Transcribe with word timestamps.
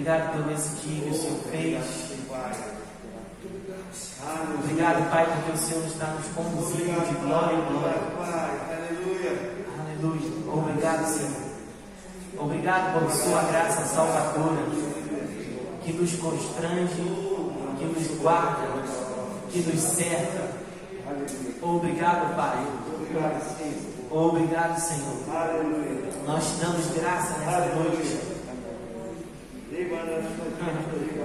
Obrigado 0.00 0.32
pelo 0.32 0.50
esse 0.52 0.76
que 0.76 1.10
o 1.10 1.14
Senhor 1.14 1.40
fez. 1.50 1.84
Obrigado, 4.58 5.10
Pai, 5.10 5.26
porque 5.26 5.52
o 5.52 5.56
Senhor 5.58 5.84
está 5.84 6.06
nos 6.06 6.26
conduzindo 6.28 7.06
de 7.06 7.14
glória 7.16 7.54
em 7.54 7.64
glória. 7.66 8.00
Aleluia. 8.78 10.16
Obrigado, 10.50 11.06
Senhor. 11.06 11.50
Obrigado 12.38 12.98
por 12.98 13.12
Sua 13.12 13.42
graça 13.42 13.84
salvadora, 13.84 14.64
que 15.84 15.92
nos 15.92 16.14
constrange, 16.14 16.94
que 17.78 17.84
nos 17.84 18.18
guarda, 18.22 18.68
que 19.50 19.58
nos 19.58 19.80
cerca. 19.80 20.48
Obrigado, 21.60 22.34
Pai. 22.36 22.66
Obrigado, 24.10 24.80
Senhor. 24.80 25.18
Nós 26.26 26.52
te 26.52 26.64
damos 26.64 26.86
graça 26.86 27.36
nessa 27.40 27.74
noite. 27.74 28.29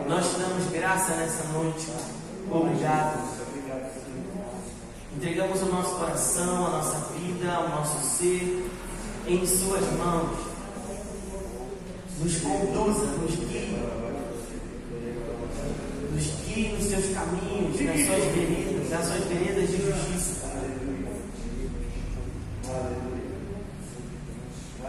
Nós 0.07 0.31
te 0.31 0.39
damos 0.39 0.71
graça 0.71 1.13
nessa 1.15 1.43
noite. 1.51 1.87
Obrigado. 2.49 3.19
Entregamos 5.17 5.61
o 5.61 5.65
nosso 5.65 5.95
coração, 5.95 6.67
a 6.67 6.69
nossa 6.69 6.99
vida, 7.15 7.59
o 7.59 7.69
nosso 7.69 8.17
ser 8.17 8.69
em 9.27 9.45
Suas 9.45 9.91
mãos. 9.97 10.37
Nos 12.19 12.37
conduza, 12.37 13.05
nos 13.05 13.35
guie. 13.35 13.77
Nos 16.13 16.25
guie 16.45 16.69
nos 16.69 16.83
seus 16.85 17.13
caminhos, 17.13 17.81
nas 17.81 18.05
suas 18.05 18.23
veredas, 18.23 18.89
nas 18.89 19.05
suas 19.05 19.23
veredas 19.25 19.69
de 19.69 19.77
justiça. 19.77 20.45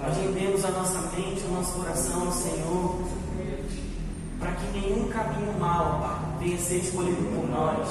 Nós 0.01 0.17
rendemos 0.19 0.65
a 0.65 0.71
nossa 0.71 1.01
mente, 1.17 1.43
o 1.47 1.53
nosso 1.53 1.73
coração 1.73 2.27
ao 2.27 2.33
Senhor, 2.33 3.16
para 4.39 4.53
que 4.53 4.79
nenhum 4.79 5.09
caminho 5.09 5.53
mau, 5.59 6.37
venha 6.39 6.59
ser 6.59 6.77
escolhido 6.77 7.23
por 7.35 7.49
nós, 7.49 7.89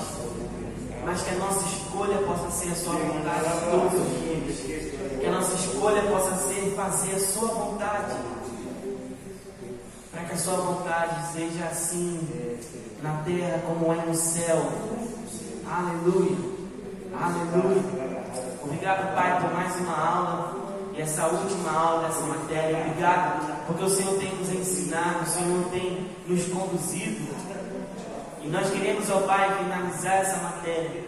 mas 1.03 1.21
que 1.21 1.35
a 1.35 1.37
nossa 1.39 1.65
escolha 1.65 2.17
possa 2.19 2.51
ser 2.51 2.71
a 2.71 2.75
Sua 2.75 2.93
vontade 2.93 3.49
todos 3.71 3.93
os 3.93 4.63
dias, 4.63 5.19
que 5.19 5.25
a 5.25 5.31
nossa 5.31 5.53
escolha 5.55 6.01
possa 6.03 6.35
ser 6.47 6.73
fazer 6.75 7.15
a 7.15 7.19
Sua 7.19 7.47
vontade, 7.47 8.15
para 10.11 10.23
que 10.23 10.33
a 10.33 10.37
Sua 10.37 10.55
vontade 10.55 11.33
seja 11.33 11.65
assim 11.65 12.19
na 13.01 13.21
terra 13.23 13.61
como 13.65 13.93
é 13.93 14.05
no 14.05 14.15
céu. 14.15 14.71
Aleluia, 15.69 16.37
aleluia. 17.19 17.83
Obrigado, 18.63 19.15
Pai, 19.15 19.41
por 19.41 19.53
mais 19.53 19.75
uma 19.79 19.95
aula 19.95 20.64
e 20.97 21.01
essa 21.01 21.27
última 21.27 21.71
aula 21.71 22.07
dessa 22.07 22.21
matéria. 22.21 22.85
Obrigado, 22.87 23.65
porque 23.67 23.83
o 23.83 23.89
Senhor 23.89 24.17
tem 24.17 24.33
nos 24.35 24.49
ensinado, 24.49 25.23
o 25.23 25.27
Senhor 25.27 25.65
tem 25.71 26.07
nos 26.27 26.45
conduzido. 26.45 27.35
E 28.41 28.47
nós 28.47 28.69
queremos, 28.69 29.09
ó 29.09 29.21
Pai, 29.21 29.57
finalizar 29.57 30.17
essa 30.17 30.37
matéria, 30.37 31.03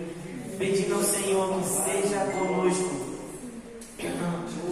pedindo 0.57 0.95
ao 0.95 1.03
Senhor 1.03 1.59
que 1.59 1.67
seja 1.67 2.19
conosco. 2.31 3.07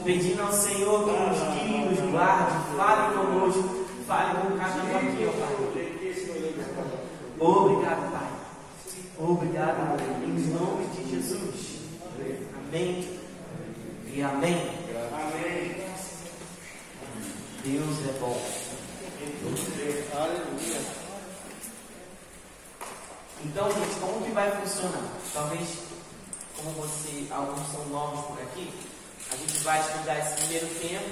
Pedindo 0.04 0.42
ao 0.42 0.52
Senhor 0.52 1.04
que 1.04 1.12
nos 1.12 1.40
guie, 1.54 1.86
nos 1.86 2.12
guarde, 2.12 2.54
fale 2.78 3.16
conosco, 3.16 3.86
fale 4.08 4.40
com 4.40 4.58
cada 4.58 4.84
um 4.84 4.98
aqui, 4.98 5.28
ó 5.28 5.32
Pai. 5.32 5.56
Obrigado, 7.40 8.12
Pai. 8.12 8.30
Obrigado, 9.18 10.02
em 10.24 10.54
nome 10.54 10.86
de 10.96 11.10
Jesus. 11.10 11.80
Amém 12.70 13.08
e 14.14 14.22
amém. 14.22 14.85
Amém. 15.14 15.86
Deus 17.64 17.98
é 18.10 18.20
bom. 18.20 18.42
Aleluia. 20.16 20.82
Então, 23.44 23.72
gente, 23.72 24.00
como 24.00 24.26
que 24.26 24.32
vai 24.32 24.52
funcionar? 24.52 25.04
Talvez, 25.34 25.70
como 26.58 26.72
você, 26.72 27.28
alguns 27.32 27.72
são 27.72 27.86
novos 27.88 28.26
por 28.26 28.42
aqui, 28.42 28.74
a 29.32 29.36
gente 29.36 29.58
vai 29.60 29.80
estudar 29.82 30.20
esse 30.20 30.36
primeiro 30.38 30.68
tempo, 30.80 31.10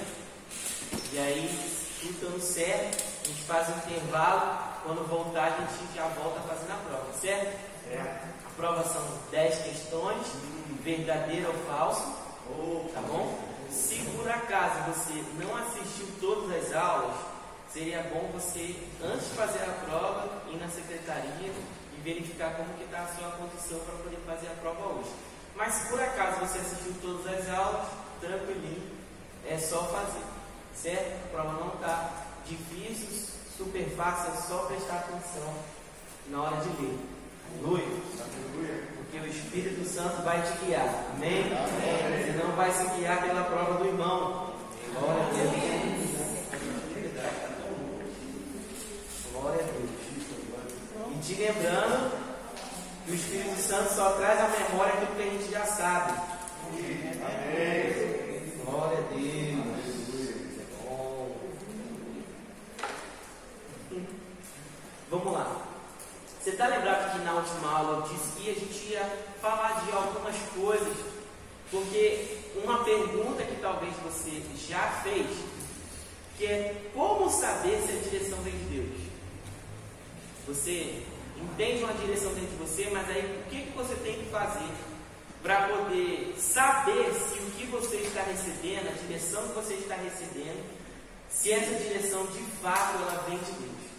e 1.12 1.18
aí, 1.18 1.70
tudo 2.00 2.20
dando 2.20 2.40
certo, 2.40 3.04
a 3.24 3.28
gente 3.28 3.42
faz 3.42 3.68
um 3.68 3.78
intervalo, 3.78 4.58
quando 4.82 5.08
voltar 5.08 5.44
a 5.44 5.50
gente 5.50 5.94
já 5.94 6.06
volta 6.08 6.40
fazendo 6.40 6.72
a 6.72 6.76
prova, 6.88 7.12
certo? 7.20 7.58
A 8.46 8.50
prova 8.56 8.82
são 8.84 9.02
10 9.30 9.58
questões, 9.62 10.26
verdadeiro 10.82 11.48
ou 11.48 11.54
falso, 11.66 12.02
tá 12.92 13.00
bom? 13.02 13.43
Se 13.74 13.96
por 14.16 14.28
acaso 14.30 14.92
você 14.92 15.24
não 15.36 15.56
assistiu 15.56 16.06
todas 16.20 16.64
as 16.64 16.72
aulas, 16.72 17.16
seria 17.72 18.04
bom 18.04 18.30
você, 18.32 18.76
antes 19.02 19.30
de 19.30 19.34
fazer 19.34 19.64
a 19.64 19.84
prova, 19.84 20.42
ir 20.48 20.56
na 20.58 20.68
secretaria 20.68 21.50
e 21.50 22.00
verificar 22.02 22.54
como 22.54 22.72
que 22.74 22.84
está 22.84 23.02
a 23.02 23.08
sua 23.08 23.30
condição 23.32 23.80
para 23.80 23.96
poder 23.96 24.18
fazer 24.24 24.46
a 24.46 24.60
prova 24.60 24.94
hoje. 24.94 25.10
Mas 25.56 25.74
se 25.74 25.88
por 25.88 26.00
acaso 26.00 26.38
você 26.38 26.58
assistiu 26.58 26.94
todas 27.02 27.26
as 27.26 27.48
aulas, 27.48 27.88
tranquilinho, 28.20 28.92
é 29.44 29.58
só 29.58 29.84
fazer, 29.86 30.24
certo? 30.74 31.24
A 31.24 31.28
prova 31.28 31.52
não 31.64 31.74
está 31.74 32.10
difícil, 32.46 33.08
super 33.56 33.88
fácil, 33.96 34.34
é 34.34 34.36
só 34.36 34.66
prestar 34.66 34.98
atenção 34.98 35.52
na 36.28 36.42
hora 36.42 36.56
de 36.58 36.68
ler. 36.80 36.98
Aleluia. 37.58 38.93
Porque 39.14 39.28
o 39.28 39.30
Espírito 39.30 39.88
Santo 39.88 40.22
vai 40.22 40.42
te 40.42 40.64
guiar. 40.64 40.88
Amém? 41.14 41.44
Você 41.44 42.32
não 42.42 42.50
vai 42.56 42.72
se 42.72 42.84
guiar 42.96 43.22
pela 43.22 43.44
prova 43.44 43.74
do 43.74 43.86
irmão. 43.86 44.52
Glória 44.92 45.22
a 45.22 45.26
Deus. 45.28 45.52
Glória 49.32 49.60
a 49.60 49.66
Deus. 49.66 49.90
E 51.12 51.18
te 51.22 51.34
lembrando 51.34 52.10
que 53.04 53.12
o 53.12 53.14
Espírito 53.14 53.56
Santo 53.60 53.94
só 53.94 54.10
traz 54.14 54.40
à 54.40 54.48
memória 54.48 54.94
aquilo 54.94 55.14
que 55.14 55.22
a 55.22 55.26
gente 55.26 55.48
já 55.52 55.64
sabe. 55.64 56.12
Glória 58.64 58.98
a 58.98 59.02
Deus. 59.14 59.74
Vamos 65.08 65.32
lá. 65.32 65.73
Você 66.44 66.50
está 66.50 66.66
lembrado 66.66 67.10
que 67.10 67.24
na 67.24 67.32
última 67.32 67.70
aula 67.70 67.96
eu 68.00 68.14
disse 68.14 68.32
que 68.36 68.50
a 68.50 68.52
gente 68.52 68.92
ia 68.92 69.02
falar 69.40 69.82
de 69.82 69.90
algumas 69.92 70.36
coisas, 70.54 70.94
porque 71.70 72.36
uma 72.62 72.84
pergunta 72.84 73.42
que 73.44 73.56
talvez 73.62 73.94
você 74.04 74.42
já 74.68 75.00
fez, 75.02 75.26
que 76.36 76.44
é 76.44 76.90
como 76.92 77.30
saber 77.30 77.80
se 77.80 77.92
a 77.92 78.10
direção 78.10 78.36
vem 78.42 78.52
de 78.52 78.64
Deus? 78.76 79.00
Você 80.46 81.02
entende 81.40 81.82
uma 81.82 81.94
direção 81.94 82.34
dentro 82.34 82.50
de 82.50 82.56
você, 82.56 82.90
mas 82.92 83.08
aí 83.08 83.24
o 83.24 83.48
que, 83.48 83.62
que 83.62 83.72
você 83.74 83.94
tem 83.94 84.18
que 84.18 84.26
fazer 84.26 84.70
para 85.42 85.68
poder 85.68 86.34
saber 86.38 87.10
se 87.14 87.38
o 87.38 87.50
que 87.52 87.64
você 87.68 87.96
está 87.96 88.20
recebendo, 88.20 88.90
a 88.90 89.06
direção 89.06 89.48
que 89.48 89.54
você 89.54 89.74
está 89.76 89.94
recebendo, 89.94 90.62
se 91.30 91.50
essa 91.52 91.74
direção 91.82 92.26
de 92.26 92.42
fato 92.60 92.98
ela 92.98 93.24
vem 93.30 93.38
de 93.38 93.52
Deus? 93.52 93.93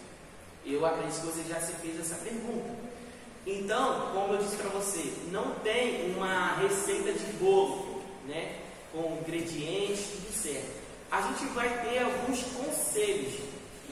Eu 0.66 0.84
acredito 0.84 1.20
que 1.20 1.26
você 1.26 1.48
já 1.48 1.60
se 1.60 1.72
fez 1.74 2.00
essa 2.00 2.16
pergunta. 2.16 2.68
Então, 3.46 4.10
como 4.12 4.34
eu 4.34 4.38
disse 4.38 4.56
para 4.56 4.70
você, 4.70 5.12
não 5.30 5.54
tem 5.60 6.12
uma 6.16 6.56
receita 6.56 7.12
de 7.12 7.32
bolo, 7.34 8.02
né? 8.26 8.58
Com 8.92 9.18
ingredientes, 9.20 10.06
tudo 10.06 10.32
certo. 10.42 10.86
A 11.12 11.22
gente 11.22 11.44
vai 11.54 11.68
ter 11.84 12.02
alguns 12.02 12.42
conselhos, 12.42 13.34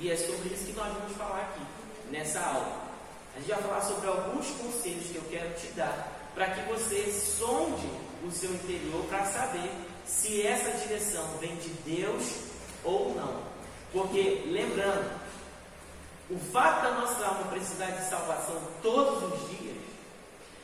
e 0.00 0.10
é 0.10 0.16
sobre 0.16 0.52
isso 0.52 0.64
que 0.66 0.72
nós 0.72 0.92
vamos 0.92 1.16
falar 1.16 1.42
aqui, 1.42 1.64
nessa 2.10 2.40
aula. 2.40 2.84
A 3.36 3.38
gente 3.38 3.50
vai 3.50 3.62
falar 3.62 3.80
sobre 3.82 4.08
alguns 4.08 4.50
conselhos 4.50 5.06
que 5.06 5.16
eu 5.16 5.24
quero 5.30 5.54
te 5.54 5.68
dar, 5.76 6.32
para 6.34 6.50
que 6.50 6.68
você 6.72 7.04
sonde 7.12 7.88
o 8.26 8.32
seu 8.32 8.50
interior 8.52 9.04
para 9.08 9.24
saber 9.26 9.70
se 10.04 10.44
essa 10.44 10.72
direção 10.86 11.24
vem 11.38 11.54
de 11.56 11.68
Deus 11.86 12.24
ou 12.82 13.14
não. 13.14 13.40
Porque, 13.92 14.42
lembrando, 14.46 15.23
o 16.30 16.38
fato 16.38 16.82
da 16.82 16.90
nossa 16.92 17.24
alma 17.26 17.50
precisar 17.50 17.90
de 17.90 18.08
salvação 18.08 18.60
todos 18.82 19.22
os 19.22 19.48
dias, 19.50 19.76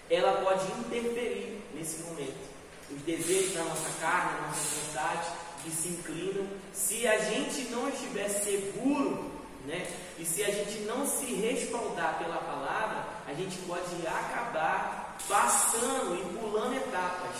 ela 0.08 0.40
pode 0.42 0.64
interferir 0.72 1.62
nesse 1.74 2.02
momento. 2.02 2.50
Os 2.90 3.02
desejos 3.02 3.54
da 3.54 3.62
nossa 3.64 3.88
carne, 4.00 4.40
da 4.40 4.46
nossa 4.48 4.80
vontade, 4.80 5.26
que 5.62 5.70
se 5.70 5.88
inclinam, 5.88 6.46
se 6.72 7.06
a 7.06 7.18
gente 7.18 7.70
não 7.70 7.88
estiver 7.88 8.28
seguro, 8.28 9.30
né, 9.66 9.86
e 10.18 10.24
se 10.24 10.42
a 10.42 10.50
gente 10.50 10.80
não 10.80 11.06
se 11.06 11.26
respaldar 11.26 12.18
pela 12.18 12.38
palavra, 12.38 13.04
a 13.28 13.34
gente 13.34 13.58
pode 13.58 14.06
acabar 14.06 15.16
passando 15.28 16.14
e 16.16 16.38
pulando 16.38 16.76
etapas. 16.76 17.36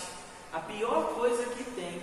A 0.53 0.59
pior 0.59 1.15
coisa 1.15 1.43
que 1.55 1.63
tem 1.63 2.01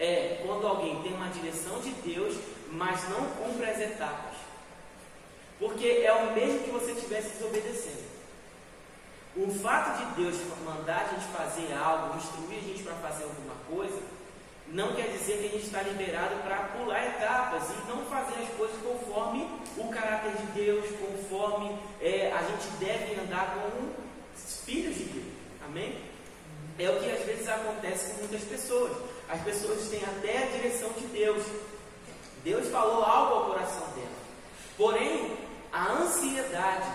é 0.00 0.42
quando 0.44 0.66
alguém 0.66 1.00
tem 1.02 1.14
uma 1.14 1.28
direção 1.28 1.80
de 1.80 1.90
Deus, 1.90 2.36
mas 2.72 3.08
não 3.08 3.24
cumpre 3.30 3.70
as 3.70 3.78
etapas. 3.78 4.37
Porque 5.58 5.86
é 6.04 6.12
o 6.12 6.32
mesmo 6.34 6.60
que 6.60 6.70
você 6.70 6.92
estivesse 6.92 7.30
desobedecendo. 7.30 8.08
O 9.36 9.50
fato 9.50 9.98
de 9.98 10.22
Deus 10.22 10.36
mandar 10.64 11.06
a 11.06 11.14
gente 11.14 11.26
fazer 11.32 11.72
algo, 11.74 12.16
instruir 12.16 12.58
a 12.58 12.62
gente 12.62 12.82
para 12.82 12.94
fazer 12.94 13.24
alguma 13.24 13.54
coisa, 13.68 14.00
não 14.68 14.94
quer 14.94 15.08
dizer 15.08 15.38
que 15.38 15.46
a 15.46 15.50
gente 15.50 15.66
está 15.66 15.82
liberado 15.82 16.36
para 16.42 16.56
pular 16.76 17.06
etapas 17.06 17.62
e 17.70 17.88
não 17.88 18.04
fazer 18.04 18.34
as 18.42 18.48
coisas 18.56 18.76
conforme 18.82 19.48
o 19.76 19.88
caráter 19.88 20.32
gente 22.58 22.68
deve 22.78 23.20
andar 23.20 23.54
como 23.54 23.92
filhos 24.64 24.96
de 24.96 25.04
Deus. 25.04 25.26
Amém? 25.64 25.98
É 26.78 26.90
o 26.90 27.00
que 27.00 27.10
às 27.10 27.24
vezes 27.24 27.48
acontece 27.48 28.12
com 28.12 28.18
muitas 28.20 28.42
pessoas. 28.42 28.92
As 29.28 29.40
pessoas 29.42 29.88
têm 29.88 30.02
até 30.04 30.44
a 30.44 30.46
direção 30.46 30.90
de 30.92 31.06
Deus. 31.06 31.44
Deus 32.44 32.68
falou 32.68 33.02
algo 33.02 33.34
ao 33.34 33.46
coração 33.46 33.86
dela. 33.94 34.18
Porém, 34.76 35.36
a 35.72 35.92
ansiedade, 35.92 36.88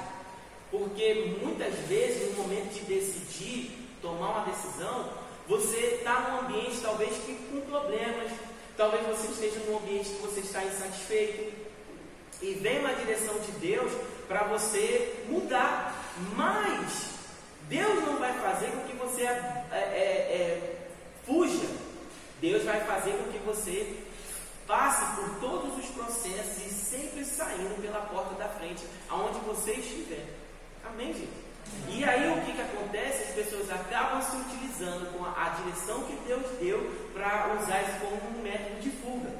porque 0.71 1.37
muitas 1.41 1.73
vezes 1.87 2.35
no 2.35 2.43
momento 2.43 2.73
de 2.73 2.81
decidir, 2.81 3.71
tomar 4.01 4.29
uma 4.29 4.45
decisão, 4.45 5.09
você 5.47 5.77
está 5.97 6.19
num 6.19 6.39
ambiente 6.41 6.79
talvez 6.81 7.15
que, 7.25 7.35
com 7.35 7.61
problemas, 7.61 8.31
talvez 8.75 9.05
você 9.05 9.27
esteja 9.27 9.59
num 9.67 9.77
ambiente 9.77 10.09
que 10.09 10.21
você 10.21 10.39
está 10.39 10.63
insatisfeito, 10.63 11.53
e 12.41 12.53
vem 12.55 12.79
uma 12.79 12.93
direção 12.93 13.35
de 13.39 13.51
Deus 13.53 13.91
para 14.27 14.43
você 14.43 15.23
mudar. 15.29 16.13
Mas 16.35 17.11
Deus 17.69 18.05
não 18.05 18.17
vai 18.17 18.33
fazer 18.33 18.67
com 18.67 18.81
que 18.81 18.95
você 18.97 19.23
é, 19.23 19.67
é, 19.71 19.77
é, 19.77 20.87
fuja. 21.25 21.67
Deus 22.41 22.63
vai 22.63 22.81
fazer 22.81 23.11
com 23.11 23.31
que 23.31 23.37
você 23.39 24.02
passe 24.67 25.05
por 25.15 25.39
todos 25.39 25.77
os 25.77 25.85
processos 25.91 26.65
e 26.65 26.69
sempre 26.69 27.25
saindo 27.25 27.81
pela 27.81 28.01
porta 28.01 28.35
da 28.35 28.49
frente, 28.49 28.85
aonde 29.09 29.39
você 29.39 29.73
estiver. 29.73 30.25
Amém, 30.85 31.13
gente? 31.13 31.43
E 31.89 32.03
aí 32.03 32.31
o 32.31 32.45
que, 32.45 32.53
que 32.53 32.61
acontece? 32.61 33.23
As 33.23 33.35
pessoas 33.35 33.71
acabam 33.71 34.21
se 34.21 34.35
utilizando 34.35 35.17
com 35.17 35.25
a, 35.25 35.49
direção 35.49 36.03
que 36.03 36.15
Deus 36.27 36.45
deu 36.59 37.09
para 37.13 37.55
usar 37.59 37.81
isso 37.83 37.99
como 37.99 38.37
um 38.37 38.41
método 38.41 38.81
de 38.81 38.89
fuga. 38.89 39.31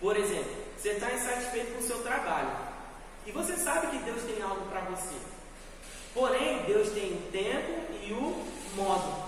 Por 0.00 0.16
exemplo, 0.16 0.52
você 0.76 0.90
está 0.90 1.12
insatisfeito 1.12 1.72
com 1.72 1.80
o 1.80 1.86
seu 1.86 2.02
trabalho. 2.02 2.50
E 3.26 3.32
você 3.32 3.56
sabe 3.56 3.88
que 3.88 4.04
Deus 4.04 4.22
tem 4.22 4.40
algo 4.42 4.66
para 4.66 4.80
você. 4.82 5.16
Porém, 6.14 6.62
Deus 6.64 6.90
tem 6.90 7.12
o 7.12 7.30
tempo 7.32 7.92
e 8.02 8.12
o 8.12 8.46
modo. 8.76 9.26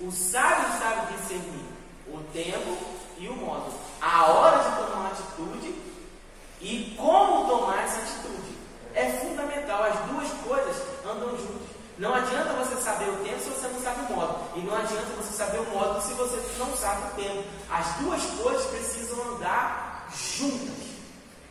O 0.00 0.10
sábio 0.10 0.78
sabe 0.78 1.16
discernir 1.16 1.64
o 2.08 2.22
tempo 2.32 2.76
e 3.18 3.28
o 3.28 3.36
modo. 3.36 3.72
A 4.00 4.26
hora 4.26 4.58
de 4.58 4.76
tomar 4.76 5.00
uma 5.00 5.08
atitude 5.10 5.74
e 6.60 6.94
como 6.96 7.46
tomar 7.46 7.84
essa 7.84 7.98
atitude. 7.98 8.54
É 8.94 9.10
fundamental. 9.10 9.82
As 9.84 9.98
duas 10.10 10.30
coisas 10.44 10.82
andam 11.04 11.30
juntas. 11.30 11.74
Não 11.98 12.12
adianta 12.14 12.52
você 12.54 12.76
saber 12.76 13.08
o 13.08 13.16
tempo 13.24 13.40
se 13.40 13.50
você 13.50 13.68
não 13.68 13.80
sabe 13.80 14.12
o 14.12 14.16
modo. 14.16 14.38
E 14.56 14.60
não 14.60 14.76
adianta 14.76 15.06
você 15.16 15.32
saber 15.32 15.58
o 15.58 15.70
modo 15.70 16.02
se 16.02 16.14
você 16.14 16.42
não 16.58 16.76
sabe 16.76 17.08
o 17.08 17.22
tempo. 17.22 17.44
As 17.70 17.94
duas 17.96 18.22
coisas 18.42 18.66
precisam 18.66 19.34
andar 19.34 20.08
juntas. 20.12 20.84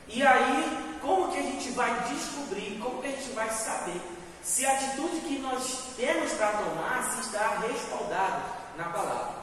E 0.07 0.21
aí, 0.25 0.97
como 1.01 1.31
que 1.31 1.39
a 1.39 1.43
gente 1.43 1.71
vai 1.71 1.91
descobrir, 2.09 2.79
como 2.81 3.01
que 3.01 3.07
a 3.07 3.11
gente 3.11 3.31
vai 3.31 3.49
saber 3.49 4.01
se 4.43 4.65
a 4.65 4.73
atitude 4.73 5.21
que 5.21 5.39
nós 5.39 5.93
temos 5.95 6.33
para 6.33 6.51
tomar 6.51 7.13
se 7.13 7.21
está 7.21 7.59
respaldada 7.59 8.41
na 8.77 8.85
palavra. 8.85 9.42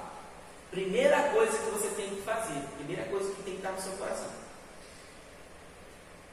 Primeira 0.71 1.31
coisa 1.31 1.59
que 1.59 1.71
você 1.71 1.89
tem 1.97 2.11
que 2.11 2.23
fazer, 2.23 2.61
primeira 2.77 3.05
coisa 3.05 3.29
que 3.35 3.43
tem 3.43 3.55
que 3.55 3.59
estar 3.61 3.73
no 3.73 3.81
seu 3.81 3.93
coração. 3.93 4.31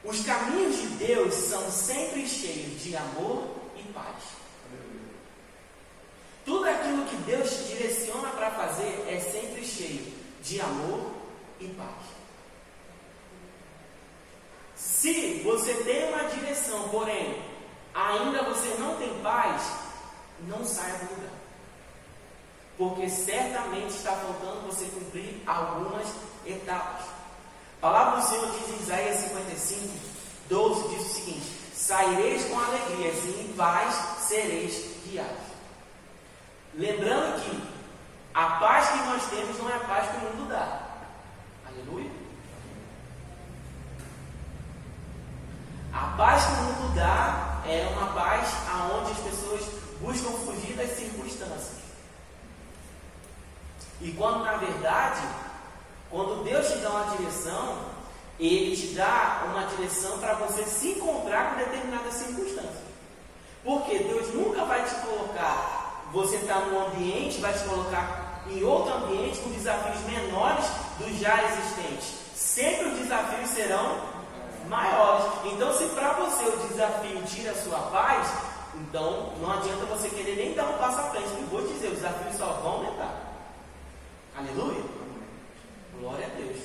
Os 0.04 0.24
caminhos 0.24 0.76
de 0.76 0.86
Deus 1.06 1.34
são 1.34 1.68
sempre 1.70 2.26
cheios 2.26 2.80
de 2.80 2.96
amor 2.96 3.48
e 3.76 3.82
paz. 3.92 4.38
Tudo 6.44 6.64
aquilo 6.66 7.04
que 7.04 7.16
Deus 7.16 7.50
te 7.50 7.76
direciona 7.76 8.28
para 8.30 8.50
fazer 8.52 9.04
é 9.08 9.20
sempre 9.20 9.64
cheio 9.64 10.12
de 10.42 10.60
amor 10.60 11.10
e 11.60 11.66
paz. 11.68 12.18
Se 14.76 15.42
você 15.44 15.74
tem 15.82 16.08
uma 16.08 16.24
direção, 16.28 16.88
porém 16.90 17.42
ainda 17.92 18.44
você 18.44 18.76
não 18.78 18.96
tem 18.96 19.20
paz, 19.20 19.62
não 20.46 20.64
saia 20.64 20.96
do 20.98 21.14
lugar. 21.16 21.37
Porque 22.78 23.10
certamente 23.10 23.90
está 23.90 24.12
faltando 24.12 24.62
você 24.62 24.84
cumprir 24.86 25.42
algumas 25.44 26.06
etapas. 26.46 27.06
A 27.78 27.80
palavra 27.80 28.20
do 28.20 28.28
Senhor 28.28 28.50
diz 28.52 28.68
em 28.68 28.82
Isaías 28.82 29.16
55, 29.16 29.88
12, 30.48 30.88
diz 30.88 31.00
o 31.00 31.14
seguinte: 31.14 31.58
Saireis 31.74 32.44
com 32.44 32.58
alegria, 32.58 33.10
e 33.10 33.50
em 33.50 33.52
paz 33.56 33.94
sereis 34.20 34.96
guiados. 35.04 35.48
Lembrando 36.74 37.42
que 37.42 37.78
a 38.32 38.50
paz 38.60 38.90
que 38.90 38.98
nós 38.98 39.26
temos 39.28 39.58
não 39.58 39.70
é 39.70 39.74
a 39.74 39.80
paz 39.80 40.10
que 40.10 40.16
o 40.16 40.20
mundo 40.20 40.48
dá. 40.48 40.80
Aleluia. 41.66 42.10
A 45.92 46.16
paz 46.16 46.44
que 46.44 46.52
o 46.52 46.62
mundo 46.62 46.94
dá 46.94 47.60
é 47.66 47.88
uma 47.96 48.12
paz 48.12 48.48
aonde 48.72 49.10
as 49.10 49.18
pessoas 49.18 49.62
buscam 50.00 50.30
fugir 50.44 50.76
das 50.76 50.90
circunstâncias. 50.90 51.77
E 54.00 54.12
quando 54.12 54.44
na 54.44 54.56
verdade, 54.56 55.20
quando 56.10 56.44
Deus 56.44 56.66
te 56.68 56.78
dá 56.78 56.90
uma 56.90 57.16
direção, 57.16 57.78
Ele 58.38 58.76
te 58.76 58.94
dá 58.94 59.44
uma 59.46 59.66
direção 59.66 60.18
para 60.18 60.34
você 60.34 60.64
se 60.64 60.90
encontrar 60.90 61.50
com 61.50 61.58
determinadas 61.58 62.14
circunstâncias. 62.14 62.88
Porque 63.64 63.98
Deus 63.98 64.32
nunca 64.34 64.64
vai 64.64 64.84
te 64.84 64.94
colocar, 64.96 66.04
você 66.12 66.36
está 66.36 66.60
num 66.60 66.86
ambiente, 66.86 67.40
vai 67.40 67.52
te 67.52 67.64
colocar 67.64 68.42
em 68.46 68.62
outro 68.64 68.94
ambiente 68.94 69.40
com 69.40 69.50
desafios 69.50 70.00
menores 70.04 70.64
dos 70.98 71.18
já 71.18 71.42
existentes. 71.44 72.14
Sempre 72.34 72.88
os 72.88 72.98
desafios 73.00 73.50
serão 73.50 74.00
maiores. 74.68 75.24
Então, 75.44 75.72
se 75.76 75.84
para 75.88 76.12
você 76.14 76.44
o 76.44 76.68
desafio 76.68 77.22
tira 77.24 77.50
a 77.50 77.62
sua 77.62 77.78
paz, 77.90 78.28
então 78.74 79.32
não 79.40 79.52
adianta 79.52 79.84
você 79.86 80.08
querer 80.08 80.36
nem 80.36 80.54
dar 80.54 80.64
um 80.64 80.78
passo 80.78 81.00
à 81.00 81.04
frente. 81.04 81.28
Eu 81.28 81.46
vou 81.48 81.66
dizer, 81.66 81.88
os 81.88 81.94
desafios 81.94 82.36
só 82.36 82.46
vão 82.62 82.72
aumentar. 82.72 83.27
Aleluia? 84.38 84.84
Glória 85.98 86.26
a 86.26 86.36
Deus. 86.36 86.58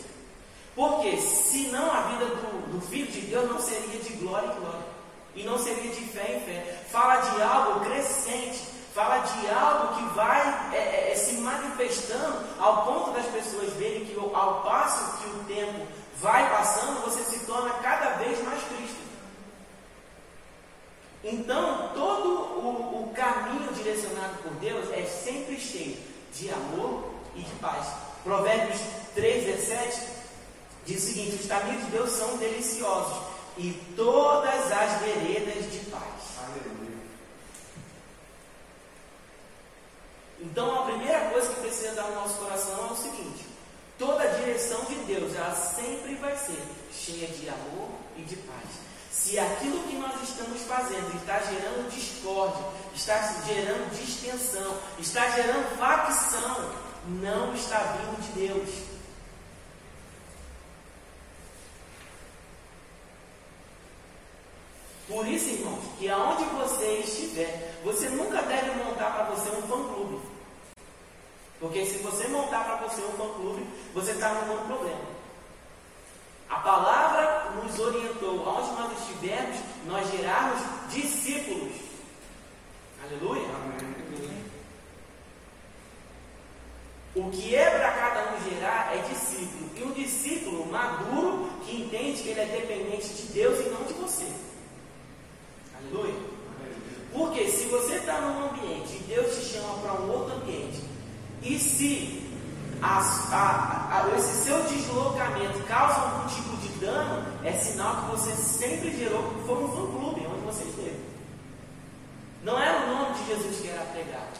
Porque 0.75 1.17
senão 1.17 1.91
a 1.91 2.01
vida 2.01 2.25
do, 2.25 2.73
do 2.73 2.81
Filho 2.87 3.11
de 3.11 3.21
Deus 3.21 3.49
não 3.49 3.59
seria 3.59 3.99
de 3.99 4.13
glória 4.13 4.45
em 4.47 4.59
glória. 4.59 4.93
E 5.35 5.43
não 5.43 5.57
seria 5.57 5.91
de 5.91 6.01
fé 6.01 6.37
em 6.37 6.41
fé. 6.41 6.85
Fala 6.91 7.21
de 7.21 7.41
algo 7.41 7.79
crescente. 7.85 8.59
Fala 8.93 9.19
de 9.19 9.49
algo 9.49 9.95
que 9.95 10.15
vai 10.15 10.69
é, 10.71 10.77
é, 10.77 11.11
é 11.13 11.15
se 11.15 11.37
manifestando 11.37 12.45
ao 12.59 12.85
ponto 12.85 13.11
das 13.11 13.25
pessoas 13.25 13.73
verem 13.73 14.05
que 14.05 14.15
ao 14.19 14.61
passo 14.61 15.17
que 15.17 15.29
o 15.29 15.43
tempo 15.45 15.87
vai 16.21 16.47
passando, 16.51 17.01
você 17.01 17.23
se 17.23 17.43
torna 17.47 17.71
cada 17.81 18.17
vez 18.17 18.43
mais 18.43 18.61
Cristo. 18.65 19.01
Então, 21.23 21.89
todo 21.95 22.29
o, 22.29 23.09
o 23.09 23.13
caminho 23.15 23.73
direcionado 23.73 24.35
por 24.43 24.51
Deus 24.59 24.91
é 24.91 25.05
sempre 25.05 25.59
cheio 25.59 25.97
de 26.31 26.51
amor 26.51 27.12
e 27.35 27.41
de 27.41 27.55
paz. 27.55 27.87
Provérbios 28.23 28.79
3, 29.15 29.45
17 29.45 30.01
diz 30.85 31.03
o 31.03 31.07
seguinte: 31.07 31.35
Os 31.41 31.47
caminhos 31.47 31.85
de 31.85 31.91
Deus 31.91 32.09
são 32.11 32.37
deliciosos 32.37 33.23
e 33.57 33.71
todas 33.95 34.71
as 34.71 35.01
veredas 35.01 35.71
de 35.71 35.79
paz. 35.89 36.37
Aleluia. 36.39 36.97
Então, 40.39 40.81
a 40.81 40.85
primeira 40.85 41.29
coisa 41.29 41.49
que 41.49 41.61
precisa 41.61 41.93
dar 41.93 42.09
no 42.09 42.15
nosso 42.15 42.35
coração 42.35 42.87
é 42.89 42.91
o 42.91 42.95
seguinte: 42.95 43.45
Toda 43.97 44.23
a 44.23 44.27
direção 44.27 44.83
de 44.85 44.95
Deus, 45.05 45.35
ela 45.35 45.55
sempre 45.55 46.15
vai 46.15 46.35
ser 46.37 46.61
cheia 46.91 47.27
de 47.27 47.47
amor 47.47 47.89
e 48.17 48.21
de 48.23 48.35
paz. 48.37 48.83
Se 49.11 49.37
aquilo 49.37 49.83
que 49.83 49.95
nós 49.95 50.21
estamos 50.21 50.61
fazendo 50.63 51.15
está 51.15 51.39
gerando 51.39 51.89
discórdia, 51.89 52.65
está 52.95 53.15
gerando 53.47 53.95
distensão, 53.95 54.77
está 54.99 55.29
gerando 55.29 55.77
facção, 55.77 56.71
não 57.07 57.53
está 57.53 57.79
vindo 57.79 58.21
de 58.21 58.47
Deus. 58.47 58.93
Por 65.07 65.27
isso, 65.27 65.49
irmãos, 65.49 65.83
que 65.99 66.09
aonde 66.09 66.43
você 66.45 66.99
estiver, 66.99 67.79
você 67.83 68.09
nunca 68.09 68.41
deve 68.43 68.71
montar 68.83 69.11
para 69.11 69.25
você 69.25 69.49
um 69.49 69.61
fã-clube. 69.63 70.19
Porque 71.59 71.85
se 71.85 71.99
você 71.99 72.27
montar 72.29 72.63
para 72.63 72.87
você 72.87 73.01
um 73.01 73.11
fã-clube, 73.11 73.65
você 73.93 74.11
está 74.11 74.29
arrumando 74.29 74.67
problema. 74.67 75.13
A 76.49 76.59
palavra 76.59 77.51
nos 77.51 77.79
orientou, 77.79 78.47
aonde 78.47 78.71
nós 78.71 78.99
estivermos, 78.99 79.59
nós 79.85 80.09
gerarmos 80.11 80.59
discípulos. 80.91 81.73
Aleluia. 83.03 83.47
Amém. 83.55 84.52
O 87.15 87.29
que 87.29 87.55
é 87.55 87.69
para 87.69 87.91
cada 87.91 88.33
um 88.33 88.49
gerar 88.49 88.95
é 88.95 89.01
discípulo. 89.09 89.69
E 89.75 89.83
um 89.83 89.91
discípulo 89.91 90.65
maduro 90.71 91.49
que 91.65 91.81
entende 91.81 92.23
que 92.23 92.29
ele 92.29 92.39
é 92.39 92.45
dependente 92.45 93.07
de 93.09 93.33
Deus 93.33 93.59
e 93.59 93.69
não 93.69 93.83
de 93.83 93.93
você. 93.93 94.27
Aleluia. 95.77 96.15
Porque 97.11 97.47
se 97.47 97.65
você 97.65 97.95
está 97.95 98.19
num 98.21 98.49
ambiente 98.49 98.95
e 98.95 99.03
Deus 99.07 99.35
te 99.35 99.45
chama 99.45 99.75
para 99.79 99.93
um 100.01 100.11
outro 100.11 100.35
ambiente, 100.37 100.83
e 101.43 101.59
se 101.59 102.23
a, 102.81 102.99
a, 103.31 104.01
a, 104.01 104.17
esse 104.17 104.45
seu 104.45 104.63
deslocamento 104.63 105.59
causa 105.67 106.01
algum 106.01 106.27
tipo 106.27 106.57
de 106.57 106.73
estudando, 106.83 107.45
é 107.45 107.53
sinal 107.53 107.95
que 107.95 108.11
você 108.11 108.31
sempre 108.35 108.91
gerou, 108.97 109.23
foi 109.45 109.63
um 109.63 109.67
fã-clube 109.69 110.27
onde 110.27 110.45
você 110.45 110.63
esteve. 110.65 110.99
Não 112.43 112.59
era 112.59 112.85
o 112.85 112.87
nome 112.87 113.15
de 113.15 113.27
Jesus 113.27 113.61
que 113.61 113.69
era 113.69 113.85
pregado, 113.85 114.39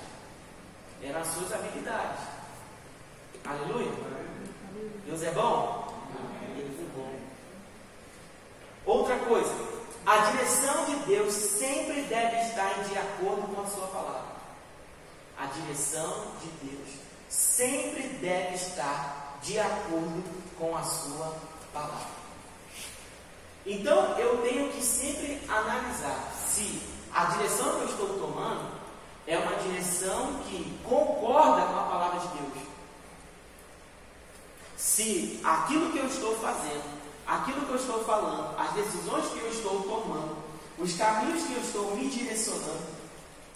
eram 1.02 1.22
as 1.22 1.28
suas 1.28 1.54
habilidades. 1.54 2.33
Aleluia. 3.46 3.92
Deus 5.06 5.22
é 5.22 5.32
bom? 5.32 5.94
Ele 6.56 6.76
foi 6.78 7.04
bom. 7.04 7.14
Outra 8.86 9.18
coisa, 9.20 9.54
a 10.06 10.18
direção 10.32 10.86
de 10.86 10.96
Deus 11.06 11.34
sempre 11.34 12.04
deve 12.04 12.38
estar 12.38 12.84
de 12.84 12.98
acordo 12.98 13.54
com 13.54 13.62
a 13.62 13.68
sua 13.68 13.88
palavra. 13.88 14.34
A 15.38 15.46
direção 15.48 16.28
de 16.42 16.68
Deus 16.68 16.88
sempre 17.28 18.04
deve 18.22 18.56
estar 18.56 19.40
de 19.42 19.60
acordo 19.60 20.24
com 20.58 20.78
a 20.78 20.84
sua 20.84 21.36
palavra. 21.74 22.14
Então 23.66 24.18
eu 24.18 24.38
tenho 24.42 24.72
que 24.72 24.82
sempre 24.82 25.42
analisar 25.50 26.32
se 26.48 26.82
a 27.14 27.26
direção 27.26 27.76
que 27.76 27.82
eu 27.82 27.90
estou 27.90 28.20
tomando 28.20 28.72
é 29.28 29.38
uma 29.38 29.56
direção 29.58 30.40
que 30.50 30.80
concorda 30.84 31.62
com 31.66 31.80
a 31.80 31.84
palavra 31.84 32.20
de 32.22 32.28
Deus. 32.40 32.73
Se 34.84 35.40
aquilo 35.42 35.92
que 35.94 35.98
eu 35.98 36.08
estou 36.08 36.36
fazendo, 36.40 36.84
aquilo 37.26 37.66
que 37.66 37.72
eu 37.72 37.78
estou 37.78 38.04
falando, 38.04 38.54
as 38.60 38.74
decisões 38.74 39.26
que 39.28 39.40
eu 39.40 39.50
estou 39.50 39.82
tomando, 39.82 40.36
os 40.78 40.94
caminhos 40.98 41.42
que 41.44 41.54
eu 41.54 41.62
estou 41.62 41.96
me 41.96 42.10
direcionando, 42.10 42.84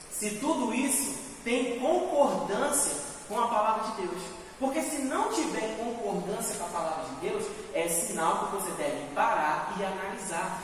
se 0.09 0.31
tudo 0.37 0.73
isso 0.73 1.19
tem 1.43 1.79
concordância 1.79 2.95
com 3.27 3.39
a 3.39 3.47
palavra 3.49 3.91
de 3.91 4.07
Deus. 4.07 4.21
Porque 4.57 4.81
se 4.81 4.99
não 4.99 5.31
tiver 5.33 5.77
concordância 5.77 6.55
com 6.55 6.65
a 6.65 6.69
palavra 6.69 7.05
de 7.09 7.29
Deus, 7.29 7.45
é 7.73 7.89
sinal 7.89 8.47
que 8.47 8.55
você 8.55 8.71
deve 8.71 9.13
parar 9.13 9.75
e 9.77 9.83
analisar. 9.83 10.61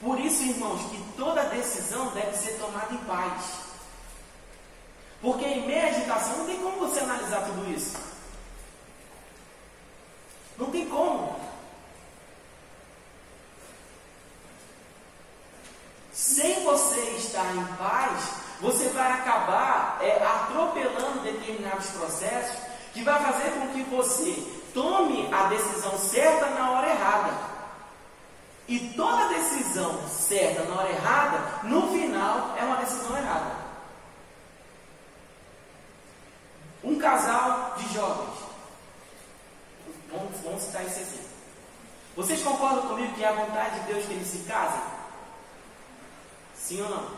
Por 0.00 0.18
isso, 0.18 0.42
irmãos, 0.42 0.80
que 0.90 1.04
toda 1.16 1.44
decisão 1.44 2.08
deve 2.08 2.36
ser 2.36 2.58
tomada 2.58 2.92
em 2.92 2.98
paz. 2.98 3.42
Porque 5.20 5.44
em 5.44 5.66
meia 5.66 5.88
agitação 5.88 6.38
não 6.38 6.46
tem 6.46 6.60
como 6.60 6.78
você 6.78 7.00
analisar 7.00 7.44
tudo 7.44 7.70
isso. 7.70 8.12
Não 10.58 10.70
tem 10.70 10.88
como. 10.88 11.40
Sem 16.12 16.62
você 16.64 17.00
estar 17.16 17.54
em 17.56 17.64
paz, 17.76 18.34
você 18.60 18.88
vai 18.90 19.10
acabar 19.12 19.98
é, 20.00 20.24
atropelando 20.24 21.20
determinados 21.20 21.86
processos 21.90 22.58
que 22.92 23.02
vai 23.02 23.20
fazer 23.22 23.50
com 23.52 23.68
que 23.68 23.82
você 23.84 24.36
tome 24.72 25.28
a 25.32 25.44
decisão 25.44 25.98
certa 25.98 26.46
na 26.50 26.70
hora 26.70 26.90
errada. 26.90 27.52
E 28.68 28.78
toda 28.96 29.28
decisão 29.28 30.08
certa 30.08 30.62
na 30.64 30.80
hora 30.80 30.90
errada, 30.90 31.38
no 31.64 31.88
final, 31.92 32.54
é 32.56 32.64
uma 32.64 32.76
decisão 32.76 33.16
errada. 33.16 33.56
Um 36.84 36.98
casal 36.98 37.74
de 37.78 37.94
jovens. 37.94 38.41
Vamos, 40.12 40.40
vamos 40.44 40.62
citar 40.62 40.84
esse 40.84 41.00
exemplo. 41.00 41.32
Vocês 42.14 42.42
concordam 42.42 42.88
comigo 42.88 43.14
que 43.14 43.24
é 43.24 43.28
a 43.28 43.32
vontade 43.32 43.80
de 43.80 43.86
Deus 43.86 44.04
que 44.04 44.12
eles 44.12 44.26
se 44.26 44.38
casem? 44.40 44.82
Sim 46.54 46.82
ou 46.82 46.90
não? 46.90 47.10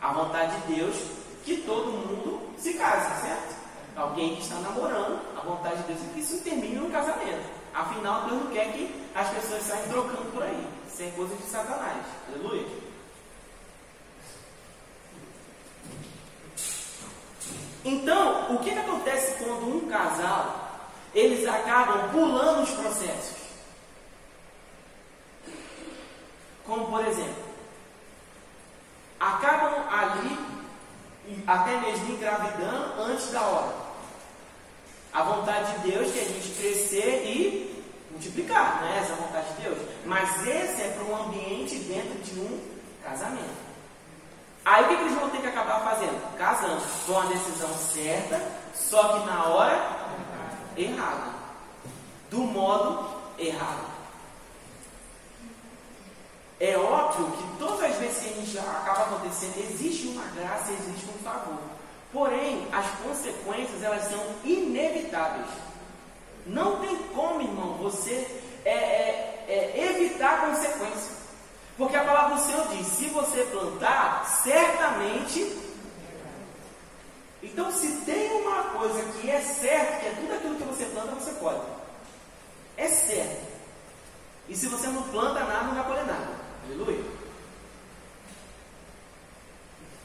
A 0.00 0.12
vontade 0.12 0.60
de 0.62 0.74
Deus 0.74 0.96
que 1.44 1.58
todo 1.58 1.92
mundo 1.92 2.52
se 2.58 2.74
case, 2.74 3.22
certo? 3.22 3.56
Alguém 3.96 4.36
que 4.36 4.42
está 4.42 4.56
namorando, 4.56 5.20
a 5.36 5.40
vontade 5.40 5.76
de 5.82 5.92
Deus 5.94 6.00
é 6.00 6.12
que 6.14 6.20
isso 6.20 6.42
termine 6.42 6.76
no 6.76 6.90
casamento. 6.90 7.44
Afinal, 7.72 8.28
Deus 8.28 8.44
não 8.44 8.52
quer 8.52 8.72
que 8.72 9.08
as 9.14 9.28
pessoas 9.28 9.62
saiam 9.62 9.88
trocando 9.88 10.32
por 10.32 10.42
aí. 10.42 10.66
Isso 10.88 11.02
é 11.02 11.10
coisa 11.10 11.34
de 11.36 11.42
Satanás. 11.44 12.04
Aleluia. 12.28 12.66
Então, 17.84 18.54
o 18.54 18.58
que, 18.58 18.70
que 18.70 18.78
acontece 18.78 19.42
quando 19.42 19.76
um 19.76 19.88
casal 19.88 20.71
eles 21.14 21.46
acabam 21.46 22.10
pulando 22.10 22.62
os 22.62 22.70
processos? 22.70 23.42
Como 26.66 26.86
por 26.86 27.04
exemplo, 27.06 27.44
acabam 29.18 29.86
ali 29.90 30.38
até 31.46 31.80
mesmo 31.80 32.14
engravidando 32.14 33.02
antes 33.02 33.30
da 33.30 33.42
hora. 33.42 33.82
A 35.12 35.22
vontade 35.22 35.72
de 35.72 35.90
Deus 35.90 36.16
é 36.16 36.20
a 36.20 36.24
gente 36.24 36.54
crescer 36.58 37.24
e 37.26 37.84
multiplicar, 38.10 38.80
não 38.80 38.88
é 38.88 38.98
essa 38.98 39.12
a 39.12 39.16
vontade 39.16 39.54
de 39.54 39.62
Deus? 39.62 39.78
Mas 40.06 40.46
esse 40.46 40.82
é 40.82 40.88
para 40.88 41.04
um 41.04 41.26
ambiente 41.26 41.76
dentro 41.80 42.18
de 42.20 42.40
um 42.40 42.60
casamento. 43.02 43.62
Aí 44.64 44.84
o 44.84 44.88
que, 44.88 44.94
eles 44.94 45.14
vão 45.14 45.28
ter 45.30 45.40
que 45.40 45.48
acabar 45.48 45.80
fazendo? 45.80 46.38
Casando. 46.38 46.82
Com 47.06 47.18
a 47.18 47.24
decisão 47.26 47.74
certa, 47.74 48.40
só 48.74 49.18
que 49.18 49.26
na 49.26 49.44
hora 49.46 50.01
errada. 50.76 51.32
Do 52.30 52.38
modo 52.38 53.08
errado. 53.38 53.92
É 56.58 56.76
óbvio 56.76 57.26
que 57.32 57.58
todas 57.58 57.90
as 57.90 57.96
vezes 57.96 58.22
que 58.22 58.40
gente 58.40 58.58
acaba 58.58 59.02
acontecendo, 59.02 59.58
existe 59.58 60.06
uma 60.08 60.24
graça, 60.28 60.70
existe 60.72 61.06
um 61.10 61.24
favor. 61.24 61.58
Porém, 62.12 62.68
as 62.72 62.86
consequências 63.00 63.82
elas 63.82 64.04
são 64.04 64.22
inevitáveis. 64.44 65.48
Não 66.46 66.76
tem 66.76 66.96
como, 67.14 67.40
irmão, 67.40 67.74
você 67.78 68.26
é, 68.64 68.70
é, 68.70 69.72
é 69.74 69.90
evitar 69.90 70.34
a 70.34 70.46
consequência. 70.46 71.12
Porque 71.76 71.96
a 71.96 72.04
palavra 72.04 72.36
do 72.36 72.42
Senhor 72.42 72.68
diz: 72.68 72.86
se 72.86 73.06
você 73.06 73.42
plantar, 73.44 74.24
certamente. 74.44 75.71
Então, 77.42 77.72
se 77.72 77.88
tem 78.04 78.30
uma 78.40 78.62
coisa 78.70 79.02
que 79.14 79.28
é 79.28 79.40
certa, 79.40 79.98
que 79.98 80.06
é 80.06 80.14
tudo 80.20 80.32
aquilo 80.32 80.56
que 80.56 80.62
você 80.62 80.84
planta, 80.86 81.14
você 81.14 81.32
pode. 81.32 81.60
É 82.76 82.88
certo. 82.88 83.52
E 84.48 84.56
se 84.56 84.68
você 84.68 84.86
não 84.88 85.02
planta 85.04 85.40
nada, 85.40 85.64
não 85.64 85.74
vai 85.74 85.84
colher 85.84 86.06
nada. 86.06 86.36
Aleluia. 86.64 87.04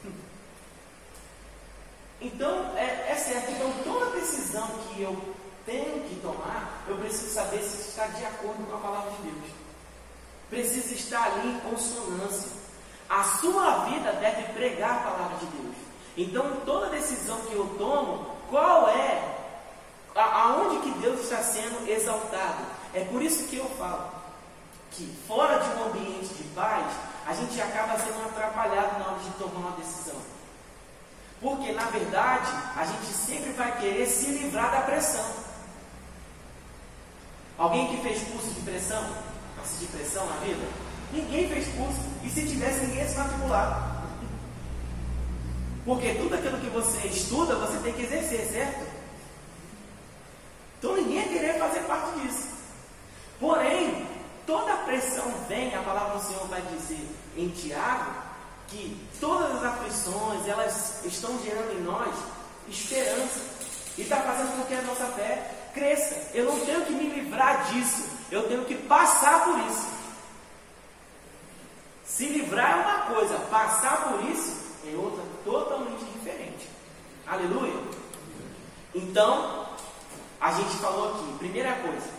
Então, 2.20 2.76
é, 2.76 3.12
é 3.12 3.14
certo. 3.14 3.52
Então, 3.52 3.72
toda 3.84 4.18
decisão 4.18 4.66
que 4.66 5.02
eu 5.02 5.16
tenho 5.64 6.02
que 6.08 6.18
tomar, 6.20 6.82
eu 6.88 6.96
preciso 6.96 7.32
saber 7.32 7.62
se 7.62 7.90
está 7.90 8.06
de 8.08 8.24
acordo 8.24 8.66
com 8.68 8.76
a 8.76 8.80
palavra 8.80 9.12
de 9.12 9.22
Deus. 9.30 9.52
Precisa 10.50 10.94
estar 10.94 11.22
ali 11.24 11.50
em 11.50 11.60
consonância. 11.60 12.50
A 13.08 13.22
sua 13.22 13.84
vida 13.84 14.12
deve 14.14 14.52
pregar 14.52 14.96
a 14.96 15.10
palavra 15.10 15.36
de 15.38 15.46
Deus. 15.46 15.87
Então, 16.18 16.62
toda 16.66 16.90
decisão 16.90 17.38
que 17.42 17.54
eu 17.54 17.64
tomo, 17.78 18.26
qual 18.50 18.88
é? 18.88 19.36
Aonde 20.16 20.80
que 20.80 20.98
Deus 20.98 21.20
está 21.20 21.40
sendo 21.44 21.88
exaltado? 21.88 22.64
É 22.92 23.04
por 23.04 23.22
isso 23.22 23.46
que 23.46 23.56
eu 23.56 23.66
falo 23.78 24.18
que 24.90 25.06
fora 25.28 25.58
de 25.58 25.68
um 25.78 25.84
ambiente 25.84 26.34
de 26.34 26.42
paz, 26.56 26.84
a 27.24 27.32
gente 27.32 27.60
acaba 27.60 27.96
sendo 27.98 28.20
atrapalhado 28.26 28.98
na 28.98 29.06
hora 29.06 29.18
de 29.20 29.30
tomar 29.38 29.60
uma 29.60 29.76
decisão. 29.76 30.16
Porque, 31.40 31.70
na 31.70 31.84
verdade, 31.84 32.50
a 32.74 32.84
gente 32.84 33.06
sempre 33.06 33.52
vai 33.52 33.78
querer 33.78 34.06
se 34.06 34.26
livrar 34.26 34.72
da 34.72 34.80
pressão. 34.80 35.24
Alguém 37.56 37.86
que 37.88 38.02
fez 38.02 38.22
curso 38.24 38.50
de 38.50 38.60
pressão, 38.62 39.04
curso 39.56 39.78
de 39.78 39.86
pressão 39.86 40.26
na 40.26 40.36
vida? 40.38 40.66
Ninguém 41.12 41.48
fez 41.48 41.68
curso. 41.76 42.00
E 42.24 42.28
se 42.28 42.44
tivesse, 42.44 42.86
ninguém 42.86 43.06
se 43.06 43.16
matricular. 43.16 43.97
Porque 45.88 46.12
tudo 46.16 46.34
aquilo 46.34 46.58
que 46.58 46.68
você 46.68 47.08
estuda, 47.08 47.54
você 47.54 47.78
tem 47.78 47.94
que 47.94 48.02
exercer, 48.02 48.46
certo? 48.46 48.86
Então 50.78 50.94
ninguém 50.94 51.14
ia 51.14 51.28
querer 51.28 51.58
fazer 51.58 51.80
parte 51.84 52.20
disso. 52.20 52.46
Porém, 53.40 54.06
toda 54.46 54.76
pressão 54.84 55.24
vem, 55.48 55.74
a 55.74 55.80
palavra 55.80 56.18
do 56.18 56.26
Senhor 56.26 56.46
vai 56.48 56.60
dizer 56.60 57.08
em 57.38 57.48
Tiago, 57.48 58.12
que 58.66 59.08
todas 59.18 59.56
as 59.56 59.64
aflições, 59.64 60.46
elas 60.46 61.02
estão 61.06 61.42
gerando 61.42 61.72
em 61.78 61.82
nós 61.82 62.14
esperança. 62.68 63.40
E 63.96 64.02
está 64.02 64.18
fazendo 64.18 64.58
com 64.58 64.66
que 64.66 64.74
a 64.74 64.82
nossa 64.82 65.06
fé 65.12 65.70
cresça. 65.72 66.32
Eu 66.34 66.44
não 66.52 66.66
tenho 66.66 66.84
que 66.84 66.92
me 66.92 67.08
livrar 67.08 67.72
disso, 67.72 68.04
eu 68.30 68.46
tenho 68.46 68.66
que 68.66 68.74
passar 68.74 69.42
por 69.42 69.58
isso. 69.60 69.88
Se 72.04 72.26
livrar 72.26 72.72
é 72.72 72.76
uma 72.76 73.14
coisa, 73.14 73.38
passar 73.50 74.10
por 74.10 74.22
isso 74.30 74.68
é 74.86 74.94
outra 74.94 75.27
totalmente 75.48 76.04
diferente. 76.12 76.68
Aleluia? 77.26 77.80
Então, 78.94 79.66
a 80.40 80.52
gente 80.52 80.76
falou 80.76 81.14
aqui, 81.14 81.38
primeira 81.38 81.72
coisa, 81.76 82.18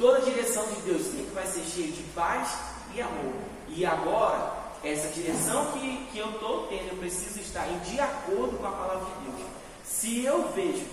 Toda 0.00 0.22
direção 0.22 0.66
de 0.66 0.80
Deus 0.80 1.02
sempre 1.02 1.30
vai 1.34 1.46
ser 1.46 1.60
cheia 1.60 1.92
de 1.92 2.02
paz 2.14 2.56
e 2.94 3.02
amor. 3.02 3.34
E 3.68 3.84
agora, 3.84 4.50
essa 4.82 5.08
direção 5.08 5.72
que, 5.72 6.08
que 6.10 6.18
eu 6.18 6.30
estou 6.30 6.68
tendo, 6.68 6.88
eu 6.92 6.96
preciso 6.96 7.38
estar 7.38 7.68
em 7.68 7.78
de 7.80 8.00
acordo 8.00 8.56
com 8.56 8.66
a 8.66 8.70
palavra 8.70 9.04
de 9.04 9.30
Deus. 9.30 9.46
Se 9.84 10.24
eu 10.24 10.50
vejo 10.54 10.86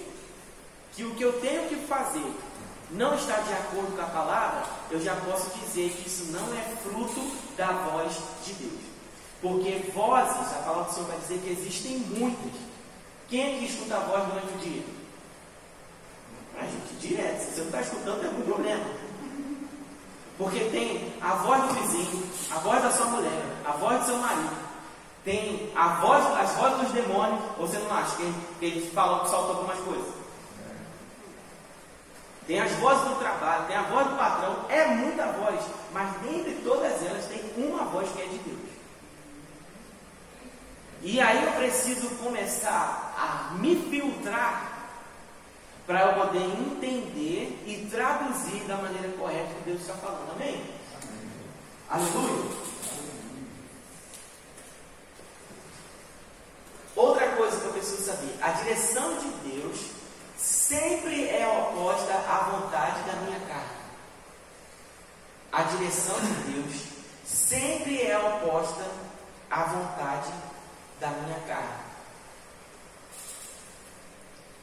que 0.93 1.05
o 1.05 1.15
que 1.15 1.23
eu 1.23 1.39
tenho 1.39 1.69
que 1.69 1.77
fazer 1.87 2.29
não 2.91 3.15
está 3.15 3.39
de 3.39 3.53
acordo 3.53 3.95
com 3.95 4.01
a 4.01 4.07
palavra, 4.07 4.65
eu 4.91 4.99
já 4.99 5.15
posso 5.15 5.57
dizer 5.57 5.89
que 5.89 6.09
isso 6.09 6.25
não 6.33 6.53
é 6.53 6.75
fruto 6.83 7.31
da 7.55 7.71
voz 7.71 8.11
de 8.45 8.53
Deus. 8.55 8.86
Porque 9.41 9.91
vozes, 9.93 10.53
a 10.53 10.63
palavra 10.63 10.83
do 10.85 10.93
Senhor 10.93 11.07
vai 11.07 11.17
dizer 11.19 11.39
que 11.39 11.49
existem 11.51 11.97
muitas. 11.99 12.59
Quem 13.29 13.41
é 13.41 13.59
que 13.59 13.65
escuta 13.65 13.97
a 13.97 13.99
voz 13.99 14.23
durante 14.25 14.53
o 14.53 14.57
dia? 14.57 14.83
A 16.59 16.63
gente, 16.63 16.93
direto. 16.99 17.39
Se 17.39 17.51
você 17.51 17.59
não 17.59 17.67
está 17.67 17.81
escutando, 17.81 18.19
tem 18.19 18.29
algum 18.29 18.41
problema. 18.41 18.85
Porque 20.37 20.59
tem 20.65 21.13
a 21.21 21.35
voz 21.35 21.63
do 21.63 21.73
vizinho, 21.73 22.23
a 22.51 22.59
voz 22.59 22.81
da 22.83 22.91
sua 22.91 23.07
mulher, 23.07 23.43
a 23.65 23.71
voz 23.71 23.99
do 23.99 24.05
seu 24.05 24.17
marido, 24.17 24.55
tem 25.25 25.71
a 25.75 25.87
voz, 25.95 26.23
as 26.37 26.51
vozes 26.51 26.77
dos 26.77 26.91
demônios, 26.91 27.39
você 27.57 27.77
não 27.79 27.93
acha 27.93 28.15
que, 28.15 28.33
que 28.59 28.65
eles 28.65 28.93
falam 28.93 29.19
que 29.21 29.29
soltam 29.29 29.57
algumas 29.57 29.79
coisas? 29.79 30.13
Tem 32.45 32.61
as 32.61 32.71
vozes 32.73 33.03
do 33.09 33.15
trabalho, 33.15 33.65
tem 33.65 33.75
a 33.75 33.81
voz 33.81 34.07
do 34.07 34.15
patrão, 34.15 34.55
é 34.69 34.87
muita 34.87 35.25
voz, 35.33 35.59
mas 35.91 36.09
dentre 36.21 36.53
todas 36.63 37.03
elas 37.03 37.25
tem 37.25 37.41
uma 37.57 37.83
voz 37.85 38.07
que 38.11 38.21
é 38.21 38.25
de 38.25 38.37
Deus. 38.37 38.66
E 41.01 41.21
aí 41.21 41.45
eu 41.45 41.51
preciso 41.53 42.09
começar 42.15 43.13
a 43.17 43.53
me 43.55 43.75
filtrar 43.89 44.77
para 45.85 46.01
eu 46.01 46.13
poder 46.13 46.43
entender 46.43 47.63
e 47.65 47.87
traduzir 47.89 48.63
da 48.65 48.77
maneira 48.77 49.09
correta 49.17 49.53
que 49.53 49.69
Deus 49.69 49.81
está 49.81 49.93
falando. 49.93 50.31
Amém? 50.31 50.63
Aleluia. 51.89 52.67
Outra 56.95 57.27
coisa 57.33 57.59
que 57.59 57.65
eu 57.67 57.73
preciso 57.73 58.03
saber: 58.03 58.35
a 58.41 58.49
direção 58.49 59.17
de 59.19 59.29
Deus 59.49 59.91
sempre 60.35 61.29
é 61.29 61.47
oposta 61.47 62.13
à 62.13 62.49
vontade 62.51 63.03
da 63.03 63.13
minha 63.21 63.39
carne. 63.41 63.77
A 65.51 65.63
direção 65.63 66.19
de 66.19 66.33
Deus 66.51 66.83
sempre 67.23 68.01
é 68.01 68.17
oposta 68.17 68.85
à 69.49 69.63
vontade 69.63 70.31
da 70.99 71.07
minha 71.07 71.39
carne. 71.47 71.87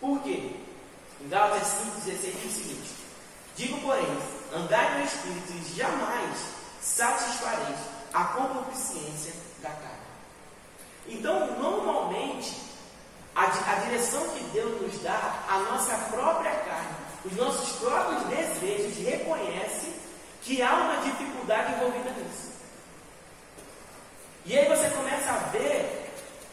Por 0.00 0.20
quê? 0.22 0.56
Em 1.20 1.28
Gálatas 1.28 1.68
5,16 2.06 2.40
diz 2.42 2.52
o 2.52 2.58
seguinte: 2.58 2.94
Digo, 3.56 3.80
porém, 3.80 4.06
andai 4.52 4.98
no 4.98 5.04
Espírito 5.04 5.52
e 5.52 5.76
jamais 5.76 6.38
satisfareis 6.80 7.78
a 8.12 8.24
concupiscência 8.24 9.32
da 9.62 9.70
carne. 9.70 10.04
Então, 11.06 11.58
normalmente, 11.58 12.56
a, 13.34 13.44
a 13.44 13.74
direção 13.86 14.28
que 14.30 14.44
Deus 14.52 14.80
nos 14.80 15.02
dá, 15.02 15.44
a 15.48 15.58
nossa 15.70 15.96
própria 16.10 16.52
carne, 16.52 16.94
os 17.24 17.32
nossos 17.32 17.76
próprios 17.78 18.22
desejos 18.24 18.96
reconhecem 18.98 19.94
que 20.42 20.62
há 20.62 20.74
uma 20.74 20.96
dificuldade 20.98 21.72
envolvida 21.72 22.10
nisso. 22.10 22.52
E 24.44 24.58
aí 24.58 24.68
você 24.68 24.90
começa 24.90 25.30
a 25.30 25.38
ver 25.50 26.12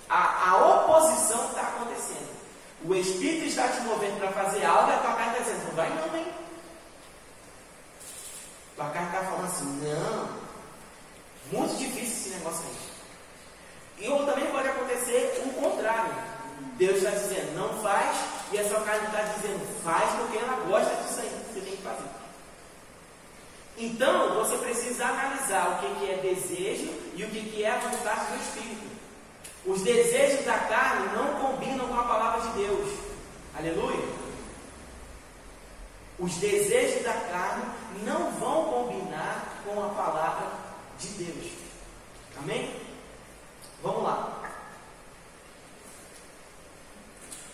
a, 0.09 0.51
a 0.51 0.65
oposição 0.65 1.39
que 1.39 1.55
está 1.55 1.61
acontecendo. 1.61 2.31
O 2.83 2.90
Espírito 3.01 3.45
está 3.47 3.67
te 3.67 3.81
movendo 3.81 4.19
para 4.19 4.31
fazer 4.31 4.65
algo 4.65 4.89
e 4.89 4.93
a 4.93 4.97
tua 4.97 5.13
carne 5.13 5.31
está 5.31 5.43
dizendo, 5.43 5.67
não 5.67 5.75
vai 5.75 5.89
não, 5.89 6.17
hein? 6.17 6.27
Tua 8.75 8.89
carne 8.89 9.07
está 9.07 9.23
falando 9.23 9.45
assim, 9.45 9.81
não. 9.83 10.41
Muito 11.51 11.77
difícil 11.77 12.07
esse 12.07 12.29
negócio 12.29 12.65
aí. 12.65 14.05
E 14.05 14.09
ou 14.09 14.25
também 14.25 14.45
pode 14.51 14.67
acontecer 14.67 15.43
o 15.45 15.61
contrário. 15.61 16.13
Deus 16.77 16.97
está 16.97 17.11
dizendo, 17.11 17.55
não 17.55 17.81
faz, 17.81 18.17
e 18.51 18.59
a 18.59 18.67
sua 18.67 18.81
carne 18.81 19.05
está 19.05 19.21
dizendo, 19.21 19.83
faz 19.83 20.09
porque 20.19 20.37
ela 20.37 20.63
gosta 20.67 20.95
disso 20.95 21.21
aí, 21.21 21.45
você 21.53 21.61
tem 21.61 21.75
que 21.75 21.83
fazer. 21.83 22.09
Então, 23.77 24.35
você 24.35 24.57
precisa 24.57 25.05
analisar 25.05 25.71
o 25.71 25.79
que, 25.79 25.99
que 25.99 26.11
é 26.11 26.17
desejo 26.17 26.93
e 27.15 27.23
o 27.23 27.29
que, 27.29 27.49
que 27.49 27.63
é 27.63 27.71
a 27.71 27.79
vontade 27.79 28.31
do 28.31 28.41
Espírito. 28.41 28.91
Os 29.65 29.81
desejos 29.81 30.43
da 30.45 30.57
carne 30.57 31.15
não 31.15 31.39
combinam 31.39 31.87
com 31.87 31.99
a 31.99 32.03
palavra 32.03 32.49
de 32.49 32.65
Deus. 32.65 32.89
Aleluia. 33.55 34.21
Os 36.17 36.35
desejos 36.35 37.03
da 37.03 37.13
carne 37.13 37.65
não 38.03 38.31
vão 38.33 38.65
combinar 38.65 39.61
com 39.63 39.83
a 39.83 39.89
palavra 39.89 40.51
de 40.97 41.07
Deus. 41.09 41.51
Amém? 42.37 42.75
Vamos 43.83 44.03
lá. 44.03 44.41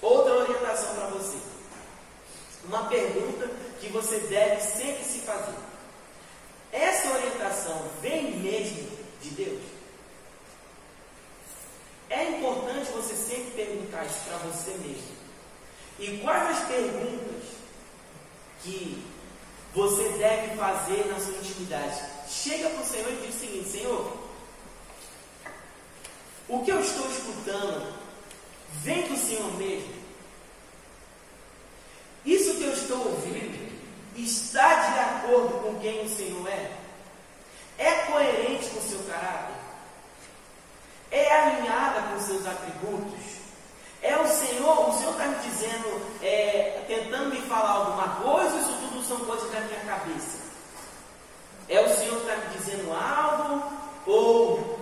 Outra 0.01 0.33
orientação 0.33 0.95
para 0.95 1.07
você. 1.07 1.37
Uma 2.65 2.85
pergunta 2.85 3.49
que 3.79 3.87
você 3.89 4.19
deve 4.19 4.61
sempre 4.61 5.03
se 5.03 5.19
fazer. 5.19 5.55
Essa 6.71 7.13
orientação 7.13 7.89
vem 8.01 8.37
mesmo 8.37 8.89
de 9.21 9.29
Deus? 9.31 9.76
É 12.09 12.29
importante 12.29 12.91
você 12.91 13.15
sempre 13.15 13.51
perguntar 13.51 14.05
isso 14.05 14.19
para 14.27 14.37
você 14.37 14.71
mesmo. 14.71 15.17
E 15.99 16.19
quais 16.19 16.57
as 16.57 16.67
perguntas 16.67 17.43
que 18.63 19.03
você 19.73 20.09
deve 20.17 20.55
fazer 20.55 21.05
na 21.07 21.19
sua 21.19 21.35
intimidade? 21.37 22.01
Chega 22.29 22.69
para 22.69 22.81
o 22.81 22.85
Senhor 22.85 23.11
e 23.11 23.25
diz 23.25 23.35
o 23.35 23.39
seguinte: 23.39 23.69
Senhor, 23.69 24.17
o 26.47 26.63
que 26.63 26.71
eu 26.71 26.79
estou 26.79 27.09
escutando 27.11 27.93
vem 28.83 29.07
do 29.07 29.17
Senhor 29.17 29.53
mesmo? 29.57 29.93
Isso 32.25 32.55
que 32.55 32.63
eu 32.63 32.73
estou 32.73 32.99
ouvindo 32.99 33.67
está 34.15 34.73
de 34.75 34.99
acordo 34.99 35.61
com 35.61 35.79
quem 35.79 36.05
o 36.05 36.09
Senhor 36.09 36.47
é? 36.47 36.71
É 37.77 37.91
coerente 38.05 38.69
com 38.69 38.79
o 38.79 38.81
seu 38.81 38.99
caráter? 39.03 39.56
É 41.11 41.31
alinhada 41.31 42.01
com 42.01 42.19
seus 42.19 42.45
atributos? 42.45 43.37
É 44.01 44.15
o 44.17 44.27
Senhor, 44.27 44.89
o 44.89 44.93
Senhor 44.93 45.11
está 45.11 45.25
me 45.25 45.37
dizendo, 45.37 46.01
é, 46.21 46.83
tentando 46.87 47.33
me 47.33 47.41
falar 47.41 47.71
alguma 47.71 48.07
coisa, 48.21 48.57
isso 48.57 48.73
tudo 48.79 49.03
são 49.03 49.17
coisas 49.25 49.51
da 49.51 49.61
minha 49.61 49.79
cabeça? 49.81 50.37
É 51.69 51.81
o 51.81 51.89
Senhor 51.89 52.21
que 52.21 52.29
está 52.29 52.35
me 52.35 52.57
dizendo 52.57 52.93
algo? 52.93 53.71
Ou 54.05 54.79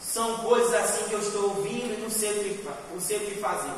são 0.00 0.38
coisas 0.38 0.74
assim 0.74 1.08
que 1.08 1.12
eu 1.12 1.20
estou 1.20 1.56
ouvindo 1.56 1.94
e 1.94 2.00
não 2.00 2.10
sei 2.10 2.30
o 2.30 2.44
que, 2.44 2.68
não 2.92 3.00
sei 3.00 3.16
o 3.18 3.20
que 3.20 3.34
fazer. 3.40 3.72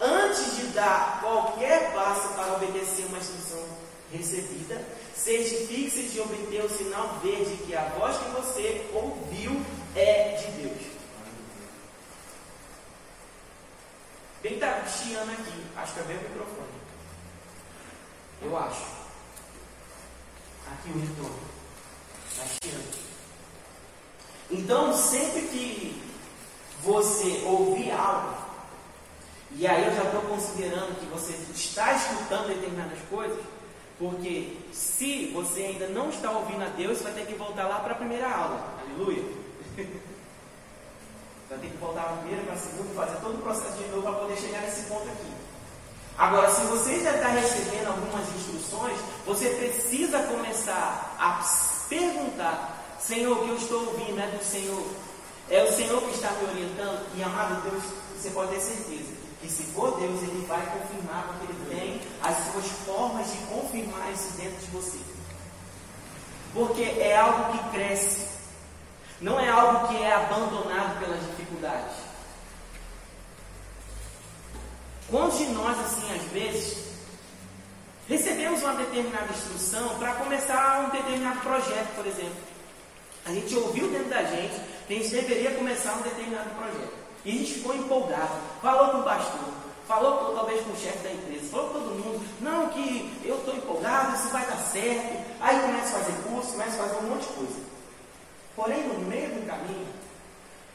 Antes 0.00 0.56
de 0.56 0.66
dar 0.68 1.20
qualquer 1.20 1.92
passo 1.92 2.28
para 2.34 2.54
obedecer 2.54 3.06
uma 3.06 3.18
instrução 3.18 3.64
recebida, 4.12 4.80
certifique-se 5.16 6.04
de 6.04 6.20
obter 6.20 6.64
o 6.64 6.70
sinal 6.70 7.18
verde 7.22 7.56
que 7.66 7.74
a 7.74 7.84
voz 7.98 8.16
que 8.18 8.30
você 8.30 8.86
ouviu 8.92 9.60
é 9.96 10.36
de 10.36 10.62
Deus. 10.62 10.82
Quem 14.42 14.54
está 14.54 14.84
chiando 14.86 15.32
aqui? 15.32 15.64
Acho 15.76 15.94
que 15.94 16.00
é 16.00 16.02
bem 16.04 16.16
o 16.18 16.22
microfone. 16.22 16.68
Eu 18.42 18.56
acho. 18.56 18.84
Aqui 20.70 20.90
o 20.90 21.00
retorno. 21.00 21.40
Está 22.30 22.44
chiando. 22.62 23.06
Então, 24.50 24.92
sempre 24.96 25.42
que 25.48 26.02
você 26.82 27.42
ouvir 27.44 27.90
algo, 27.90 28.36
e 29.52 29.66
aí 29.66 29.86
eu 29.86 29.94
já 29.94 30.04
estou 30.04 30.22
considerando 30.22 31.00
que 31.00 31.06
você 31.06 31.32
está 31.54 31.94
escutando 31.94 32.48
determinadas 32.48 32.98
coisas, 33.10 33.38
porque 33.98 34.58
se 34.72 35.30
você 35.32 35.62
ainda 35.62 35.88
não 35.88 36.10
está 36.10 36.30
ouvindo 36.30 36.62
a 36.62 36.68
Deus, 36.68 36.98
você 36.98 37.04
vai 37.04 37.14
ter 37.14 37.26
que 37.26 37.34
voltar 37.34 37.66
lá 37.66 37.80
para 37.80 37.92
a 37.92 37.96
primeira 37.96 38.30
aula. 38.30 38.78
Aleluia. 38.82 39.45
Vai 41.48 41.58
ter 41.58 41.68
que 41.70 41.76
voltar 41.76 42.02
para 42.02 42.14
a 42.14 42.16
primeira, 42.16 42.42
para 42.44 42.54
a 42.54 42.58
segunda, 42.58 42.94
fazer 42.94 43.20
todo 43.20 43.34
o 43.34 43.42
processo 43.42 43.76
de 43.76 43.88
novo 43.88 44.02
para 44.02 44.12
poder 44.12 44.36
chegar 44.36 44.62
nesse 44.62 44.82
ponto 44.82 45.08
aqui. 45.08 45.32
Agora, 46.18 46.50
se 46.50 46.62
você 46.62 47.04
já 47.04 47.14
está 47.14 47.28
recebendo 47.28 47.86
algumas 47.88 48.28
instruções, 48.34 48.98
você 49.24 49.50
precisa 49.50 50.22
começar 50.24 51.14
a 51.20 51.40
perguntar 51.88 52.76
Senhor, 53.06 53.38
o 53.38 53.44
que 53.44 53.50
eu 53.50 53.56
estou 53.56 53.86
ouvindo 53.86 54.18
é 54.20 54.26
do 54.26 54.42
Senhor. 54.42 54.84
É 55.48 55.62
o 55.62 55.72
Senhor 55.72 56.02
que 56.02 56.10
está 56.10 56.30
me 56.32 56.48
orientando. 56.48 57.06
E 57.14 57.22
amado 57.22 57.62
Deus, 57.70 57.84
você 58.16 58.30
pode 58.30 58.50
ter 58.50 58.60
certeza 58.60 59.14
que 59.40 59.48
se 59.48 59.62
for 59.64 59.96
Deus, 60.00 60.22
Ele 60.22 60.44
vai 60.48 60.64
confirmar, 60.66 61.26
porque 61.28 61.52
Ele 61.52 61.66
tem 61.70 62.00
as 62.22 62.36
suas 62.50 62.66
formas 62.84 63.30
de 63.30 63.38
confirmar 63.46 64.10
isso 64.12 64.32
dentro 64.36 64.58
de 64.58 64.70
você. 64.72 64.98
Porque 66.52 66.82
é 66.82 67.16
algo 67.16 67.52
que 67.52 67.70
cresce, 67.70 68.26
não 69.20 69.40
é 69.40 69.48
algo 69.48 69.88
que 69.88 69.96
é 69.96 70.12
abandonado 70.12 70.98
pelas 71.00 71.20
dificuldades. 71.20 71.96
Quantos 75.10 75.38
de 75.38 75.46
nós, 75.46 75.78
assim, 75.78 76.14
às 76.14 76.22
vezes, 76.32 76.84
recebemos 78.08 78.62
uma 78.62 78.74
determinada 78.74 79.32
instrução 79.32 79.98
para 79.98 80.14
começar 80.14 80.86
um 80.86 80.90
determinado 80.90 81.40
projeto, 81.40 81.94
por 81.94 82.06
exemplo? 82.06 82.36
A 83.24 83.32
gente 83.32 83.56
ouviu 83.56 83.88
dentro 83.88 84.08
da 84.08 84.22
gente 84.22 84.60
que 84.86 84.94
a 84.94 84.96
gente 84.98 85.08
deveria 85.10 85.50
começar 85.52 85.94
um 85.94 86.02
determinado 86.02 86.50
projeto. 86.50 86.94
E 87.24 87.30
a 87.30 87.32
gente 87.32 87.54
ficou 87.54 87.74
empolgado, 87.74 88.34
falou 88.62 88.90
com 88.90 88.98
o 88.98 89.02
pastor, 89.02 89.48
falou 89.88 90.34
talvez 90.34 90.64
com 90.64 90.72
o 90.72 90.76
chefe 90.76 90.98
da 90.98 91.12
empresa, 91.12 91.50
falou 91.50 91.70
com 91.70 91.80
todo 91.80 92.04
mundo, 92.04 92.24
não, 92.40 92.68
que 92.68 93.20
eu 93.24 93.36
estou 93.36 93.56
empolgado, 93.56 94.14
isso 94.16 94.28
vai 94.28 94.46
dar 94.46 94.58
certo. 94.58 95.24
Aí 95.40 95.60
começa 95.60 95.96
a 95.96 96.00
fazer 96.00 96.22
curso, 96.28 96.52
começa 96.52 96.82
a 96.82 96.86
fazer 96.86 96.96
um 97.04 97.10
monte 97.10 97.26
de 97.26 97.32
coisa. 97.34 97.65
Porém, 98.56 98.88
no 98.88 98.98
meio 99.00 99.28
do 99.28 99.46
caminho, 99.46 99.86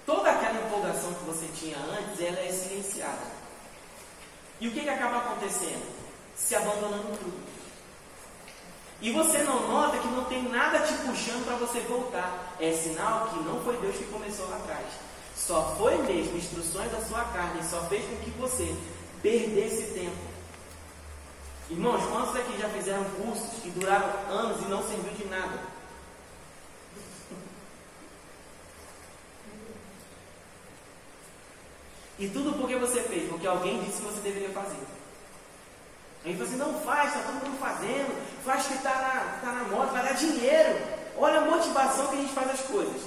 toda 0.06 0.30
aquela 0.30 0.62
empolgação 0.62 1.12
que 1.16 1.26
você 1.26 1.48
tinha 1.56 1.78
antes, 1.78 2.22
ela 2.22 2.40
é 2.40 2.52
silenciada. 2.52 3.42
E 4.60 4.68
o 4.68 4.72
que, 4.72 4.82
que 4.82 4.90
acaba 4.90 5.18
acontecendo? 5.18 5.84
Se 6.36 6.56
abandonando 6.56 7.18
tudo. 7.18 7.52
E 9.02 9.12
você 9.12 9.40
não 9.40 9.68
nota 9.68 9.98
que 9.98 10.08
não 10.10 10.26
tem 10.26 10.44
nada 10.44 10.80
te 10.80 10.94
puxando 10.94 11.44
para 11.44 11.56
você 11.56 11.80
voltar. 11.82 12.56
É 12.60 12.72
sinal 12.72 13.30
que 13.30 13.40
não 13.40 13.60
foi 13.62 13.76
Deus 13.78 13.96
que 13.96 14.06
começou 14.06 14.48
lá 14.48 14.58
atrás. 14.58 14.86
Só 15.36 15.76
foi 15.76 15.98
mesmo 16.04 16.38
instruções 16.38 16.92
da 16.92 17.02
sua 17.02 17.24
carne, 17.26 17.64
só 17.64 17.82
fez 17.86 18.06
com 18.06 18.16
que 18.18 18.30
você 18.32 18.76
perdesse 19.24 19.94
tempo. 19.94 20.32
Irmãos, 21.68 22.06
quantos 22.12 22.36
aqui 22.36 22.60
já 22.60 22.70
fizeram 22.70 23.04
cursos 23.06 23.60
que 23.64 23.72
duraram 23.72 24.08
anos 24.30 24.62
e 24.62 24.70
não 24.70 24.84
serviu 24.88 25.14
de 25.14 25.26
nada? 25.26 25.71
E 32.22 32.30
tudo 32.30 32.54
porque 32.54 32.76
você 32.76 33.02
fez, 33.02 33.28
porque 33.28 33.48
alguém 33.48 33.82
disse 33.82 33.98
que 33.98 34.04
você 34.04 34.22
deveria 34.22 34.50
fazer. 34.50 34.78
Aí 36.24 36.36
você 36.36 36.56
não 36.56 36.72
faz, 36.82 37.08
está 37.08 37.22
todo 37.22 37.44
mundo 37.44 37.60
fazendo, 37.60 38.16
faz 38.46 38.68
que 38.68 38.76
está 38.76 38.94
na, 38.94 39.40
tá 39.42 39.52
na 39.52 39.64
moda, 39.76 39.92
vai 39.92 40.04
dar 40.04 40.14
dinheiro. 40.14 40.80
Olha 41.18 41.40
a 41.40 41.46
motivação 41.46 42.06
que 42.10 42.18
a 42.18 42.22
gente 42.22 42.34
faz 42.34 42.52
as 42.52 42.62
coisas. 42.62 43.02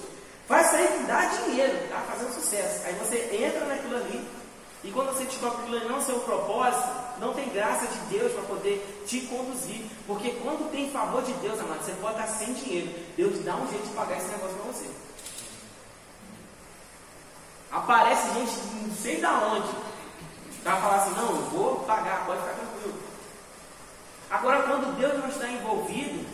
Vai 0.49 0.65
sair 0.65 0.89
que 0.89 1.05
dá 1.05 1.27
dinheiro, 1.27 1.85
está 1.85 2.01
fazendo 2.01 2.35
sucesso. 2.35 2.85
Aí 2.87 2.95
você 2.95 3.37
entra 3.37 3.65
naquilo 3.67 3.95
ali, 3.95 4.29
e 4.83 4.91
quando 4.91 5.15
você 5.15 5.25
descobre 5.27 5.59
que 5.59 5.63
aquilo 5.63 5.77
ali 5.77 5.89
não 5.89 5.99
é 5.99 6.01
seu 6.01 6.19
propósito, 6.19 6.89
não 7.21 7.33
tem 7.35 7.49
graça 7.51 7.87
de 7.87 8.19
Deus 8.19 8.33
para 8.33 8.43
poder 8.43 9.05
te 9.07 9.21
conduzir. 9.29 9.87
Porque 10.09 10.33
quando 10.43 10.73
tem 10.73 10.91
favor 10.91 11.23
de 11.23 11.33
Deus, 11.35 11.61
amado, 11.61 11.85
você 11.85 11.93
pode 11.93 12.21
estar 12.21 12.27
sem 12.27 12.53
dinheiro. 12.53 12.93
Deus 13.17 13.45
dá 13.45 13.55
um 13.55 13.71
jeito 13.71 13.87
de 13.87 13.95
pagar 13.95 14.19
esse 14.19 14.27
negócio 14.27 14.57
para 14.57 14.73
você. 14.73 14.91
Aparece 17.75 18.33
gente 18.35 18.57
não 18.87 18.95
sei 18.95 19.21
da 19.21 19.33
onde. 19.33 19.69
Para 20.63 20.77
falar 20.77 20.97
assim, 20.97 21.11
não, 21.17 21.29
eu 21.31 21.43
vou 21.51 21.81
pagar, 21.81 22.25
pode 22.25 22.41
ficar 22.41 22.55
tranquilo. 22.55 22.95
Agora, 24.31 24.63
quando 24.63 24.97
Deus 24.97 25.19
não 25.19 25.29
está 25.29 25.49
envolvido, 25.49 26.25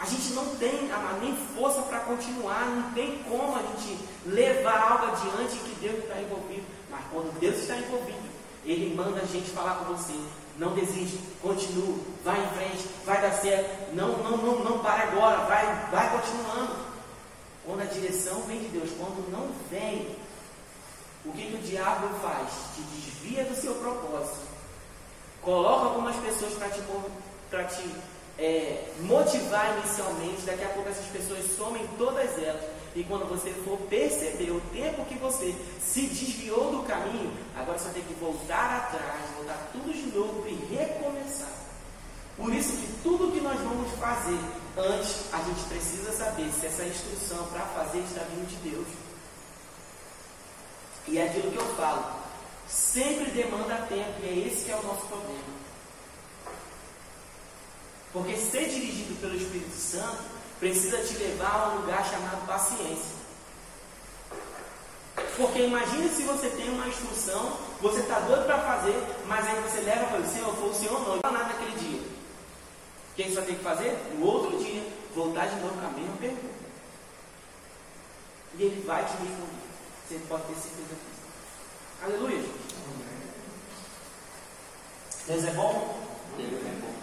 a 0.00 0.04
gente 0.04 0.32
não 0.32 0.56
tem 0.56 0.90
nem 1.20 1.36
força 1.54 1.80
para 1.82 2.00
continuar, 2.00 2.66
não 2.66 2.90
tem 2.90 3.22
como 3.22 3.54
a 3.54 3.62
gente 3.62 3.98
levar 4.26 4.92
algo 4.92 5.06
adiante 5.06 5.56
que 5.58 5.76
Deus 5.80 5.98
está 6.00 6.20
envolvido. 6.20 6.66
Mas 6.90 7.00
quando 7.12 7.38
Deus 7.38 7.58
está 7.58 7.76
envolvido, 7.76 8.28
Ele 8.64 8.96
manda 8.96 9.20
a 9.20 9.26
gente 9.26 9.50
falar 9.50 9.76
com 9.76 9.94
você. 9.94 10.18
Não 10.56 10.74
desiste, 10.74 11.20
continua, 11.40 11.98
vai 12.24 12.42
em 12.42 12.48
frente, 12.48 12.88
vai 13.06 13.22
dar 13.22 13.32
certo. 13.32 13.94
Não, 13.94 14.08
não, 14.18 14.36
não, 14.38 14.64
não 14.64 14.78
para 14.80 15.04
agora, 15.04 15.38
vai, 15.46 15.88
vai 15.92 16.10
continuando. 16.10 16.87
Quando 17.68 17.82
a 17.82 17.84
direção 17.84 18.40
vem 18.44 18.60
de 18.60 18.68
Deus, 18.68 18.88
quando 18.98 19.30
não 19.30 19.50
vem, 19.70 20.16
o 21.22 21.32
que, 21.32 21.50
que 21.50 21.54
o 21.54 21.58
diabo 21.58 22.08
faz? 22.20 22.48
Te 22.74 22.80
desvia 22.80 23.44
do 23.44 23.54
seu 23.54 23.74
propósito. 23.74 24.40
Coloca 25.42 25.88
algumas 25.88 26.16
pessoas 26.16 26.54
para 26.54 26.70
te, 26.70 26.80
te 27.76 27.94
é, 28.38 28.90
motivar 29.00 29.76
inicialmente, 29.80 30.46
daqui 30.46 30.64
a 30.64 30.68
pouco 30.70 30.88
essas 30.88 31.04
pessoas 31.08 31.44
somem 31.58 31.86
todas 31.98 32.42
elas. 32.42 32.64
E 32.96 33.04
quando 33.04 33.28
você 33.28 33.50
for 33.50 33.76
perceber 33.80 34.50
o 34.50 34.62
tempo 34.72 35.04
que 35.04 35.18
você 35.18 35.54
se 35.78 36.06
desviou 36.06 36.70
do 36.70 36.84
caminho, 36.84 37.30
agora 37.54 37.78
você 37.78 37.90
tem 37.90 38.02
que 38.02 38.14
voltar 38.14 38.78
atrás, 38.78 39.30
voltar 39.36 39.68
tudo 39.72 39.92
de 39.92 40.16
novo 40.16 40.42
e 40.48 40.54
recomeçar. 40.74 41.57
Por 42.38 42.54
isso 42.54 42.70
que 42.70 42.88
tudo 43.02 43.32
que 43.32 43.40
nós 43.40 43.58
vamos 43.60 43.92
fazer 43.98 44.38
antes, 44.76 45.16
a 45.32 45.38
gente 45.38 45.60
precisa 45.68 46.12
saber 46.12 46.48
se 46.52 46.66
essa 46.66 46.84
instrução 46.84 47.44
para 47.48 47.62
fazer 47.62 47.98
está 47.98 48.22
vindo 48.30 48.48
de 48.48 48.70
Deus. 48.70 48.86
E 51.08 51.18
é 51.18 51.26
aquilo 51.26 51.50
que 51.50 51.58
eu 51.58 51.74
falo, 51.74 52.04
sempre 52.68 53.32
demanda 53.32 53.86
tempo, 53.88 54.20
e 54.22 54.28
é 54.28 54.46
esse 54.46 54.64
que 54.64 54.70
é 54.70 54.76
o 54.76 54.82
nosso 54.84 55.06
problema. 55.06 55.58
Porque 58.12 58.36
ser 58.36 58.68
dirigido 58.68 59.20
pelo 59.20 59.34
Espírito 59.34 59.76
Santo 59.76 60.22
precisa 60.60 60.98
te 60.98 61.14
levar 61.14 61.54
a 61.54 61.68
um 61.70 61.80
lugar 61.80 62.08
chamado 62.08 62.46
paciência. 62.46 63.18
Porque 65.36 65.62
imagine 65.62 66.08
se 66.08 66.22
você 66.22 66.50
tem 66.50 66.70
uma 66.70 66.86
instrução, 66.86 67.56
você 67.80 68.00
está 68.00 68.20
doido 68.20 68.46
para 68.46 68.58
fazer, 68.58 68.96
mas 69.26 69.46
aí 69.46 69.60
você 69.62 69.80
leva 69.80 70.06
para 70.06 70.20
o 70.20 70.28
Senhor, 70.28 70.54
foi 70.54 70.70
o 70.70 70.74
Senhor 70.74 71.00
não, 71.00 71.16
não 71.16 71.32
nada 71.32 71.52
naquele 71.52 71.76
dia. 71.78 72.17
Que 73.18 73.24
você 73.24 73.34
vai 73.34 73.46
ter 73.46 73.56
que 73.56 73.64
fazer? 73.64 73.98
No 74.14 74.26
outro 74.26 74.56
dia, 74.62 74.80
voltar 75.12 75.48
de 75.48 75.56
novo 75.56 75.74
com 75.74 75.86
a 75.88 75.90
mesma 75.90 76.16
pergunta. 76.18 76.54
E 78.54 78.62
ele 78.62 78.86
vai 78.86 79.04
te 79.04 79.10
responder. 79.10 79.68
Você 80.06 80.20
pode 80.28 80.42
ter 80.44 80.54
certeza 80.54 80.94
disso. 80.94 81.24
Aleluia. 82.00 82.44
Deus 85.26 85.44
é 85.44 85.50
bom? 85.50 86.00
Deus 86.36 86.64
é 86.64 86.80
bom. 86.80 86.94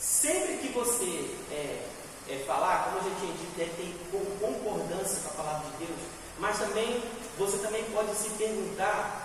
Sempre 0.00 0.58
que 0.58 0.72
você 0.72 1.36
é, 1.52 1.86
é, 2.30 2.44
falar, 2.44 2.86
como 2.86 2.98
a 2.98 3.02
gente 3.04 3.20
tinha 3.20 3.32
dito, 3.32 3.56
deve 3.56 3.70
ter 3.76 3.94
concordância 4.40 5.20
com 5.20 5.28
a 5.28 5.44
palavra 5.44 5.70
de 5.70 5.86
Deus, 5.86 6.00
mas 6.40 6.58
também 6.58 7.00
você 7.38 7.58
também 7.58 7.84
pode 7.92 8.12
se 8.16 8.30
perguntar 8.30 9.17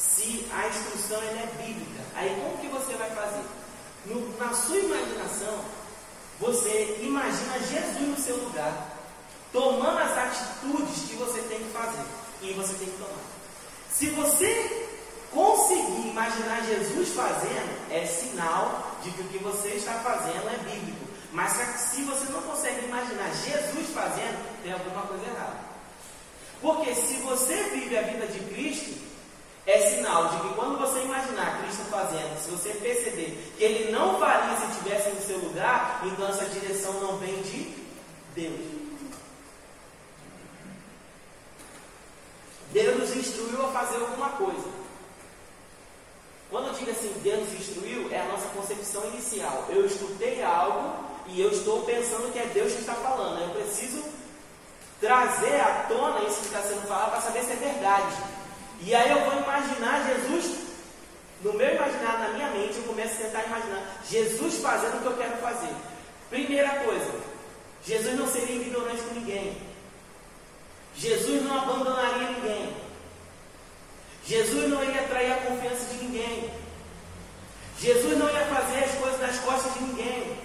se 0.00 0.46
a 0.52 0.68
instrução 0.68 1.22
é 1.22 1.46
bíblica. 1.62 2.02
Aí 2.14 2.40
como 2.40 2.58
que 2.58 2.68
você 2.68 2.94
vai 2.94 3.10
fazer? 3.10 3.44
No, 4.06 4.36
na 4.38 4.52
sua 4.54 4.78
imaginação, 4.78 5.64
você 6.38 6.98
imagina 7.02 7.58
Jesus 7.58 8.08
no 8.08 8.16
seu 8.16 8.36
lugar, 8.36 8.96
tomando 9.52 9.98
as 9.98 10.16
atitudes 10.16 11.02
que 11.08 11.16
você 11.16 11.40
tem 11.42 11.58
que 11.58 11.70
fazer 11.70 12.04
e 12.40 12.52
você 12.54 12.72
tem 12.74 12.88
que 12.88 12.96
tomar. 12.96 13.20
Se 13.90 14.08
você 14.10 14.88
conseguir 15.30 16.08
imaginar 16.08 16.64
Jesus 16.64 17.10
fazendo, 17.10 17.92
é 17.92 18.06
sinal 18.06 18.96
de 19.02 19.10
que 19.10 19.20
o 19.20 19.28
que 19.28 19.38
você 19.38 19.68
está 19.68 19.92
fazendo 20.00 20.48
é 20.48 20.56
bíblico. 20.58 21.10
Mas 21.32 21.52
se 21.52 22.02
você 22.02 22.32
não 22.32 22.42
consegue 22.42 22.86
imaginar 22.86 23.30
Jesus 23.34 23.90
fazendo, 23.94 24.62
tem 24.62 24.72
alguma 24.72 25.02
coisa 25.02 25.24
errada. 25.24 25.60
Porque 26.60 26.94
se 26.94 27.14
você 27.16 27.54
vive 27.74 27.96
a 27.96 28.02
vida 28.02 28.26
de 28.26 28.40
Cristo, 28.52 29.09
é 29.70 29.90
sinal 29.94 30.28
de 30.28 30.36
que 30.40 30.54
quando 30.54 30.78
você 30.78 31.00
imaginar 31.00 31.62
Cristo 31.62 31.84
fazendo, 31.84 32.38
se 32.42 32.50
você 32.50 32.70
perceber 32.70 33.52
que 33.56 33.64
ele 33.64 33.92
não 33.92 34.18
faria 34.18 34.56
se 34.56 34.66
estivesse 34.66 35.10
no 35.10 35.20
seu 35.22 35.38
lugar, 35.38 36.02
então 36.04 36.28
essa 36.28 36.44
direção 36.46 36.92
não 36.94 37.18
vem 37.18 37.40
de 37.42 37.74
Deus. 38.34 38.60
Deus 42.72 42.98
nos 42.98 43.16
instruiu 43.16 43.64
a 43.66 43.72
fazer 43.72 43.96
alguma 43.96 44.30
coisa. 44.30 44.80
Quando 46.50 46.68
eu 46.68 46.74
digo 46.74 46.90
assim, 46.90 47.12
Deus 47.22 47.40
nos 47.40 47.60
instruiu, 47.60 48.08
é 48.10 48.20
a 48.20 48.26
nossa 48.26 48.48
concepção 48.48 49.04
inicial. 49.06 49.66
Eu 49.68 49.86
escutei 49.86 50.42
algo 50.42 51.04
e 51.26 51.40
eu 51.40 51.50
estou 51.50 51.82
pensando 51.82 52.32
que 52.32 52.38
é 52.38 52.46
Deus 52.46 52.72
que 52.72 52.80
está 52.80 52.94
falando. 52.94 53.40
Eu 53.40 53.50
preciso 53.50 54.02
trazer 55.00 55.60
à 55.60 55.86
tona 55.88 56.24
isso 56.24 56.40
que 56.40 56.46
está 56.46 56.62
sendo 56.62 56.86
falado 56.88 57.10
para 57.10 57.20
saber 57.20 57.44
se 57.44 57.52
é 57.52 57.56
verdade. 57.56 58.39
E 58.82 58.94
aí 58.94 59.10
eu 59.10 59.20
vou 59.24 59.42
imaginar 59.42 60.06
Jesus, 60.06 60.56
no 61.42 61.52
meu 61.52 61.74
imaginar, 61.74 62.18
na 62.18 62.28
minha 62.30 62.48
mente, 62.50 62.78
eu 62.78 62.84
começo 62.84 63.14
a 63.14 63.24
tentar 63.24 63.44
imaginar 63.44 64.00
Jesus 64.08 64.54
fazendo 64.56 64.96
o 64.96 65.00
que 65.00 65.06
eu 65.06 65.16
quero 65.16 65.36
fazer. 65.36 65.74
Primeira 66.30 66.70
coisa, 66.80 67.12
Jesus 67.84 68.18
não 68.18 68.26
seria 68.26 68.56
ignorante 68.56 69.02
com 69.02 69.14
ninguém. 69.14 69.56
Jesus 70.96 71.42
não 71.42 71.58
abandonaria 71.58 72.30
ninguém. 72.30 72.76
Jesus 74.24 74.68
não 74.70 74.82
ia 74.82 75.02
trair 75.08 75.32
a 75.32 75.36
confiança 75.36 75.84
de 75.86 76.04
ninguém. 76.04 76.50
Jesus 77.78 78.18
não 78.18 78.28
ia 78.28 78.46
fazer 78.46 78.84
as 78.84 78.92
coisas 78.92 79.20
nas 79.20 79.38
costas 79.40 79.74
de 79.74 79.80
ninguém. 79.80 80.38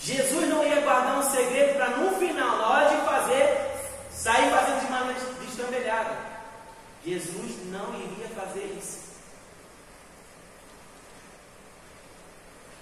Jesus 0.00 0.48
não 0.48 0.64
ia 0.64 0.80
guardar 0.80 1.18
um 1.18 1.30
segredo 1.30 1.74
para 1.74 1.90
no 1.90 2.18
final, 2.18 2.56
na 2.56 2.68
hora 2.68 2.88
de 2.88 3.04
fazer, 3.04 3.70
sair 4.10 4.50
fazendo 4.50 4.80
de 4.80 4.90
maneira 4.90 5.29
destrambelhada. 5.60 6.16
Jesus 7.04 7.66
não 7.66 7.94
iria 7.94 8.28
fazer 8.28 8.76
isso. 8.78 9.10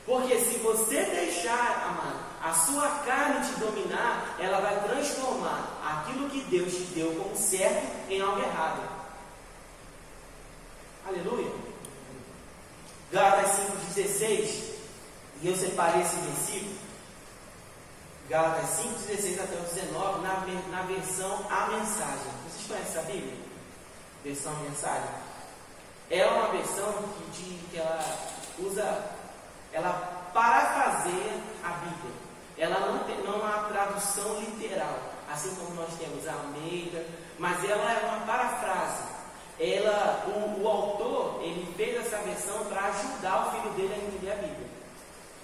Porque 0.07 0.39
se 0.41 0.59
você 0.59 1.03
deixar, 1.03 1.85
amado, 1.85 2.19
a 2.43 2.55
sua 2.55 2.89
carne 3.05 3.47
te 3.47 3.61
dominar, 3.61 4.37
ela 4.39 4.61
vai 4.61 4.83
transformar 4.85 5.79
aquilo 5.85 6.31
que 6.31 6.41
Deus 6.45 6.73
te 6.73 6.85
deu 6.95 7.15
como 7.15 7.37
certo 7.37 8.11
em 8.11 8.21
algo 8.21 8.41
errado. 8.41 8.89
Aleluia. 11.07 11.53
Gálatas 13.13 13.53
5,16, 13.97 14.75
e 15.43 15.49
eu 15.49 15.57
separei 15.57 16.01
esse 16.03 16.17
versículo. 16.17 16.79
Gálatas 18.29 18.71
5, 18.71 18.89
16 19.09 19.41
até 19.41 19.57
o 19.57 19.63
19, 19.63 20.21
na, 20.23 20.41
na 20.71 20.83
versão 20.83 21.47
A 21.51 21.69
Mensagem. 21.69 22.39
Conhecem 22.69 23.01
essa 23.01 23.03
Bíblia? 23.11 23.35
Versão 24.23 24.55
Mensagem. 24.57 25.09
É 26.11 26.27
uma 26.27 26.49
versão 26.49 26.93
que, 26.93 27.43
de, 27.43 27.59
que 27.69 27.79
ela 27.79 27.99
usa, 28.59 29.05
ela 29.73 29.93
parafraseia 30.35 31.33
a 31.65 31.71
Bíblia. 31.71 32.13
Ela 32.59 32.81
não 32.81 32.99
tem 33.05 33.17
não 33.23 33.35
é 33.35 33.37
uma 33.37 33.69
tradução 33.69 34.41
literal, 34.41 34.99
assim 35.33 35.55
como 35.55 35.75
nós 35.77 35.95
temos 35.99 36.27
a 36.29 36.33
Almeida, 36.33 37.05
mas 37.39 37.65
ela 37.65 37.91
é 37.91 38.07
uma 38.07 38.27
parafrase. 38.27 39.05
Ela, 39.59 40.25
o, 40.27 40.63
o 40.63 40.69
autor, 40.69 41.41
ele 41.43 41.73
fez 41.75 42.07
essa 42.07 42.19
versão 42.19 42.65
para 42.67 42.85
ajudar 42.87 43.49
o 43.49 43.51
filho 43.53 43.75
dele 43.75 43.95
a 43.95 44.07
entender 44.07 44.33
a 44.33 44.37
Bíblia. 44.37 44.69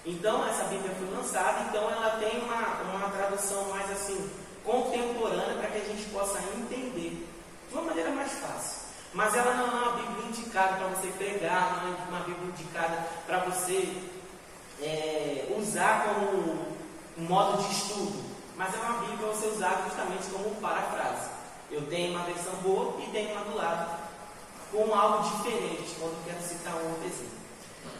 Então, 0.05 0.47
essa 0.47 0.65
Bíblia 0.65 0.93
foi 0.95 1.09
lançada, 1.09 1.61
então 1.69 1.89
ela 1.89 2.17
tem 2.19 2.39
uma, 2.43 2.81
uma 2.95 3.09
tradução 3.09 3.65
mais 3.69 3.89
assim, 3.91 4.29
contemporânea, 4.65 5.55
para 5.57 5.69
que 5.69 5.77
a 5.77 5.85
gente 5.85 6.09
possa 6.09 6.39
entender 6.57 7.27
de 7.69 7.73
uma 7.73 7.83
maneira 7.83 8.09
mais 8.11 8.31
fácil. 8.33 8.85
Mas 9.13 9.33
ela 9.33 9.53
não 9.53 9.65
é 9.65 9.81
uma 9.81 9.91
Bíblia 9.93 10.27
indicada 10.27 10.75
para 10.75 10.87
você 10.87 11.07
pregar, 11.07 11.83
não 11.83 11.93
é 11.93 12.07
uma 12.09 12.19
Bíblia 12.25 12.49
indicada 12.49 13.07
para 13.25 13.39
você 13.39 13.95
é, 14.81 15.55
usar 15.57 16.03
como 16.05 16.75
modo 17.17 17.63
de 17.63 17.71
estudo. 17.71 18.25
Mas 18.57 18.73
é 18.73 18.77
uma 18.77 18.99
Bíblia 18.99 19.17
para 19.17 19.27
você 19.27 19.47
usar 19.47 19.83
justamente 19.87 20.27
como 20.31 20.55
parafrase. 20.55 21.29
Eu 21.71 21.85
tenho 21.87 22.15
uma 22.15 22.25
versão 22.25 22.53
boa 22.55 23.01
e 23.01 23.09
tenho 23.11 23.31
uma 23.31 23.45
do 23.45 23.55
lado 23.55 24.05
com 24.71 24.93
algo 24.93 25.23
diferente, 25.23 25.95
quando 25.99 26.13
eu 26.13 26.23
quero 26.25 26.43
citar 26.43 26.75
um 26.75 27.05
exemplo. 27.05 27.35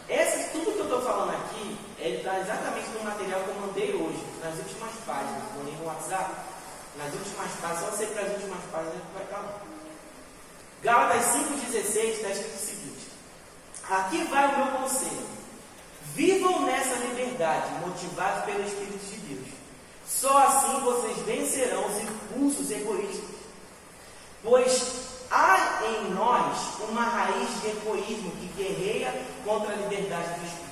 Esse, 0.08 0.50
tudo 0.50 0.72
que 0.72 0.78
eu 0.78 0.84
estou 0.84 1.02
falando 1.02 1.30
aqui, 1.30 1.78
ele 1.98 2.18
está 2.18 2.38
exatamente 2.38 2.88
no 2.90 3.04
material 3.04 3.40
que 3.40 3.48
eu 3.48 3.54
mandei 3.54 3.94
hoje, 3.94 4.24
nas 4.42 4.56
últimas 4.58 4.92
páginas. 5.04 5.42
No 5.56 5.86
WhatsApp, 5.86 6.30
nas 6.98 7.12
últimas 7.12 7.52
páginas, 7.60 7.98
só 7.98 8.06
para 8.06 8.22
as 8.22 8.32
últimas 8.32 8.64
páginas 8.72 8.94
que 8.94 9.14
vai 9.14 9.22
estar 9.24 9.38
lá. 9.38 9.60
Gálatas 10.82 11.24
5,16 11.26 12.04
está 12.14 12.28
escrito 12.30 12.54
o 12.54 12.58
seguinte: 12.58 13.06
Aqui 13.90 14.24
vai 14.24 14.54
o 14.54 14.58
meu 14.58 14.78
conselho. 14.78 15.36
Vivam 16.14 16.62
nessa 16.62 16.94
liberdade, 16.96 17.70
motivados 17.86 18.44
pelo 18.44 18.64
Espírito 18.64 19.04
de 19.04 19.16
Deus. 19.34 19.48
Só 20.06 20.38
assim 20.38 20.80
vocês 20.80 21.18
vencerão 21.26 21.86
os 21.86 22.02
impulsos 22.02 22.70
egoístas. 22.70 23.36
Pois 24.42 25.06
há 25.30 25.82
em 25.84 26.14
nós 26.14 26.56
uma 26.88 27.02
raiz 27.02 27.60
de 27.60 27.68
egoísmo 27.68 28.30
que 28.32 28.46
guerreia 28.56 29.12
contra 29.44 29.72
a 29.72 29.76
liberdade 29.76 30.40
do 30.40 30.46
espírito. 30.46 30.66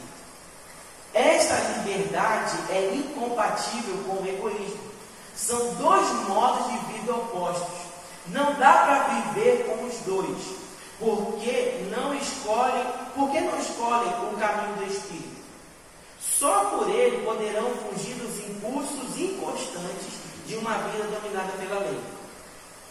Esta 1.13 1.57
liberdade 1.79 2.57
é 2.71 2.95
incompatível 2.95 3.97
com 4.05 4.23
o 4.23 4.27
egoísmo. 4.27 4.93
São 5.37 5.75
dois 5.75 6.09
modos 6.29 6.70
de 6.70 6.92
vida 6.92 7.14
opostos. 7.14 7.85
Não 8.29 8.55
dá 8.55 8.73
para 8.73 9.33
viver 9.35 9.66
com 9.66 9.85
os 9.85 9.94
dois, 10.07 10.38
porque 10.99 11.85
não 11.90 12.14
escolhem, 12.14 12.87
porque 13.14 13.40
não 13.40 13.59
escolhem 13.59 14.12
o 14.33 14.37
caminho 14.38 14.77
do 14.77 14.85
espírito. 14.85 15.35
Só 16.20 16.64
por 16.66 16.88
ele 16.88 17.25
poderão 17.25 17.70
fugir 17.77 18.14
dos 18.14 18.38
impulsos 18.49 19.18
inconstantes 19.18 20.14
de 20.47 20.57
uma 20.57 20.75
vida 20.88 21.05
dominada 21.05 21.53
pela 21.53 21.81
lei. 21.81 22.01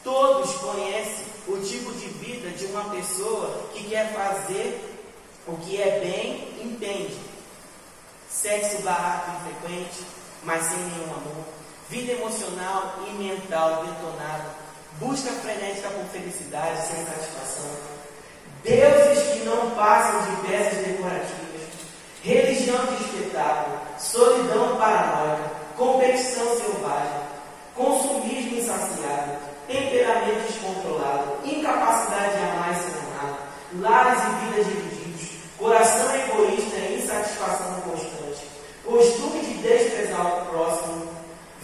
Todos 0.04 0.54
conhecem 0.56 1.26
o 1.48 1.58
tipo 1.58 1.92
de 1.94 2.08
vida 2.08 2.50
de 2.50 2.66
uma 2.66 2.84
pessoa 2.90 3.70
que 3.74 3.86
quer 3.86 4.14
fazer 4.14 4.94
o 5.48 5.58
que 5.58 5.82
é 5.82 6.00
bem, 6.00 6.66
entende. 6.66 7.18
Sexo 8.30 8.82
barato 8.82 9.32
e 9.32 9.54
frequente, 9.54 10.06
mas 10.44 10.64
sem 10.66 10.78
nenhum 10.78 11.14
amor. 11.14 11.63
Vida 11.90 12.14
emocional 12.14 12.96
e 13.08 13.12
mental 13.12 13.86
detonada. 13.86 14.46
Busca 15.00 15.32
frenética 15.32 15.90
por 15.90 16.06
felicidade 16.06 16.88
sem 16.88 17.06
satisfação. 17.06 17.70
Deuses 18.64 19.24
que 19.34 19.46
não 19.46 19.72
passam 19.72 20.22
de 20.24 20.48
peças 20.48 20.86
decorativas. 20.86 21.62
Religião 22.24 22.86
de 22.86 23.04
espetáculo. 23.04 23.78
Solidão 24.00 24.78
paranoica. 24.78 25.52
Competição 25.78 26.58
selvagem. 26.58 27.24
Consumismo 27.76 28.58
insaciável 28.58 29.54
temperamento 29.68 30.48
descontrolado, 30.48 31.38
incapacidade 31.44 32.38
de 32.38 32.44
amar 32.44 32.72
e 32.72 32.76
ser 32.76 33.00
amado, 33.00 33.38
lares 33.80 34.20
e 34.20 34.46
vidas 34.46 34.68
divididos, 34.68 35.30
coração 35.58 36.16
egoísta 36.16 36.78
e 36.78 37.02
insatisfação 37.02 37.82
constante, 37.82 38.48
costume 38.86 39.40
de 39.40 39.54
desprezar 39.56 40.28
o 40.28 40.46
próximo, 40.48 41.03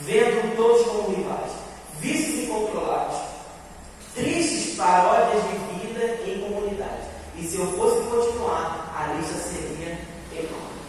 vendo 0.10 0.56
todos 0.56 0.88
como 0.88 1.16
rivais, 1.16 1.52
vícios 2.00 2.46
incontrolados, 2.46 3.16
tristes 4.16 4.76
paródias 4.76 5.44
de 5.44 5.88
vida 5.88 6.20
em 6.26 6.40
comunidade. 6.42 7.08
E 7.38 7.44
se 7.44 7.60
eu 7.60 7.68
fosse 7.74 8.02
continuar, 8.10 8.92
a 8.98 9.14
lista 9.14 9.36
seria 9.36 10.00
enorme. 10.34 10.80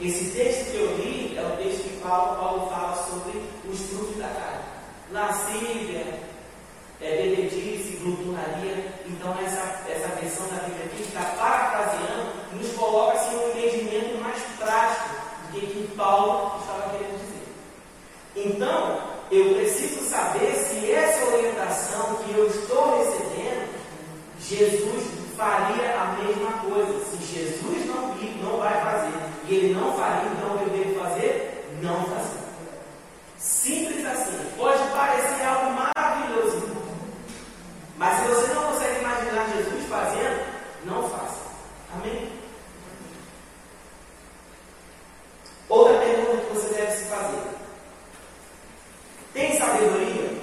Esse 0.00 0.32
texto 0.32 0.72
que 0.72 0.76
eu 0.78 0.96
li 0.96 1.38
é 1.38 1.42
o 1.42 1.56
texto 1.56 1.84
que 1.84 2.00
Paulo, 2.00 2.36
Paulo 2.36 2.68
fala 2.68 3.06
sobre 3.08 3.40
os 3.70 3.80
frutos 3.82 4.16
da 4.16 4.28
carne. 4.28 4.64
Lascívia, 5.12 6.18
é, 7.00 7.22
bebedice, 7.22 7.98
glutonaria. 8.02 8.84
Então, 9.06 9.32
essa, 9.44 9.88
essa 9.88 10.08
versão 10.20 10.48
da 10.48 10.64
Bíblia 10.64 10.86
aqui 10.86 11.02
está 11.02 11.22
parafraseando 11.38 12.32
nos 12.52 12.72
coloca 12.72 13.16
assim, 13.16 13.36
um 13.36 13.48
entendimento 13.50 14.20
mais 14.20 14.42
prático 14.58 15.08
do 15.52 15.60
que, 15.60 15.66
que 15.66 15.94
Paulo. 15.96 16.65
Então, 18.36 19.00
eu 19.30 19.54
preciso 19.54 20.08
saber 20.08 20.54
se 20.54 20.92
essa 20.92 21.24
orientação 21.34 22.16
que 22.16 22.34
eu 22.36 22.46
estou 22.46 22.98
recebendo, 22.98 23.68
Jesus 24.40 25.04
faria 25.36 26.00
a 26.00 26.16
mesma 26.22 26.52
coisa. 26.58 27.04
Se 27.06 27.16
Jesus 27.24 27.86
não, 27.86 28.14
não 28.42 28.58
vai 28.58 28.80
fazer 28.82 29.12
e 29.48 29.54
ele 29.54 29.74
não 29.74 29.92
faria, 29.96 30.30
então 30.30 30.60
eu 30.60 30.68
devo 30.68 31.00
fazer? 31.00 31.66
Não 31.82 32.04
fazer. 32.04 32.46
Simples 33.38 34.04
assim. 34.04 34.38
Pode 34.56 34.82
parecer 34.90 35.44
algo 35.44 35.72
maravilhoso, 35.72 36.68
mas 37.96 38.18
se 38.18 38.28
você 38.28 38.54
não 38.54 38.62
consegue 38.64 39.00
imaginar 39.00 39.48
Jesus 39.54 39.86
fazendo, 39.88 40.46
não 40.84 41.08
faça. 41.08 41.40
Amém? 41.94 42.30
Outra 45.68 45.98
pergunta 45.98 46.44
que 46.44 46.54
você 46.54 46.74
deve 46.74 46.92
se 46.92 47.04
fazer: 47.04 47.42
Tem 49.36 49.58
sabedoria? 49.58 50.34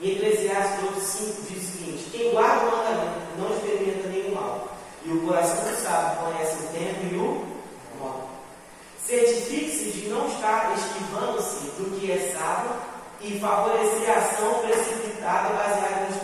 Em 0.00 0.12
Eclesiastes 0.12 1.02
5 1.02 1.42
diz 1.50 1.62
o 1.64 1.72
seguinte: 1.72 2.10
Quem 2.12 2.30
guarda 2.30 2.64
o 2.64 2.70
mandamento 2.70 3.20
não 3.36 3.52
experimenta 3.52 4.08
nenhum 4.08 4.36
mal, 4.36 4.78
e 5.04 5.10
o 5.10 5.20
coração 5.22 5.64
do 5.64 5.76
sábio 5.82 6.20
conhece 6.20 6.62
o 6.62 6.68
tempo 6.68 7.12
e 7.12 7.16
o 7.16 7.44
modo. 7.98 8.22
Certifique-se 9.04 9.90
de 9.90 10.08
não 10.08 10.28
estar 10.28 10.72
esquivando-se 10.78 11.64
do 11.70 11.98
que 11.98 12.12
é 12.12 12.36
sábio 12.38 12.70
e 13.20 13.40
favorecer 13.40 14.10
a 14.10 14.20
ação 14.20 14.60
precipitada 14.60 15.48
baseada 15.48 16.06
em 16.08 16.19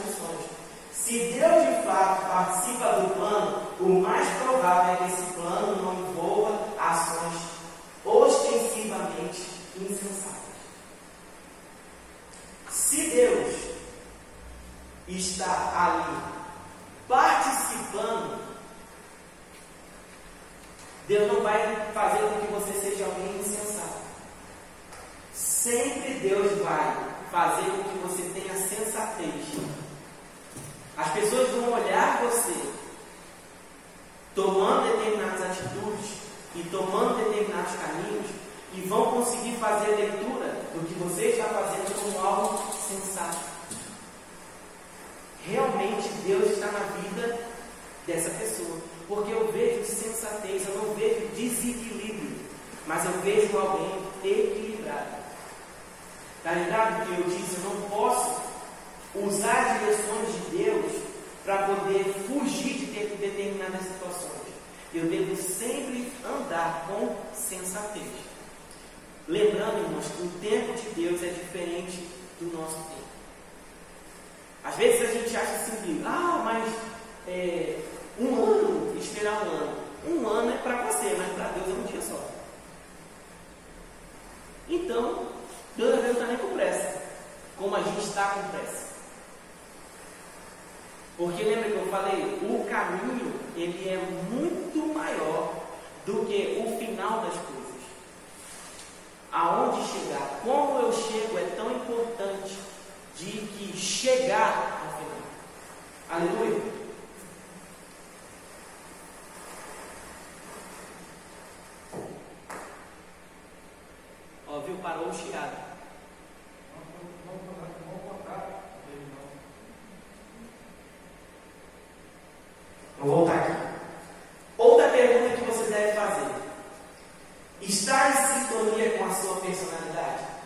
Está 127.69 128.11
em 128.11 128.49
sintonia 128.49 128.99
com 128.99 129.05
a 129.05 129.15
sua 129.15 129.37
personalidade? 129.37 130.37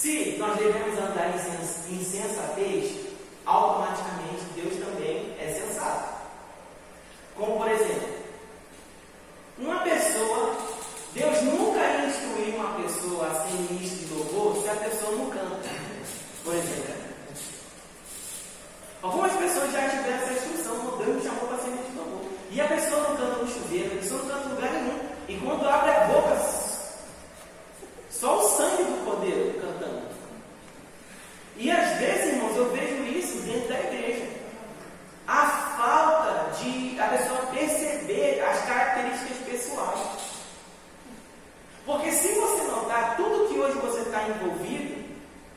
Se 0.00 0.36
nós 0.38 0.56
devemos 0.56 0.98
andar 0.98 1.34
em 1.90 2.04
sensatez, 2.04 2.96
automaticamente 3.44 4.42
Deus 4.54 4.74
também 4.76 5.36
é 5.38 5.52
sensato. 5.52 6.14
Como 7.36 7.58
por 7.58 7.70
exemplo, 7.70 8.08
uma 9.58 9.80
pessoa, 9.80 10.56
Deus 11.12 11.42
nunca 11.42 11.80
instruiu 12.06 12.56
uma 12.56 12.82
pessoa 12.82 13.26
a 13.26 13.34
ser 13.42 13.54
ministro 13.70 14.06
de 14.06 14.14
louvor 14.14 14.62
se 14.62 14.68
a 14.70 14.74
pessoa 14.76 15.16
não 15.16 15.30
canta. 15.30 15.68
Por 16.44 16.54
exemplo. 16.54 16.94
Algumas 19.02 19.32
pessoas 19.32 19.72
já 19.72 19.88
tiveram 19.88 20.16
essa 20.16 20.32
instrução, 20.32 20.98
Deus 20.98 21.16
me 21.16 21.22
chamou 21.22 21.46
para 21.46 21.58
ser 21.58 21.70
ministro 21.70 21.92
de 21.92 21.98
louvor. 21.98 22.30
E 22.50 22.60
a 22.60 22.68
pessoa 22.68 23.08
não 23.08 23.16
canta 23.16 23.36
no 23.36 23.48
chuveiro, 23.48 23.92
a 23.92 23.96
pessoa 24.02 24.22
não 24.22 24.28
canta 24.28 24.46
em 24.46 24.50
lugar 24.54 24.72
nenhum. 24.72 25.00
E 25.28 25.36
quando 25.36 25.68
abre 25.68 25.90
a 25.90 26.04
boca, 26.06 26.70
só 28.20 28.38
o 28.38 28.48
sangue 28.50 28.84
do 28.84 29.04
poder 29.04 29.58
cantando. 29.62 30.02
E 31.56 31.70
às 31.70 31.98
vezes, 31.98 32.34
irmãos, 32.34 32.54
eu 32.54 32.70
vejo 32.70 33.02
isso 33.18 33.38
dentro 33.42 33.68
da 33.68 33.80
igreja. 33.80 34.26
A 35.26 35.46
falta 35.78 36.50
de 36.58 37.00
a 37.00 37.06
pessoa 37.06 37.38
perceber 37.46 38.42
as 38.42 38.62
características 38.66 39.38
pessoais. 39.46 40.00
Porque 41.86 42.12
se 42.12 42.28
você 42.34 42.62
notar 42.64 43.16
tudo 43.16 43.48
que 43.48 43.58
hoje 43.58 43.78
você 43.78 44.00
está 44.00 44.22
envolvido 44.28 45.02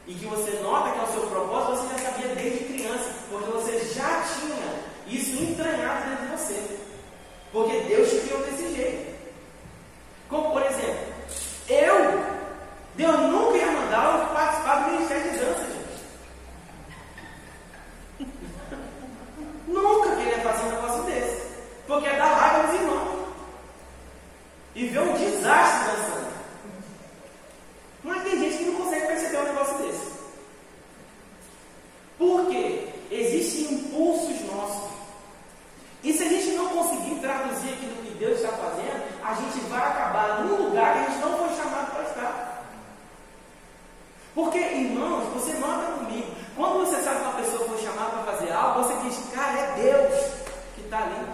e 0.07 0.13
que 0.13 0.25
você 0.25 0.51
nota 0.62 0.91
que 0.91 0.99
é 0.99 1.03
o 1.03 1.12
seu 1.12 1.27
propósito, 1.27 1.83
você 1.83 1.97
já 2.01 2.12
sabia 2.12 2.36
desde 2.36 2.65
criança, 2.65 3.09
porque 3.29 3.51
você 3.51 3.79
já 3.93 4.23
tinha 4.39 4.83
isso 5.07 5.43
entranhado 5.43 6.09
dentro 6.09 6.25
de 6.25 6.31
você. 6.31 6.79
Porque 7.51 7.79
Deus 7.81 8.09
te 8.09 8.19
criou 8.19 8.41
desse 8.43 8.73
jeito. 8.73 9.15
Como 10.29 10.51
por 10.51 10.63
exemplo, 10.63 11.13
eu 11.67 12.33
Deus 12.95 13.19
nunca 13.21 13.57
ia 13.57 13.71
mandar 13.71 14.19
eu 14.19 14.27
participar 14.36 14.75
do 14.75 14.91
ministério 14.91 15.31
de 15.31 15.39
dança, 15.39 15.65
gente. 15.65 15.93
nunca 19.67 20.15
queria 20.15 20.39
fazer 20.39 20.63
um 20.63 20.69
negócio 20.69 21.03
desse. 21.03 21.47
Porque 21.88 22.07
é 22.07 22.15
dar 22.17 22.36
raiva 22.36 22.67
aos 22.67 22.79
irmãos. 22.79 23.23
E 24.75 24.86
ver 24.88 24.99
um 24.99 25.13
desastre 25.13 25.91
dançando. 25.91 26.33
Mas 28.03 28.23
tem 28.23 28.39
gente 28.39 28.57
que 28.57 28.65
não 28.65 28.75
consegue 28.75 29.07
perceber 29.07 29.38
um 29.38 29.43
negócio 29.43 29.77
desse. 29.79 30.13
Por 32.17 32.47
quê? 32.47 32.89
Existem 33.09 33.73
impulsos 33.73 34.41
nossos. 34.51 34.91
E 36.03 36.13
se 36.13 36.23
a 36.23 36.29
gente 36.29 36.51
não 36.51 36.69
conseguir 36.69 37.15
traduzir 37.21 37.73
aquilo 37.73 38.03
que 38.03 38.17
Deus 38.19 38.36
está 38.39 38.49
fazendo, 38.49 39.03
a 39.23 39.33
gente 39.33 39.59
vai 39.69 39.79
acabar 39.79 40.43
num 40.43 40.67
lugar 40.67 40.93
que 40.93 40.99
a 40.99 41.09
gente 41.09 41.21
não 41.21 41.38
foi 41.38 41.55
chamado 41.55 41.91
para 41.91 42.03
estar. 42.03 42.53
Porque, 44.36 44.57
irmãos, 44.57 45.25
você 45.33 45.53
nota 45.59 45.91
comigo, 45.93 46.27
quando 46.55 46.86
você 46.86 47.01
sabe 47.01 47.17
que 47.17 47.23
uma 47.23 47.33
pessoa 47.33 47.67
foi 47.67 47.77
chamada 47.77 48.09
para 48.12 48.33
fazer 48.33 48.51
algo, 48.51 48.83
você 48.83 48.95
diz, 49.07 49.29
cara, 49.33 49.59
é 49.59 49.73
Deus 49.75 50.31
que 50.75 50.81
está 50.81 51.03
ali, 51.03 51.27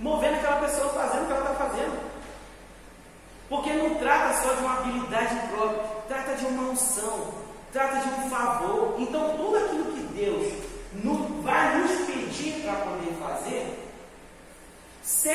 movendo 0.00 0.36
aquela 0.36 0.56
pessoa 0.56 0.88
fazendo 0.88 1.24
o 1.24 1.26
que 1.26 1.32
ela 1.32 1.52
está 1.52 1.66
fazendo. 1.66 2.10
Porque 3.48 3.72
não 3.74 3.94
trata 3.96 4.42
só 4.42 4.54
de 4.54 4.60
uma 4.62 4.78
habilidade 4.78 5.36
própria, 5.48 5.82
trata 6.08 6.34
de 6.36 6.46
uma 6.46 6.70
unção, 6.70 7.28
trata 7.72 8.00
de 8.00 8.08
um 8.08 8.30
favor. 8.30 8.94
Então, 8.98 9.36
tudo 9.36 9.56
aquilo 9.56 9.92
que 9.92 10.02
Deus 10.14 10.52
vai 11.42 11.78
nos 11.78 11.90
pedir 12.06 12.62
para 12.62 12.74
poder 12.74 13.12
fazer, 13.20 13.90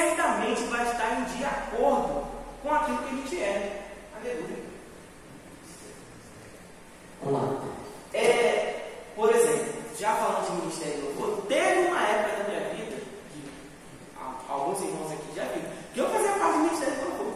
certamente 0.06 0.62
vai 0.66 0.86
estar 0.86 1.20
em 1.20 1.24
de 1.24 1.44
acordo 1.44 2.28
com 2.62 2.74
aquilo 2.74 2.98
que 3.00 3.10
a 3.10 3.18
gente 3.18 3.42
é. 3.42 3.82
Aleluia. 4.16 4.66
Vamos 7.24 7.42
lá. 7.42 7.62
É, 8.14 8.92
por 9.16 9.34
exemplo, 9.34 9.74
já 9.98 10.16
falando 10.16 10.46
de 10.46 10.62
ministério 10.62 11.02
do 11.02 11.20
louvor, 11.20 11.46
teve 11.48 11.88
uma 11.88 12.02
época 12.02 12.44
da 12.44 12.50
minha 12.50 12.70
vida, 12.76 12.98
que 13.34 14.52
alguns 14.52 14.82
irmãos 14.82 15.12
aqui 15.12 15.36
já 15.36 15.44
viram, 15.46 15.70
que 15.94 16.00
eu 16.00 16.10
fazia 16.10 16.32
parte 16.34 16.54
do 16.54 16.60
ministério 16.60 16.96
do 16.96 17.10
louvor. 17.10 17.34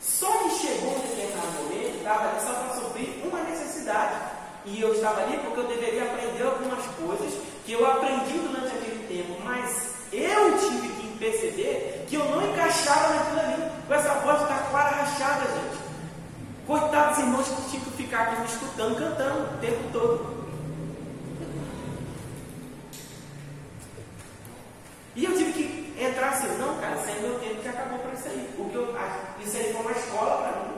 Só 0.00 0.30
que 0.38 0.50
chegou 0.50 0.96
um 0.96 1.00
determinado 1.00 1.52
momento, 1.62 1.96
estava 1.98 2.28
ali 2.28 2.40
só 2.40 2.52
para 2.52 2.74
suprir 2.74 3.26
uma 3.26 3.42
necessidade. 3.42 4.32
E 4.64 4.80
eu 4.80 4.94
estava 4.94 5.22
ali 5.22 5.38
porque 5.38 5.58
eu 5.58 5.66
deveria 5.66 6.04
aprender 6.04 6.44
algumas 6.44 6.86
coisas 6.94 7.40
que 7.64 7.72
eu 7.72 7.84
aprendi 7.84 8.38
durante 8.38 8.76
aquele 8.76 9.06
tempo, 9.08 9.40
mas 9.42 9.91
eu 10.12 10.58
tive 10.58 10.88
que 10.88 11.18
perceber 11.18 12.04
que 12.08 12.16
eu 12.16 12.24
não 12.26 12.50
encaixava 12.50 13.14
naquilo 13.14 13.40
ali, 13.40 13.70
com 13.86 13.94
essa 13.94 14.14
voz 14.14 14.40
de 14.40 14.48
taquara 14.48 14.96
rachada, 14.96 15.44
gente. 15.46 15.82
Coitados 16.66 17.18
irmãos 17.18 17.48
que 17.48 17.70
tinham 17.70 17.84
que 17.84 17.90
ficar 17.92 18.22
aqui 18.22 18.40
me 18.40 18.46
escutando, 18.46 18.96
cantando 18.96 19.54
o 19.54 19.58
tempo 19.58 19.92
todo. 19.92 20.42
E 25.14 25.24
eu 25.24 25.36
tive 25.36 25.52
que 25.52 26.02
entrar 26.02 26.30
assim, 26.30 26.48
não, 26.58 26.78
cara, 26.78 26.96
isso 26.96 27.08
aí 27.08 27.16
é 27.18 27.20
meu 27.20 27.38
tempo 27.38 27.62
que 27.62 27.68
acabou 27.68 27.98
para 27.98 28.12
isso 28.12 28.28
aí. 28.28 28.48
O 28.58 28.68
que 28.70 28.74
eu, 28.74 28.96
isso 29.44 29.56
aí 29.56 29.72
foi 29.72 29.80
uma 29.80 29.92
escola 29.92 30.42
para 30.42 30.62
mim. 30.62 30.72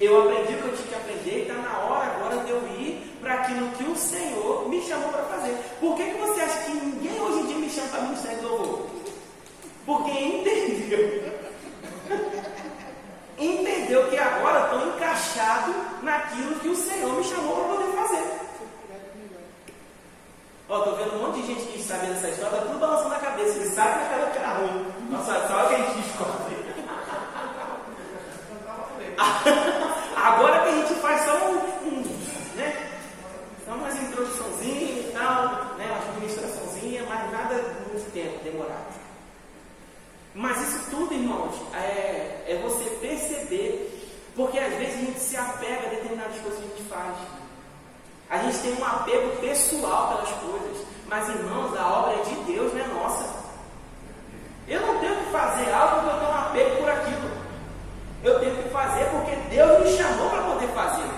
Eu 0.00 0.22
aprendi 0.22 0.54
o 0.54 0.62
que 0.62 0.68
eu 0.68 0.76
tinha 0.76 0.88
que 0.88 0.94
aprender 0.94 1.38
e 1.38 1.42
está 1.42 1.54
na 1.54 1.78
hora 1.78 2.12
agora 2.14 2.44
de 2.44 2.50
eu 2.50 2.66
ir 2.68 2.91
para 3.22 3.34
aquilo 3.34 3.68
que 3.70 3.84
o 3.84 3.96
Senhor 3.96 4.68
me 4.68 4.82
chamou 4.82 5.08
para 5.10 5.22
fazer. 5.24 5.56
Por 5.80 5.96
que, 5.96 6.04
que 6.04 6.18
você 6.18 6.40
acha 6.40 6.58
que 6.64 6.72
ninguém 6.72 7.20
hoje 7.20 7.40
em 7.40 7.46
dia 7.46 7.56
me 7.56 7.70
chama 7.70 7.88
para 7.88 8.00
ministério 8.02 8.42
do 8.42 8.48
louvor? 8.48 8.86
Porque 9.86 10.10
entendeu 10.10 11.32
entendeu 13.38 14.10
que 14.10 14.18
agora 14.18 14.64
estou 14.64 14.88
encaixado 14.88 15.74
naquilo 16.02 16.60
que 16.60 16.68
o 16.68 16.76
Senhor 16.76 17.12
me 17.14 17.24
chamou 17.24 17.56
para 17.56 17.74
poder 17.74 17.92
fazer. 17.96 18.42
Ó, 20.68 20.78
estou 20.78 20.96
vendo 20.96 21.16
um 21.16 21.26
monte 21.26 21.40
de 21.40 21.46
gente 21.48 21.66
que 21.66 21.82
sabe 21.82 22.06
dessa 22.06 22.28
história, 22.28 22.56
está 22.56 22.66
tudo 22.66 22.78
balançando 22.78 23.14
a 23.14 23.18
cabeça, 23.18 23.58
ele 23.58 23.68
sabe 23.70 23.98
que 23.98 24.04
aquela 24.06 24.30
cara 24.30 24.58
ruim. 24.58 24.86
Nossa, 25.10 25.48
só 25.48 25.66
que 25.68 25.74
a 25.74 25.78
gente 25.78 26.00
descobre. 26.00 26.56
agora 30.16 30.62
que 30.62 30.68
a 30.68 30.72
gente 30.72 30.94
faz 31.00 31.24
só 31.24 31.34
um, 31.48 31.58
um 31.88 32.02
né? 32.56 32.90
Só 33.66 33.72
umas 33.72 34.00
introduçãozinhas 34.00 35.06
e 35.06 35.10
tal, 35.12 35.46
né? 35.76 35.86
Uma 35.86 35.98
administraçãozinha, 35.98 37.04
mas 37.08 37.32
nada 37.32 37.54
muito 37.54 38.01
tempo, 38.12 38.44
demorado. 38.44 39.00
Mas 40.34 40.60
isso 40.62 40.90
tudo, 40.90 41.12
irmãos, 41.12 41.54
é, 41.74 42.44
é 42.48 42.60
você 42.62 42.84
perceber, 43.00 44.10
porque 44.34 44.58
às 44.58 44.72
vezes 44.74 44.94
a 44.94 44.98
gente 44.98 45.20
se 45.20 45.36
apega 45.36 45.86
a 45.86 45.90
determinadas 45.90 46.40
coisas 46.40 46.58
que 46.58 46.64
a 46.64 46.76
gente 46.76 46.88
faz. 46.88 47.16
A 48.30 48.38
gente 48.38 48.58
tem 48.60 48.72
um 48.80 48.84
apego 48.84 49.36
pessoal 49.40 50.08
pelas 50.08 50.30
coisas, 50.40 50.86
mas 51.06 51.28
irmãos, 51.28 51.76
a 51.76 51.86
obra 51.86 52.14
é 52.14 52.22
de 52.22 52.34
Deus, 52.52 52.72
não 52.72 52.80
é 52.80 52.86
nossa. 52.86 53.42
Eu 54.66 54.80
não 54.80 54.98
tenho 55.00 55.16
que 55.16 55.30
fazer 55.30 55.70
algo 55.70 56.00
porque 56.00 56.14
eu 56.14 56.20
tenho 56.20 56.30
um 56.30 56.38
apego 56.38 56.76
por 56.76 56.90
aquilo. 56.90 57.30
Eu 58.24 58.40
tenho 58.40 58.62
que 58.62 58.68
fazer 58.70 59.04
porque 59.10 59.36
Deus 59.50 59.80
me 59.82 59.96
chamou 59.98 60.30
para 60.30 60.42
poder 60.44 60.68
fazer. 60.68 61.10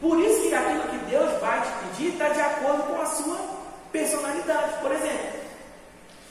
Por 0.00 0.18
isso 0.18 0.48
que 0.48 0.54
aquilo 0.54 0.82
que 0.84 0.98
Deus 1.10 1.40
vai 1.40 1.60
te 1.60 1.68
pedir 1.84 2.12
está 2.12 2.30
de 2.30 2.40
acordo 2.40 2.84
com 2.84 3.02
a 3.02 3.06
sua 3.06 3.59
personalidade. 3.92 4.80
Por 4.80 4.92
exemplo, 4.92 5.40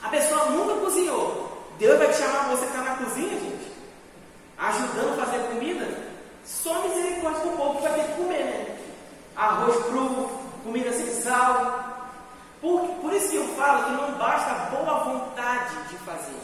a 0.02 0.08
pessoa 0.08 0.46
nunca 0.46 0.74
cozinhou. 0.80 1.50
Deus 1.78 1.98
vai 1.98 2.08
te 2.08 2.18
chamar 2.18 2.48
você 2.48 2.66
que 2.66 2.72
está 2.72 2.82
na 2.82 2.96
cozinha, 2.96 3.30
gente, 3.30 3.72
ajudando 4.58 5.20
a 5.20 5.24
fazer 5.24 5.38
comida. 5.48 6.10
Só 6.44 6.82
misericórdia 6.82 7.42
do 7.42 7.56
povo 7.56 7.76
que 7.76 7.82
vai 7.82 7.94
ter 7.94 8.06
que 8.06 8.20
comer, 8.20 8.44
né? 8.44 8.76
Arroz 9.36 9.76
cru, 9.86 10.30
comida 10.64 10.92
sem 10.92 11.06
sal. 11.22 11.90
Por, 12.60 12.80
por 13.00 13.12
isso 13.12 13.30
que 13.30 13.36
eu 13.36 13.48
falo 13.56 13.84
que 13.84 13.90
não 13.92 14.18
basta 14.18 14.76
boa 14.76 15.04
vontade 15.04 15.74
de 15.88 15.96
fazer. 15.98 16.36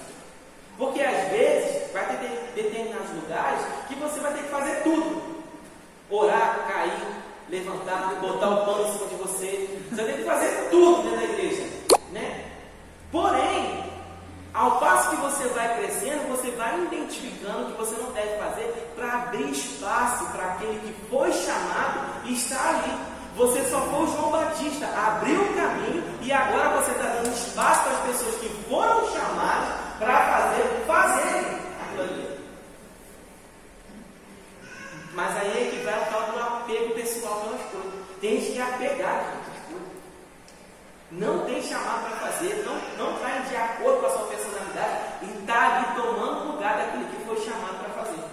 Porque 0.79 1.03
às 1.03 1.29
vezes 1.31 1.93
vai 1.93 2.07
ter 2.07 2.53
determinados 2.55 3.11
lugares 3.15 3.61
que 3.89 3.95
você 3.97 4.21
vai 4.21 4.33
ter 4.33 4.43
que 4.43 4.49
fazer 4.49 4.83
tudo. 4.83 5.37
Orar, 6.09 6.67
cair, 6.69 7.07
levantar, 7.49 8.15
botar 8.21 8.51
o 8.51 8.65
pano 8.65 8.89
em 8.89 8.93
cima 8.93 9.07
de 9.07 9.15
você. 9.17 9.76
Você 9.91 10.03
ter 10.03 10.17
que 10.17 10.25
fazer 10.25 10.69
tudo 10.71 11.03
dentro 11.03 11.19
da 11.19 11.25
igreja. 11.25 11.65
Né? 12.13 12.45
Porém, 13.13 13.85
ao 14.53 14.79
passo 14.79 15.11
que 15.11 15.17
você 15.17 15.47
vai 15.49 15.77
crescendo, 15.77 16.29
você 16.29 16.51
vai 16.53 16.83
identificando 16.85 17.63
o 17.63 17.73
que 17.73 17.79
você 17.79 17.95
não 18.03 18.11
deve 18.13 18.39
fazer 18.39 18.93
para 18.97 19.13
abrir 19.13 19.51
espaço 19.51 20.25
para 20.33 20.45
aquele 20.47 20.81
que 20.81 21.11
foi 21.11 21.31
chamado 21.33 22.25
e 22.25 22.33
está 22.33 22.71
ali. 22.71 23.17
Você 23.37 23.63
só 23.69 23.81
foi 23.83 24.05
o 24.05 24.07
João 24.07 24.31
Batista, 24.31 24.87
abriu 24.87 25.43
o 25.43 25.55
caminho 25.55 26.03
e 26.23 26.33
agora 26.33 26.81
você 26.81 26.91
está 26.93 27.05
dando 27.05 27.35
espaço 27.35 27.83
para 27.83 27.93
as 27.93 28.01
pessoas 28.07 28.35
que 28.37 28.49
foram 28.67 29.13
chamadas 29.13 29.75
para 29.99 30.27
fazer, 30.27 30.85
fazerem 30.87 31.59
aquilo 31.83 32.03
ali. 32.03 32.39
Mas 35.13 35.37
aí 35.37 35.51
é 35.51 35.71
que 35.71 35.85
vai 35.85 36.01
o 36.01 36.07
tal 36.07 36.33
do 36.33 36.39
apego 36.41 36.95
pessoal 36.95 37.41
pelas 37.41 37.61
coisas. 37.71 37.93
Tem 38.23 38.41
gente 38.41 38.53
que 38.53 38.85
é 38.85 38.89
coisas. 38.89 39.36
Não 41.17 41.45
tem 41.47 41.63
chamado 41.63 42.09
para 42.09 42.31
fazer, 42.31 42.65
não, 42.65 42.75
não 42.97 43.19
vai 43.19 43.43
de 43.43 43.57
acordo 43.57 44.01
com 44.01 44.07
a 44.07 44.11
sua 44.11 44.27
personalidade 44.29 44.99
e 45.23 45.39
está 45.39 45.77
ali 45.77 45.97
tomando 45.97 46.53
lugar 46.53 46.77
daquele 46.77 47.05
que 47.07 47.25
foi 47.25 47.41
chamado 47.41 47.79
para 47.79 48.05
fazer. 48.05 48.25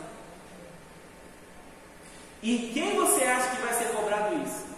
E 2.41 2.71
quem 2.73 2.95
você 2.95 3.23
acha 3.23 3.55
que 3.55 3.61
vai 3.61 3.73
ser 3.73 3.85
cobrado 3.95 4.35
isso? 4.43 4.73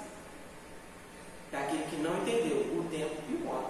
daquele 1.55 1.83
que 1.89 1.95
não 1.97 2.17
entendeu 2.17 2.57
o 2.77 2.87
tempo 2.91 3.15
e 3.29 3.35
o 3.35 3.39
modo. 3.39 3.67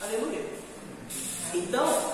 Aleluia. 0.00 0.44
Então, 1.54 2.12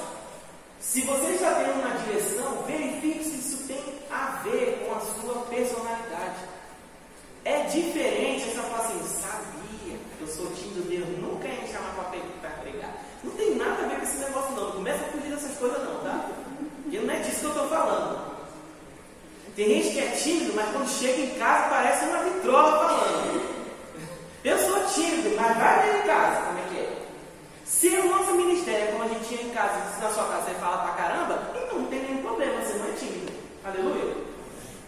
se 0.80 1.00
você 1.02 1.32
está 1.32 1.54
tendo 1.54 1.80
uma 1.80 1.96
direção, 2.04 2.62
verifique 2.62 3.24
se 3.24 3.36
isso 3.36 3.66
tem 3.66 3.82
a 4.10 4.42
ver 4.44 4.84
com 4.84 4.94
a 4.94 5.00
sua 5.00 5.42
personalidade. 5.46 6.48
É 7.44 7.62
diferente 7.64 8.48
essa 8.50 8.62
falar 8.62 8.88
eu 10.28 10.34
sou 10.34 10.46
tímido, 10.52 10.82
Deus 10.82 11.08
nunca 11.18 11.48
ia 11.48 11.62
me 11.62 11.68
chamar 11.68 11.94
para 11.94 12.50
pregar. 12.60 12.94
Não 13.24 13.32
tem 13.32 13.54
nada 13.56 13.82
a 13.82 13.88
ver 13.88 13.96
com 13.96 14.02
esse 14.02 14.18
negócio 14.18 14.54
não. 14.54 14.64
Não 14.64 14.72
começa 14.72 15.04
a 15.04 15.08
fugir 15.08 15.30
dessas 15.30 15.56
coisas 15.56 15.82
não, 15.82 16.00
tá? 16.04 16.30
Porque 16.82 16.98
não 16.98 17.14
é 17.14 17.18
disso 17.20 17.40
que 17.40 17.44
eu 17.46 17.50
estou 17.50 17.68
falando. 17.68 18.28
Tem 19.56 19.68
gente 19.68 19.94
que 19.94 20.00
é 20.00 20.10
tímido, 20.10 20.52
mas 20.54 20.70
quando 20.70 20.88
chega 20.88 21.20
em 21.20 21.38
casa 21.38 21.68
parece 21.70 22.04
uma 22.04 22.18
vitrola 22.18 22.78
falando. 22.78 23.48
Eu 24.44 24.58
sou 24.58 24.84
tímido, 24.94 25.34
mas 25.34 25.56
vai 25.56 25.82
ver 25.82 25.98
em 25.98 26.06
casa 26.06 26.46
como 26.46 26.58
é 26.58 26.62
que 26.62 26.78
é. 26.78 27.06
Se 27.64 27.88
o 27.88 28.08
nosso 28.08 28.32
ministério 28.32 28.88
é 28.88 28.92
como 28.92 29.04
a 29.04 29.08
gente 29.08 29.28
tinha 29.28 29.42
em 29.42 29.50
casa, 29.50 29.94
se 29.94 30.00
na 30.00 30.10
sua 30.10 30.24
casa 30.24 30.42
você 30.42 30.54
fala 30.54 30.78
pra 30.78 30.92
caramba, 30.92 31.42
então 31.50 31.78
não 31.78 31.86
tem 31.86 32.02
nenhum 32.02 32.22
problema, 32.22 32.60
você 32.60 32.74
não 32.74 32.86
é 32.86 32.92
tímido. 32.92 33.32
Aleluia. 33.64 34.14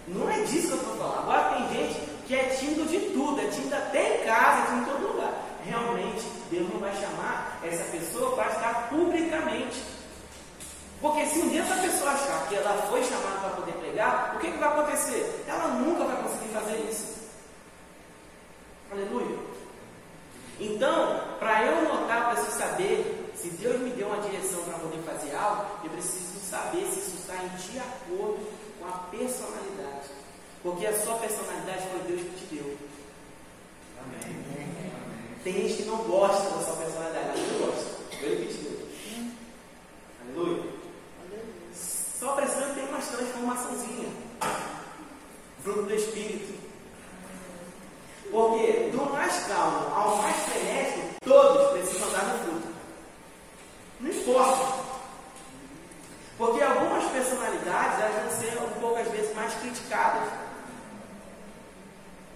Não 0.07 0.31
é 0.31 0.41
disso 0.43 0.69
que 0.69 0.73
eu 0.73 0.79
estou 0.79 0.97
falando. 0.97 1.19
Agora 1.19 1.55
tem 1.55 1.69
gente 1.69 2.10
que 2.31 2.37
é 2.37 2.45
tímido 2.45 2.85
de 2.85 3.01
tudo, 3.11 3.41
é 3.41 3.47
tímido 3.49 3.75
até 3.75 4.23
em 4.23 4.25
casa, 4.25 4.63
é 4.63 4.67
tímido 4.67 4.83
em 4.83 4.93
todo 4.95 5.13
lugar. 5.15 5.33
Realmente, 5.65 6.25
Deus 6.49 6.73
não 6.73 6.79
vai 6.79 6.95
chamar 6.95 7.59
essa 7.65 7.83
pessoa 7.91 8.37
para 8.37 8.53
estar 8.53 8.89
publicamente. 8.89 9.83
Porque 11.01 11.27
se 11.27 11.41
um 11.41 11.49
dia 11.49 11.63
essa 11.63 11.75
pessoa 11.75 12.13
achar 12.13 12.47
que 12.49 12.55
ela 12.55 12.87
foi 12.89 13.03
chamada 13.03 13.41
para 13.41 13.51
poder 13.57 13.73
pregar, 13.73 14.37
o 14.37 14.39
que, 14.39 14.49
que 14.49 14.59
vai 14.59 14.69
acontecer? 14.69 15.45
Ela 15.49 15.69
nunca 15.75 16.05
vai 16.05 16.23
conseguir 16.23 16.55
fazer 16.55 16.77
isso. 16.89 17.19
Aleluia. 18.93 19.37
Então, 20.61 21.21
para 21.41 21.65
eu 21.65 21.83
notar, 21.83 22.31
preciso 22.31 22.59
saber 22.59 23.33
se 23.35 23.49
Deus 23.51 23.81
me 23.81 23.91
deu 23.91 24.07
uma 24.07 24.23
direção 24.23 24.63
para 24.63 24.79
poder 24.79 24.99
fazer 24.99 25.35
algo, 25.35 25.67
eu 25.83 25.91
preciso 25.91 26.39
saber 26.49 26.87
se 26.93 27.01
isso 27.01 27.17
está 27.23 27.35
em 27.43 27.49
de 27.57 27.79
acordo 27.81 28.47
com 28.79 28.87
a 28.87 28.99
personalidade. 29.11 29.80
Porque 30.63 30.87
a 30.87 31.01
sua 31.01 31.15
personalidade 31.17 31.87
foi 31.91 32.01
Deus 32.01 32.21
que 32.21 32.47
te 32.47 32.55
deu. 32.55 32.77
Amém. 34.03 34.51
Tem 35.43 35.55
gente 35.55 35.83
que 35.83 35.89
não 35.89 35.99
gosta 36.05 36.51
da 36.51 36.63
sua 36.63 36.77
personalidade, 36.77 37.29
mas 37.29 37.53
eu 37.53 37.67
gosto. 37.67 38.01
Ele 38.23 38.47
que 38.47 38.55
te 38.55 38.61
deu. 38.63 38.89
Aleluia. 40.23 40.71
Só 41.75 42.33
precisando 42.33 42.75
ter 42.75 42.83
uma 42.83 42.99
transformaçãozinha. 42.99 44.09
Fruto 45.63 45.83
do 45.83 45.95
Espírito. 45.95 46.61
Porque 48.31 48.91
do 48.93 49.13
mais 49.13 49.47
calmo 49.47 49.95
ao 49.95 50.17
mais 50.17 50.37
frenético, 50.37 51.15
todos 51.25 51.71
precisam 51.73 52.09
andar 52.09 52.25
no 52.25 52.45
fruto. 52.45 52.69
Não 54.01 54.11
importa. 54.11 54.81
Porque 56.39 56.63
algumas 56.63 57.05
personalidades 57.11 58.01
elas 58.01 58.23
vão 58.23 58.41
ser 58.41 58.63
um 58.63 58.81
pouco 58.81 58.99
às 58.99 59.09
vezes 59.09 59.35
mais 59.35 59.55
criticadas. 59.55 60.29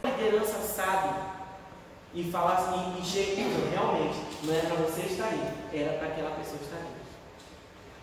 A 0.02 0.08
liderança 0.08 0.58
sabe 0.60 1.14
e 2.12 2.30
falar 2.30 2.54
assim, 2.54 3.00
e 3.00 3.04
chega 3.04 3.42
realmente, 3.70 4.18
não 4.42 4.54
era 4.54 4.66
para 4.66 4.76
você 4.76 5.00
estar 5.02 5.24
aí, 5.24 5.52
era 5.72 5.98
para 5.98 6.08
aquela 6.08 6.30
pessoa 6.32 6.58
estar 6.62 6.76
aí. 6.76 6.92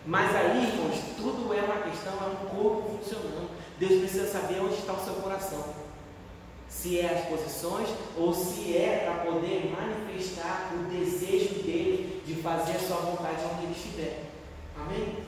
Mas 0.04 0.34
aí, 0.34 0.66
irmãos, 0.66 0.98
tudo 1.16 1.54
é 1.54 1.60
uma 1.62 1.82
questão, 1.82 2.12
é 2.12 2.26
um 2.26 2.48
corpo 2.48 2.98
funcionando. 2.98 3.48
Deus 3.78 4.00
precisa 4.00 4.21
saber 4.32 4.60
onde 4.60 4.74
está 4.74 4.94
o 4.94 5.04
seu 5.04 5.14
coração 5.14 5.82
se 6.72 6.98
é 6.98 7.06
as 7.06 7.26
posições 7.26 7.88
ou 8.16 8.32
se 8.32 8.76
é 8.76 9.04
para 9.04 9.30
poder 9.30 9.70
manifestar 9.70 10.72
o 10.74 10.90
desejo 10.90 11.62
dele 11.62 12.22
de 12.26 12.34
fazer 12.36 12.72
a 12.72 12.80
sua 12.80 12.96
vontade 12.96 13.44
onde 13.52 13.64
ele 13.64 13.72
estiver. 13.72 14.24
Amém? 14.76 15.18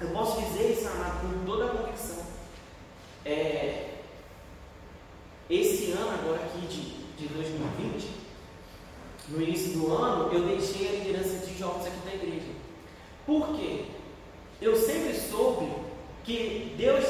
Eu 0.00 0.10
posso 0.10 0.40
dizer 0.42 0.72
isso, 0.72 0.88
amado, 0.88 1.20
com 1.20 1.46
toda 1.46 1.66
a 1.66 1.68
convicção. 1.68 2.24
É, 3.24 3.98
esse 5.48 5.92
ano 5.92 6.10
agora 6.10 6.42
aqui 6.44 6.66
de, 6.66 7.26
de 7.26 7.32
2020, 7.32 8.10
no 9.28 9.42
início 9.42 9.72
do 9.72 9.92
ano, 9.92 10.32
eu 10.32 10.44
deixei 10.48 10.88
a 10.88 10.92
liderança 10.92 11.46
de 11.46 11.56
jovens 11.56 11.86
aqui 11.86 11.98
da 12.04 12.14
igreja. 12.14 12.52
Por 13.24 13.56
quê? 13.56 13.84
Eu 14.60 14.76
sempre 14.76 15.14
soube 15.14 15.70
que 16.24 16.74
Deus 16.76 17.04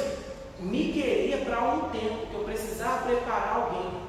me 0.61 0.93
queria 0.93 1.39
para 1.39 1.61
um 1.61 1.89
tempo 1.91 2.27
que 2.27 2.35
eu 2.35 2.45
precisava 2.45 3.07
preparar 3.07 3.57
alguém. 3.57 4.09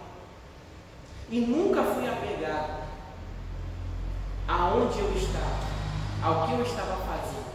E 1.30 1.42
nunca 1.42 1.84
fui 1.84 2.08
apegado 2.08 2.80
aonde 4.48 4.98
eu 4.98 5.14
estava, 5.16 5.60
ao 6.24 6.48
que 6.48 6.54
eu 6.54 6.64
estava 6.64 6.98
fazendo. 7.06 7.50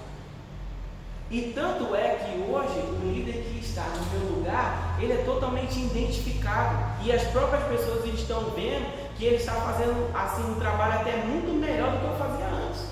E 1.31 1.53
tanto 1.53 1.95
é 1.97 2.15
que 2.15 2.39
hoje 2.49 2.79
o 2.79 3.13
líder 3.13 3.45
que 3.45 3.59
está 3.59 3.83
no 3.83 4.19
meu 4.19 4.37
lugar, 4.37 4.97
ele 5.01 5.15
é 5.15 5.25
totalmente 5.25 5.81
identificado. 5.81 7.03
E 7.03 7.11
as 7.11 7.25
próprias 7.25 7.65
pessoas 7.65 8.05
estão 8.05 8.51
vendo 8.51 8.87
que 9.17 9.25
ele 9.25 9.37
está 9.37 9.55
fazendo 9.55 10.11
assim 10.15 10.49
um 10.49 10.55
trabalho 10.55 11.01
até 11.01 11.17
muito 11.17 11.53
melhor 11.53 11.91
do 11.93 11.99
que 11.99 12.05
eu 12.05 12.17
fazia 12.17 12.47
antes. 12.47 12.83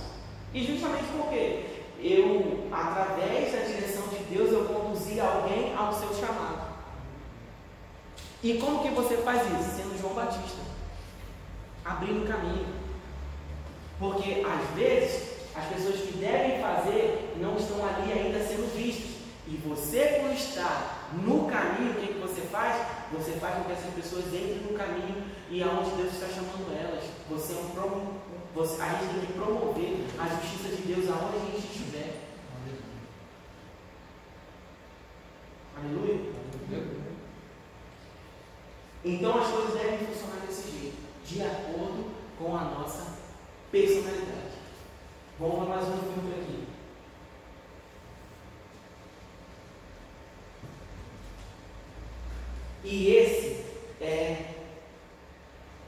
E 0.53 0.64
justamente 0.64 1.05
porque 1.16 1.64
eu, 2.00 2.66
através 2.72 3.53
da 3.53 3.61
direção 3.61 4.09
de 4.09 4.16
Deus, 4.34 4.50
eu 4.50 4.64
conduzi 5.12 5.20
alguém 5.20 5.74
ao 5.74 5.92
seu 5.92 6.14
chamado. 6.14 6.72
E 8.42 8.54
como 8.54 8.82
que 8.82 8.88
você 8.90 9.18
faz 9.18 9.42
isso? 9.42 9.76
Sendo 9.76 10.00
João 10.00 10.14
Batista. 10.14 10.62
Abrindo 11.84 12.26
caminho. 12.26 12.66
Porque 13.98 14.42
às 14.44 14.74
vezes 14.74 15.32
as 15.54 15.64
pessoas 15.66 16.00
que 16.00 16.18
devem 16.18 16.60
fazer 16.60 17.36
não 17.40 17.56
estão 17.56 17.76
ali 17.84 18.12
ainda 18.12 18.40
sendo 18.40 18.74
vistas. 18.74 19.12
E 19.46 19.56
você, 19.56 20.20
por 20.20 20.32
estar 20.32 21.10
no 21.12 21.46
caminho, 21.46 21.92
o 21.92 21.94
que, 21.94 22.14
que 22.14 22.20
você 22.20 22.40
faz? 22.42 22.86
Você 23.12 23.32
faz 23.32 23.56
com 23.56 23.64
que 23.64 23.72
essas 23.72 23.92
pessoas 23.92 24.26
entrem 24.26 24.62
no 24.70 24.78
caminho 24.78 25.24
e 25.50 25.62
aonde 25.62 25.90
Deus 25.90 26.14
está 26.14 26.26
chamando 26.28 26.72
elas. 26.72 27.04
Você 27.28 27.52
é 27.52 27.56
um 27.56 28.22
você, 28.54 28.82
a 28.82 28.88
gente 28.88 29.14
tem 29.14 29.26
que 29.26 29.32
promover 29.32 30.04
a 30.18 30.28
justiça 30.28 30.76
de 30.76 30.82
Deus 30.82 31.08
aonde 31.08 31.36
a 31.36 31.50
gente 31.50 31.66
estiver. 31.66 32.22
Aleluia. 35.85 36.33
Então 39.05 39.37
as 39.37 39.49
coisas 39.49 39.74
devem 39.74 40.07
funcionar 40.07 40.47
desse 40.47 40.70
jeito, 40.70 40.97
de 41.26 41.43
acordo 41.43 42.05
com 42.39 42.57
a 42.57 42.62
nossa 42.62 43.18
personalidade. 43.72 44.53
Vamos 45.41 45.68
mais 45.68 45.89
um 45.89 45.99
filme 45.99 46.35
aqui. 46.41 46.68
E 52.85 53.16
esse 53.16 53.64
é 54.01 54.55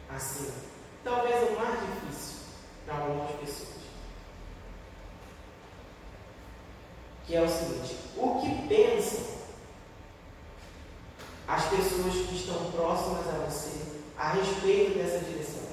assim, 0.09 0.53
talvez 1.05 1.51
o 1.51 1.57
mais 1.57 1.79
difícil 1.81 2.39
para 2.85 2.97
algumas 2.97 3.31
pessoas. 3.37 3.75
que 7.27 7.35
é 7.35 7.43
o 7.43 7.49
seguinte: 7.49 7.97
o 8.17 8.41
que 8.41 8.69
pensam 8.69 9.34
as 11.47 11.65
pessoas 11.67 12.27
que 12.27 12.37
estão 12.37 12.71
próximas 12.73 13.29
a 13.29 13.45
você 13.45 13.81
a 14.17 14.33
respeito 14.33 14.99
dessa 14.99 15.25
direção? 15.25 15.65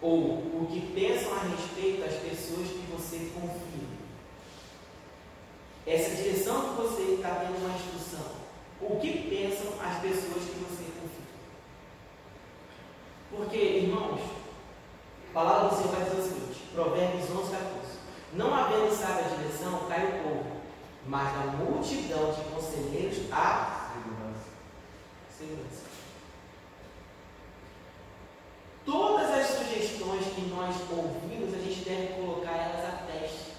Ou 0.00 0.38
o 0.62 0.68
que 0.70 0.80
pensam 0.94 1.34
a 1.34 1.42
respeito 1.42 2.00
das 2.00 2.14
pessoas 2.14 2.68
que 2.68 2.86
você 2.90 3.30
confia? 3.34 3.88
Essa 5.86 6.14
direção 6.14 6.70
que 6.70 6.82
você 6.82 7.02
está 7.14 7.34
tendo 7.34 7.58
uma 7.58 7.76
instrução. 7.76 8.40
O 8.80 8.98
que 8.98 9.28
pensam 9.28 9.72
as 9.84 10.00
pessoas 10.00 10.44
que 10.44 10.58
você 10.58 10.84
confia? 10.84 11.30
Porque, 13.30 13.58
irmãos, 13.58 14.20
a 15.30 15.32
palavra 15.34 15.68
do 15.68 15.76
Senhor 15.76 15.94
vai 15.94 16.04
dizer 16.04 16.20
o 16.20 16.22
seguinte, 16.22 16.60
Provérbios 16.72 17.30
11, 17.30 17.50
14. 17.50 17.79
Não 18.32 18.54
havendo 18.54 18.94
sábia 18.94 19.24
direção, 19.36 19.86
cai 19.88 20.06
o 20.06 20.22
povo, 20.22 20.60
mas 21.04 21.34
na 21.34 21.52
multidão 21.52 22.32
de 22.32 22.42
conselheiros 22.54 23.18
há 23.32 23.90
segurança. 23.92 24.46
segurança. 25.36 25.90
Todas 28.86 29.30
as 29.30 29.46
sugestões 29.48 30.26
que 30.26 30.42
nós 30.42 30.76
ouvimos, 30.90 31.54
a 31.54 31.58
gente 31.58 31.80
deve 31.80 32.14
colocar 32.14 32.52
elas 32.52 32.84
a 32.84 33.06
teste. 33.06 33.50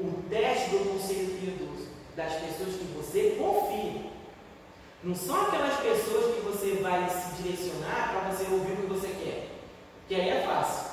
O 0.00 0.22
teste 0.28 0.70
do 0.70 0.92
conselho 0.92 1.38
piedoso, 1.38 1.88
das 2.16 2.32
pessoas 2.34 2.74
que 2.74 2.84
você 2.96 3.36
confia. 3.38 4.10
Não 5.02 5.14
são 5.14 5.42
aquelas 5.42 5.76
pessoas 5.76 6.34
que 6.34 6.40
você 6.40 6.74
vai 6.82 7.08
se 7.08 7.40
direcionar 7.40 8.10
para 8.10 8.30
você 8.30 8.52
ouvir 8.52 8.72
o 8.72 8.76
que 8.76 8.86
você 8.86 9.08
quer. 9.08 9.48
Que 10.08 10.16
aí 10.16 10.28
é 10.28 10.42
fácil. 10.42 10.87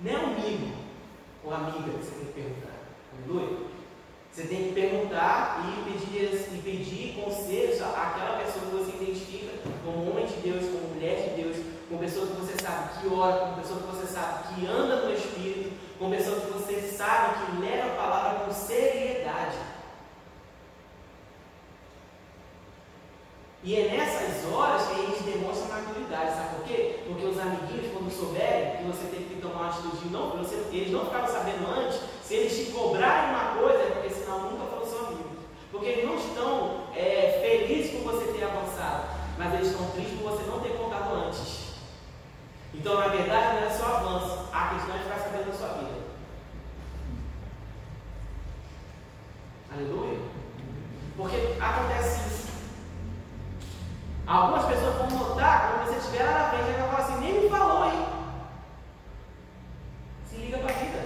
Não 0.00 0.12
é 0.12 0.14
amigo 0.14 0.76
ou 1.44 1.52
amiga 1.52 1.90
que 1.90 2.04
você 2.04 2.10
tem 2.12 2.26
que 2.26 2.32
perguntar. 2.32 2.78
Aleluia? 3.12 3.68
Você 4.30 4.42
tem 4.44 4.68
que 4.68 4.72
perguntar 4.72 5.64
e 5.66 5.90
pedir, 5.90 6.54
e 6.54 6.62
pedir 6.62 7.20
conselhos 7.20 7.82
àquela 7.82 8.38
pessoa 8.38 8.66
que 8.66 8.76
você 8.76 8.96
identifica 9.02 9.58
como 9.84 10.10
homem 10.10 10.26
de 10.26 10.34
Deus, 10.34 10.66
como 10.66 10.94
mulher 10.94 11.28
de 11.28 11.42
Deus, 11.42 11.56
como 11.88 12.00
pessoa 12.00 12.26
que 12.28 12.36
você 12.36 12.54
sabe 12.62 13.00
que 13.00 13.12
ora, 13.12 13.38
como 13.38 13.56
pessoa 13.56 13.80
que 13.80 13.96
você 13.96 14.06
sabe 14.06 14.54
que 14.54 14.66
anda 14.66 15.06
no 15.06 15.12
Espírito, 15.12 15.72
como 15.98 16.14
pessoa 16.14 16.40
que 16.40 16.52
você 16.52 16.80
sabe 16.82 17.46
que 17.46 17.60
leva 17.60 17.92
a 17.92 17.96
palavra 17.96 18.44
com 18.44 18.52
seriedade. 18.52 19.56
E 23.64 23.74
é 23.74 23.88
nessas 23.88 24.52
horas 24.52 24.86
que 24.86 24.94
a 24.94 25.04
gente 25.04 25.22
demonstra 25.24 25.67
maturidade, 26.08 26.36
sabe 26.36 26.56
por 26.56 26.64
quê? 26.64 27.00
Porque 27.06 27.26
os 27.26 27.38
amiguinhos, 27.38 27.92
quando 27.92 28.10
souberem 28.10 28.76
que 28.76 28.84
você 28.84 29.06
tem 29.08 29.24
que 29.24 29.40
tomar 29.40 29.60
uma 29.60 29.68
atitude 29.68 30.08
não, 30.10 30.30
você, 30.30 30.56
eles 30.72 30.90
não 30.90 31.04
ficaram 31.04 31.28
sabendo 31.28 31.66
antes, 31.68 32.00
se 32.22 32.34
eles 32.34 32.56
te 32.56 32.72
cobrarem 32.72 33.30
uma 33.30 33.60
coisa, 33.60 33.82
é 33.82 33.90
porque 33.90 34.10
senão 34.10 34.50
nunca 34.50 34.64
foram 34.66 34.86
seu 34.86 35.06
amigo. 35.06 35.28
Porque 35.70 35.86
eles 35.86 36.04
não 36.06 36.16
estão 36.16 36.84
é, 36.96 37.40
felizes 37.42 37.92
por 37.92 38.12
você 38.12 38.32
ter 38.32 38.44
avançado, 38.44 39.08
mas 39.36 39.54
eles 39.54 39.68
estão 39.68 39.90
tristes 39.90 40.18
por 40.18 40.32
você 40.32 40.44
não 40.50 40.60
ter 40.60 40.76
contado 40.76 41.14
antes. 41.14 41.68
Então, 42.74 42.98
na 42.98 43.08
verdade, 43.08 43.60
não 43.60 43.66
é 43.66 43.70
só 43.70 43.84
avanço, 43.96 44.48
a 44.52 44.68
questão 44.74 44.96
é 44.96 44.98
ficar 44.98 45.18
sabendo 45.18 45.50
da 45.50 45.56
sua 45.56 45.68
vida. 45.68 45.98
Aleluia? 49.72 50.18
Porque 51.16 51.36
acontece 51.60 52.28
isso. 52.28 52.47
Algumas 54.28 54.66
pessoas 54.66 54.94
vão 54.96 55.08
notar 55.08 55.72
quando 55.72 55.88
você 55.88 55.96
estiver 55.96 56.22
lá 56.22 56.32
na 56.32 56.48
frente, 56.50 56.68
ela 56.68 56.86
vai 56.86 56.96
falar 56.96 57.08
assim, 57.08 57.24
nem 57.24 57.40
me 57.40 57.48
falou, 57.48 57.86
hein? 57.86 58.06
Se 60.28 60.36
liga 60.36 60.58
para 60.58 60.70
a 60.70 60.78
vida. 60.78 61.02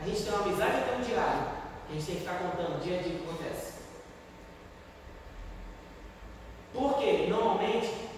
A 0.00 0.04
gente 0.04 0.22
tem 0.24 0.32
uma 0.32 0.42
amizade 0.42 0.76
até 0.78 0.96
um 0.96 1.00
diário. 1.00 1.46
A 1.88 1.92
gente 1.92 2.06
tem 2.06 2.14
que 2.16 2.20
ficar 2.22 2.38
contando 2.38 2.82
dia 2.82 2.98
a 2.98 3.02
dia 3.02 3.14
o 3.14 3.18
que 3.18 3.28
acontece. 3.28 3.72
Porque, 6.74 7.26
normalmente, 7.28 8.08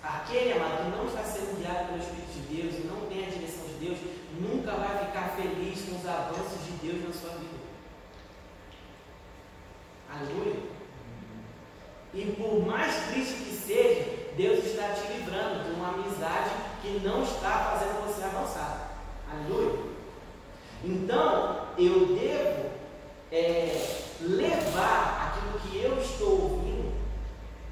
aquele 0.00 0.52
amado 0.52 0.84
que 0.84 0.96
não 0.96 1.06
está 1.06 1.24
sendo 1.24 1.58
guiado 1.58 1.86
pelo 1.86 1.98
Espírito 1.98 2.32
de 2.34 2.54
Deus 2.54 2.74
e 2.76 2.86
não 2.86 3.08
tem 3.08 3.26
a 3.26 3.30
direção 3.30 3.66
de 3.66 3.84
Deus, 3.84 3.98
nunca 4.38 4.70
vai 4.76 5.06
ficar 5.06 5.30
feliz 5.30 5.84
com 5.88 5.96
os 5.96 6.06
avanços 6.06 6.64
de 6.64 6.72
Deus 6.86 7.04
na 7.04 7.12
sua 7.12 7.36
vida. 7.36 7.61
Aleluia. 10.14 10.60
E 12.12 12.24
por 12.32 12.66
mais 12.66 12.94
triste 13.06 13.34
que 13.44 13.56
seja, 13.56 14.10
Deus 14.36 14.64
está 14.64 14.88
te 14.88 15.10
livrando 15.12 15.64
de 15.64 15.70
uma 15.70 15.94
amizade 15.94 16.50
que 16.82 17.00
não 17.02 17.22
está 17.22 17.70
fazendo 17.70 18.06
você 18.06 18.22
avançar. 18.22 18.90
Aleluia. 19.30 19.80
Então, 20.84 21.68
eu 21.78 22.14
devo 22.14 22.70
é, 23.30 24.02
levar 24.20 25.32
aquilo 25.32 25.60
que 25.60 25.82
eu 25.82 25.98
estou 25.98 26.42
ouvindo 26.42 26.92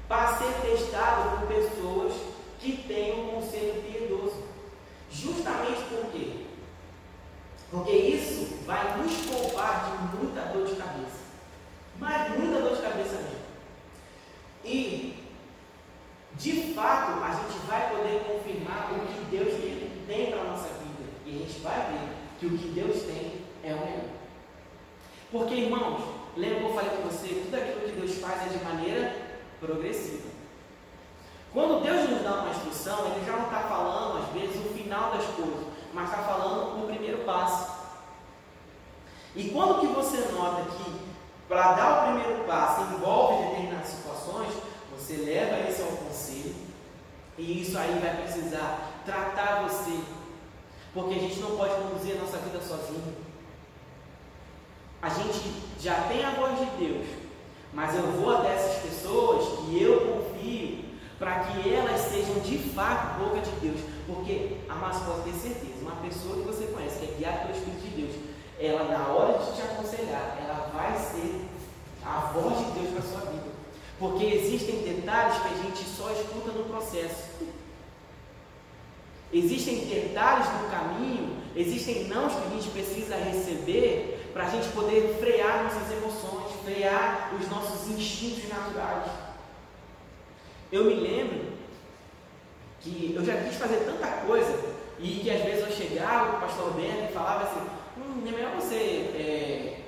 para 0.07 0.37
ser 0.37 0.53
testado 0.61 1.37
por 1.37 1.47
pessoas 1.47 2.13
que 2.59 2.83
têm 2.87 3.19
um 3.19 3.35
conselho 3.35 3.83
piedoso. 3.83 4.43
Justamente 5.11 5.81
por 5.89 6.11
quê? 6.11 6.45
Porque 7.69 7.91
isso 7.91 8.65
vai 8.65 8.97
nos 8.97 9.13
poupar 9.27 9.91
de 9.91 10.17
muita 10.17 10.41
dor 10.45 10.65
de 10.65 10.75
cabeça. 10.75 11.20
Mas 12.01 12.35
muita 12.35 12.59
dor 12.59 12.75
de 12.75 12.81
cabeça 12.81 13.15
mesmo. 13.15 13.41
E, 14.65 15.23
de 16.33 16.73
fato, 16.73 17.23
a 17.23 17.31
gente 17.31 17.65
vai 17.67 17.91
poder 17.91 18.23
confirmar 18.25 18.91
o 18.91 19.05
que 19.05 19.37
Deus 19.37 19.53
tem 20.07 20.31
para 20.31 20.41
a 20.41 20.45
nossa 20.45 20.67
vida. 20.69 21.09
E 21.27 21.35
a 21.35 21.39
gente 21.45 21.59
vai 21.59 21.91
ver 21.91 22.09
que 22.39 22.47
o 22.47 22.57
que 22.57 22.67
Deus 22.69 23.03
tem 23.03 23.45
é 23.63 23.75
o 23.75 23.79
melhor. 23.79 24.09
Porque, 25.31 25.53
irmãos, 25.53 26.01
lembra 26.35 26.59
que 26.59 26.65
eu 26.65 26.73
falei 26.73 26.89
com 26.89 27.03
você? 27.03 27.27
Tudo 27.27 27.55
aquilo 27.55 27.81
que 27.81 27.99
Deus 27.99 28.17
faz 28.17 28.47
é 28.47 28.57
de 28.57 28.63
maneira 28.63 29.15
progressiva. 29.59 30.27
Quando 31.53 31.83
Deus 31.83 32.09
nos 32.09 32.23
dá 32.23 32.41
uma 32.41 32.49
instrução, 32.49 33.11
Ele 33.11 33.25
já 33.25 33.33
não 33.33 33.45
está 33.45 33.59
falando, 33.59 34.23
às 34.23 34.33
vezes, 34.33 34.55
o 34.55 34.73
final 34.73 35.11
das 35.11 35.25
coisas, 35.35 35.67
mas 35.93 36.09
está 36.09 36.23
falando 36.23 36.83
o 36.83 36.87
primeiro 36.87 37.19
passo. 37.19 37.79
E 39.35 39.49
quando 39.49 39.81
que 39.81 39.87
você 39.87 40.17
nota 40.33 40.63
que 40.71 41.00
para 41.51 41.73
dar 41.73 41.91
o 41.91 42.13
primeiro 42.13 42.45
passo 42.45 42.93
envolve 42.93 43.43
determinadas 43.43 43.89
situações, 43.89 44.53
você 44.97 45.17
leva 45.17 45.69
isso 45.69 45.81
ao 45.81 45.89
conselho 45.97 46.55
e 47.37 47.61
isso 47.61 47.77
aí 47.77 47.99
vai 47.99 48.21
precisar 48.21 49.01
tratar 49.05 49.63
você, 49.63 49.99
porque 50.93 51.15
a 51.15 51.19
gente 51.19 51.41
não 51.41 51.57
pode 51.57 51.73
conduzir 51.75 52.15
a 52.15 52.19
nossa 52.21 52.37
vida 52.37 52.61
sozinho. 52.61 53.17
A 55.01 55.09
gente 55.09 55.61
já 55.77 55.95
tem 56.03 56.23
a 56.23 56.29
voz 56.29 56.57
de 56.57 56.65
Deus, 56.77 57.05
mas 57.73 57.95
eu 57.95 58.03
vou 58.03 58.37
até 58.37 58.55
essas 58.55 58.83
pessoas 58.83 59.59
que 59.59 59.83
eu 59.83 59.99
confio 59.99 60.85
para 61.19 61.39
que 61.39 61.73
elas 61.73 61.99
sejam 61.99 62.39
de 62.39 62.59
fato 62.59 63.19
boca 63.19 63.41
de 63.41 63.51
Deus, 63.59 63.81
porque 64.07 64.55
a 64.69 64.75
massa 64.75 65.03
pode 65.03 65.23
ter 65.23 65.33
certeza, 65.33 65.81
uma 65.81 65.97
pessoa 65.97 66.37
que 66.37 66.43
você 66.43 66.67
conhece, 66.67 66.99
que 66.99 67.11
é 67.11 67.17
guiada 67.17 67.39
pelo 67.39 67.57
Espírito 67.57 67.81
de 67.81 68.01
Deus, 68.03 68.15
ela 68.57 68.85
na 68.85 69.07
hora 69.07 69.37
de 69.39 69.53
te 69.53 69.61
aconselhar, 69.63 70.37
ela 70.41 70.50
vai 70.81 70.97
ser 70.97 71.45
a 72.03 72.31
voz 72.33 72.57
de 72.57 72.79
Deus 72.79 72.93
para 72.93 73.01
sua 73.01 73.31
vida. 73.31 73.51
Porque 73.99 74.25
existem 74.25 74.81
detalhes 74.81 75.37
que 75.37 75.47
a 75.47 75.63
gente 75.63 75.83
só 75.83 76.11
escuta 76.11 76.51
no 76.51 76.65
processo. 76.65 77.29
Existem 79.31 79.85
detalhes 79.85 80.47
no 80.61 80.69
caminho, 80.69 81.37
existem 81.55 82.05
nãos 82.05 82.33
que 82.33 82.47
a 82.47 82.49
gente 82.49 82.69
precisa 82.69 83.15
receber 83.15 84.29
para 84.33 84.45
a 84.45 84.49
gente 84.49 84.67
poder 84.69 85.17
frear 85.19 85.63
nossas 85.63 85.91
emoções, 85.91 86.51
frear 86.65 87.31
os 87.39 87.47
nossos 87.49 87.89
instintos 87.89 88.49
naturais. 88.49 89.09
Eu 90.71 90.85
me 90.85 90.95
lembro 90.95 91.51
que 92.81 93.13
eu 93.15 93.23
já 93.23 93.37
quis 93.43 93.55
fazer 93.55 93.85
tanta 93.85 94.07
coisa 94.25 94.59
e 94.99 95.19
que 95.23 95.29
às 95.29 95.43
vezes 95.43 95.61
eu 95.61 95.71
chegava, 95.71 96.37
o 96.37 96.41
pastor 96.41 96.73
Bento 96.73 97.09
e 97.09 97.13
falava 97.13 97.43
assim, 97.43 97.67
hum, 97.97 98.23
é 98.27 98.31
melhor 98.31 98.55
você 98.55 98.75
é, 98.75 99.80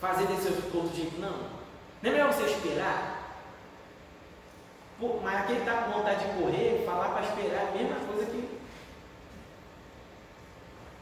fazer 0.00 0.26
desse 0.26 0.48
outro 0.48 0.94
jeito, 0.94 1.20
não. 1.20 1.56
Não 2.02 2.10
é 2.10 2.10
melhor 2.10 2.32
você 2.32 2.44
esperar? 2.44 3.16
Pô, 4.98 5.20
mas 5.22 5.42
aquele 5.42 5.60
está 5.60 5.82
com 5.82 5.92
vontade 5.92 6.24
de 6.24 6.42
correr, 6.42 6.82
falar 6.86 7.10
para 7.10 7.22
esperar 7.22 7.64
é 7.64 7.68
a 7.68 7.72
mesma 7.72 7.96
coisa 8.06 8.26
que. 8.26 8.48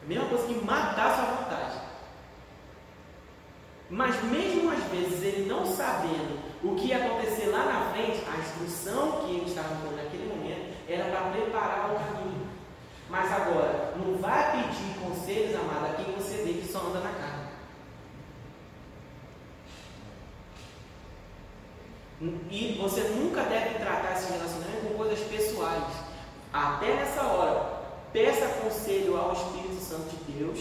A 0.02 0.06
mesma 0.06 0.26
coisa 0.26 0.46
que 0.46 0.64
matar 0.64 1.06
a 1.06 1.14
sua 1.14 1.24
vontade. 1.36 1.80
Mas 3.88 4.22
mesmo 4.24 4.70
às 4.70 4.82
vezes 4.84 5.22
ele 5.22 5.48
não 5.48 5.64
sabendo 5.64 6.42
o 6.62 6.74
que 6.74 6.88
ia 6.88 7.04
acontecer 7.04 7.46
lá 7.46 7.64
na 7.66 7.92
frente, 7.92 8.24
a 8.26 8.38
instrução 8.38 9.20
que 9.20 9.36
ele 9.36 9.46
estava 9.46 9.74
dando 9.74 9.96
naquele 9.96 10.26
momento 10.26 10.74
era 10.88 11.04
para 11.04 11.30
preparar 11.30 11.92
o 11.92 11.98
caminho. 11.98 12.48
Mas 13.08 13.30
agora, 13.30 13.94
não 13.96 14.16
vai 14.16 14.52
pedir 14.52 14.98
conselhos, 14.98 15.54
amado, 15.54 15.92
a 15.92 15.94
quem 15.94 16.14
você 16.14 16.42
vê 16.42 16.54
que 16.54 16.66
só 16.66 16.80
anda 16.80 17.00
na 17.00 17.12
carne. 17.12 17.33
E 22.50 22.78
você 22.80 23.00
nunca 23.02 23.42
deve 23.42 23.78
tratar 23.78 24.12
esse 24.12 24.32
relacionamento 24.32 24.88
com 24.88 24.94
coisas 24.94 25.20
pessoais. 25.20 25.84
Até 26.52 26.94
nessa 26.94 27.22
hora, 27.22 27.84
peça 28.12 28.46
conselho 28.62 29.16
ao 29.16 29.32
Espírito 29.32 29.80
Santo 29.82 30.10
de 30.10 30.32
Deus 30.32 30.60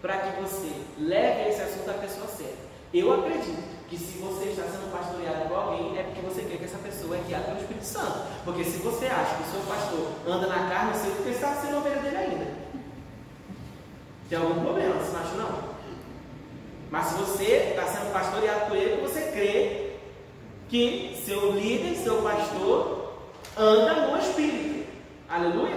para 0.00 0.18
que 0.18 0.40
você 0.40 0.70
leve 0.98 1.48
esse 1.48 1.62
assunto 1.62 1.90
à 1.90 1.94
pessoa 1.94 2.26
certa. 2.26 2.72
Eu 2.92 3.12
acredito 3.12 3.62
que 3.88 3.96
se 3.96 4.18
você 4.18 4.50
está 4.50 4.64
sendo 4.64 4.92
pastoreado 4.92 5.48
por 5.48 5.56
alguém, 5.56 5.98
é 5.98 6.02
porque 6.02 6.20
você 6.20 6.42
quer 6.42 6.58
que 6.58 6.64
essa 6.64 6.78
pessoa 6.78 7.16
é 7.16 7.22
guiada 7.26 7.44
pelo 7.44 7.60
Espírito 7.60 7.84
Santo. 7.84 8.20
Porque 8.44 8.64
se 8.64 8.78
você 8.78 9.06
acha 9.06 9.36
que 9.36 9.42
o 9.42 9.52
seu 9.52 9.60
pastor 9.60 10.12
anda 10.26 10.46
na 10.46 10.68
carne, 10.68 10.92
você 10.92 11.10
porque 11.10 11.30
está 11.30 11.54
sendo 11.54 11.78
ovelha 11.78 12.02
dele 12.02 12.16
ainda. 12.16 12.46
Tem 14.28 14.38
algum 14.38 14.60
problema, 14.60 14.94
você 14.94 15.12
não 15.12 15.20
acha 15.20 15.34
não? 15.34 15.72
Mas 16.90 17.06
se 17.06 17.14
você 17.14 17.44
está 17.70 17.86
sendo 17.86 18.12
pastoreado 18.12 18.66
por 18.66 18.76
ele, 18.76 19.00
você 19.00 19.30
crê 19.32 19.81
que 20.72 21.22
seu 21.26 21.52
líder, 21.52 21.94
seu 21.96 22.22
pastor, 22.22 23.12
anda 23.58 24.06
no 24.06 24.18
Espírito. 24.18 24.86
Aleluia? 25.28 25.76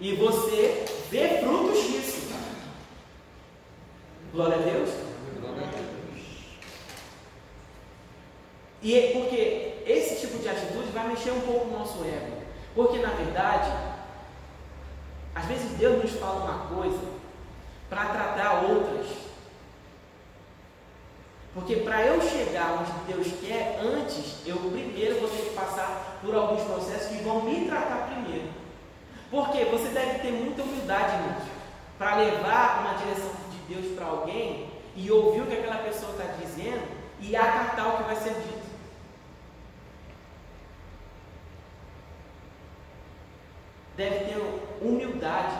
E 0.00 0.14
você 0.14 0.86
vê 1.10 1.40
frutos 1.40 1.78
disso. 1.82 2.32
Glória 4.32 4.56
a 4.56 4.58
Deus. 4.58 4.88
E 8.80 8.98
é 8.98 9.12
porque 9.12 9.82
esse 9.86 10.26
tipo 10.26 10.38
de 10.38 10.48
atitude 10.48 10.90
vai 10.90 11.08
mexer 11.08 11.32
um 11.32 11.42
pouco 11.42 11.68
o 11.68 11.78
nosso 11.78 12.02
ego. 12.04 12.38
Porque 12.74 13.00
na 13.00 13.10
verdade, 13.10 13.70
às 15.34 15.44
vezes 15.44 15.72
Deus 15.72 16.02
nos 16.02 16.12
fala 16.12 16.42
uma 16.42 16.74
coisa 16.74 17.02
para 17.90 18.06
tratar 18.06 18.64
outras. 18.64 19.21
Porque 21.54 21.76
para 21.76 22.06
eu 22.06 22.20
chegar 22.20 22.80
onde 22.80 23.12
Deus 23.12 23.26
quer, 23.40 23.78
antes, 23.82 24.46
eu 24.46 24.56
primeiro 24.56 25.20
vou 25.20 25.28
ter 25.28 25.42
que 25.42 25.54
passar 25.54 26.18
por 26.22 26.34
alguns 26.34 26.62
processos 26.62 27.08
que 27.08 27.22
vão 27.22 27.42
me 27.42 27.66
tratar 27.66 28.08
primeiro. 28.10 28.48
Porque 29.30 29.64
você 29.66 29.88
deve 29.88 30.20
ter 30.20 30.32
muita 30.32 30.62
humildade 30.62 31.16
nisso. 31.28 31.50
Para 31.98 32.16
levar 32.16 32.80
uma 32.80 32.94
direção 32.94 33.32
de 33.50 33.74
Deus 33.74 33.94
para 33.94 34.06
alguém 34.06 34.70
e 34.96 35.10
ouvir 35.10 35.42
o 35.42 35.46
que 35.46 35.54
aquela 35.54 35.76
pessoa 35.76 36.12
está 36.12 36.24
dizendo 36.40 36.82
e 37.20 37.36
acatar 37.36 37.94
o 37.94 37.96
que 37.98 38.02
vai 38.04 38.16
ser 38.16 38.34
dito. 38.34 38.72
deve 43.96 44.24
ter 44.24 44.38
humildade. 44.80 45.56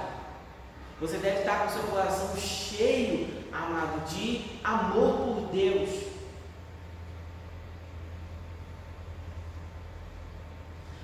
Você 1.01 1.17
deve 1.19 1.41
estar 1.41 1.63
com 1.63 1.69
seu 1.71 1.83
coração 1.85 2.37
cheio, 2.37 3.42
amado, 3.53 4.09
de 4.09 4.45
amor 4.65 5.13
por 5.15 5.49
Deus. 5.53 6.13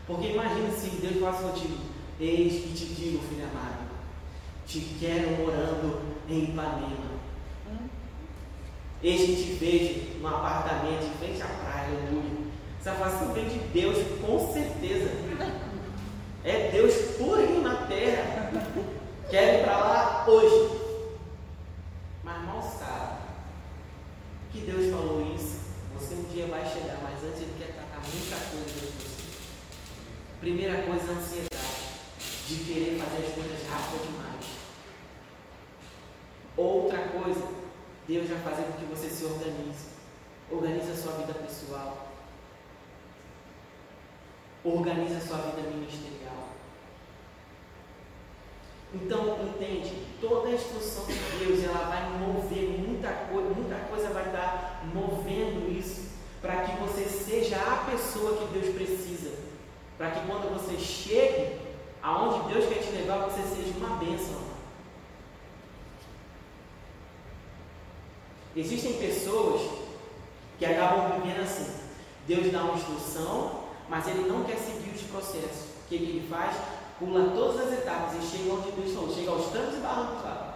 Porque 0.06 0.28
imagine 0.28 0.70
se 0.70 0.88
Deus 0.96 1.20
falasse 1.20 1.42
contigo, 1.42 1.76
eis 2.18 2.62
que 2.64 2.72
te 2.72 2.94
digo, 2.94 3.22
filho 3.28 3.44
amado, 3.44 3.88
te 4.66 4.80
quero 4.98 5.32
morando 5.36 6.00
em 6.28 6.44
Ipanema. 6.44 7.18
Eis 9.02 9.20
que 9.20 9.36
te 9.36 9.52
vejo 9.54 10.18
num 10.20 10.28
apartamento 10.28 11.04
em 11.04 11.18
frente 11.18 11.42
à 11.42 11.46
praia, 11.46 11.88
aleluia. 11.88 12.48
Falar 12.82 13.08
assim, 13.08 13.32
vem 13.34 13.48
de 13.48 13.58
Deus, 13.68 13.98
com 14.20 14.52
certeza. 14.52 15.10
É 16.42 16.70
Deus 16.70 16.94
purinho 17.18 17.60
na 17.60 17.86
terra. 17.86 18.50
Quer 19.28 19.60
ir 19.60 19.64
para 19.64 19.76
lá 19.76 20.24
hoje. 20.26 20.78
Mas 22.24 22.44
mal 22.46 22.62
sabe 22.62 23.18
que 24.58 24.70
Deus 24.70 24.90
falou 24.90 25.34
isso. 25.34 25.60
Você 25.94 26.14
um 26.14 26.24
dia 26.24 26.46
vai 26.46 26.64
chegar, 26.64 26.98
mas 27.02 27.22
antes 27.22 27.42
Ele 27.42 27.54
quer 27.58 27.74
tratar 27.74 28.00
muita 28.00 28.36
coisa 28.50 28.64
de 28.64 28.86
você. 28.86 29.38
Primeira 30.40 30.82
coisa, 30.82 31.12
ansiedade. 31.12 31.48
De 32.48 32.64
querer 32.64 32.98
fazer 32.98 33.26
as 33.26 33.34
coisas 33.34 33.68
rápido 33.68 34.06
demais. 34.06 34.46
Outra 36.56 36.98
coisa, 37.08 37.46
Deus 38.06 38.28
vai 38.28 38.38
fazer 38.38 38.62
com 38.62 38.72
que 38.72 38.84
você 38.86 39.08
se 39.08 39.24
organize. 39.24 39.88
Organize 40.50 40.90
a 40.90 40.96
sua 40.96 41.12
vida 41.12 41.34
pessoal. 41.34 42.08
Organize 44.64 45.14
a 45.14 45.20
sua 45.20 45.38
vida 45.38 45.70
ministerial. 45.70 46.48
Então, 48.94 49.46
entende, 49.46 50.07
toda 50.20 50.48
a 50.48 50.52
instrução 50.52 51.04
de 51.06 51.44
Deus, 51.44 51.64
ela 51.64 51.84
vai 51.88 52.18
mover 52.18 52.78
muita 52.78 53.08
coisa, 53.08 53.50
muita 53.50 53.76
coisa 53.88 54.10
vai 54.10 54.26
estar 54.26 54.82
movendo 54.92 55.70
isso, 55.76 56.08
para 56.40 56.62
que 56.62 56.76
você 56.78 57.04
seja 57.04 57.56
a 57.56 57.90
pessoa 57.90 58.36
que 58.36 58.58
Deus 58.58 58.74
precisa. 58.74 59.30
Para 59.96 60.10
que 60.12 60.26
quando 60.26 60.52
você 60.52 60.78
chegue 60.78 61.58
aonde 62.02 62.52
Deus 62.52 62.66
quer 62.66 62.80
te 62.80 62.90
levar, 62.92 63.28
você 63.28 63.42
seja 63.42 63.76
uma 63.78 63.96
bênção. 63.96 64.48
Existem 68.54 68.94
pessoas 68.94 69.60
que 70.58 70.64
acabam 70.64 71.20
vivendo 71.20 71.42
assim. 71.42 71.72
Deus 72.26 72.52
dá 72.52 72.62
uma 72.62 72.74
instrução, 72.74 73.64
mas 73.88 74.06
ele 74.06 74.28
não 74.28 74.44
quer 74.44 74.56
seguir 74.56 74.90
os 74.94 75.02
processos. 75.02 75.68
O 75.84 75.88
que, 75.88 75.94
ele 75.94 76.28
faz? 76.28 76.56
Pula 76.98 77.30
todas 77.30 77.68
as 77.68 77.78
etapas 77.78 78.14
e 78.16 78.26
chega 78.26 78.54
onde 78.54 78.72
Deus 78.72 78.92
falou, 78.92 79.14
chega 79.14 79.30
aos 79.30 79.46
trancos 79.46 79.74
e 79.74 79.80
barrancos 79.80 80.24
lá. 80.24 80.54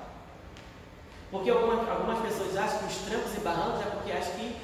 Porque 1.30 1.50
algumas, 1.50 1.88
algumas 1.88 2.18
pessoas 2.18 2.56
acham 2.56 2.78
que 2.78 2.84
os 2.86 2.96
trancos 2.96 3.34
e 3.36 3.40
barrancos 3.40 3.80
é 3.80 3.90
porque 3.90 4.12
acham 4.12 4.32
que 4.34 4.56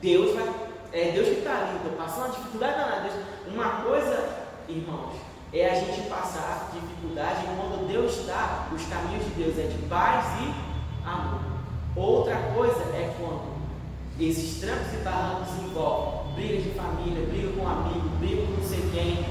Deus 0.00 0.34
vai. 0.34 0.54
É 0.92 1.10
Deus 1.10 1.28
que 1.28 1.38
está 1.38 1.58
ali, 1.58 1.76
estou 1.76 1.92
passando 1.92 2.26
uma 2.26 2.36
dificuldade 2.36 2.74
danada. 2.74 3.10
Uma 3.52 3.82
coisa, 3.82 4.46
irmãos, 4.68 5.14
é 5.52 5.70
a 5.70 5.74
gente 5.74 6.08
passar 6.08 6.70
dificuldade 6.72 7.44
quando 7.56 7.88
Deus 7.88 8.18
está, 8.18 8.68
os 8.72 8.84
caminhos 8.86 9.24
de 9.24 9.30
Deus 9.30 9.58
é 9.58 9.66
de 9.66 9.78
paz 9.88 10.24
e 10.40 11.06
amor. 11.06 11.40
Outra 11.96 12.36
coisa 12.54 12.80
é 12.94 13.12
quando 13.18 13.54
esses 14.20 14.60
trancos 14.60 14.92
e 14.94 14.96
barrancos 14.98 15.48
envolvem 15.62 16.24
briga 16.34 16.62
de 16.62 16.70
família, 16.70 17.26
briga 17.26 17.52
com 17.52 17.62
um 17.62 17.68
amigo, 17.68 18.08
briga 18.18 18.46
com 18.46 18.52
não 18.52 18.68
sei 18.68 18.80
quem, 18.92 19.26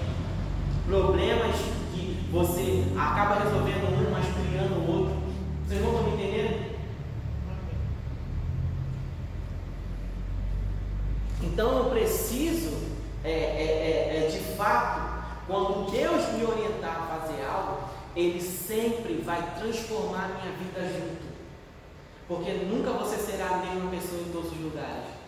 problemas 0.85 1.55
você 2.33 2.83
acaba 2.97 3.43
resolvendo 3.43 3.93
um, 3.93 4.11
mas 4.11 4.25
criando 4.25 4.79
o 4.79 4.91
outro. 4.91 5.15
Vocês 5.67 5.79
não 5.79 5.91
estão 5.91 6.03
me 6.03 6.13
entendendo? 6.13 6.73
Então 11.43 11.77
eu 11.77 11.89
preciso, 11.91 12.75
é, 13.23 13.29
é, 13.29 13.33
é, 13.33 14.25
é, 14.25 14.27
de 14.31 14.39
fato, 14.55 15.23
quando 15.45 15.91
Deus 15.91 16.33
me 16.33 16.43
orientar 16.43 17.03
a 17.03 17.19
fazer 17.19 17.45
algo, 17.45 17.89
Ele 18.15 18.41
sempre 18.41 19.21
vai 19.23 19.53
transformar 19.59 20.23
a 20.23 20.27
minha 20.29 20.57
vida 20.57 20.81
junto. 20.91 21.33
Porque 22.27 22.51
nunca 22.51 22.89
você 22.93 23.17
será 23.17 23.47
a 23.49 23.57
mesma 23.57 23.91
pessoa 23.91 24.21
em 24.21 24.31
todos 24.31 24.51
os 24.51 24.59
lugares. 24.59 25.22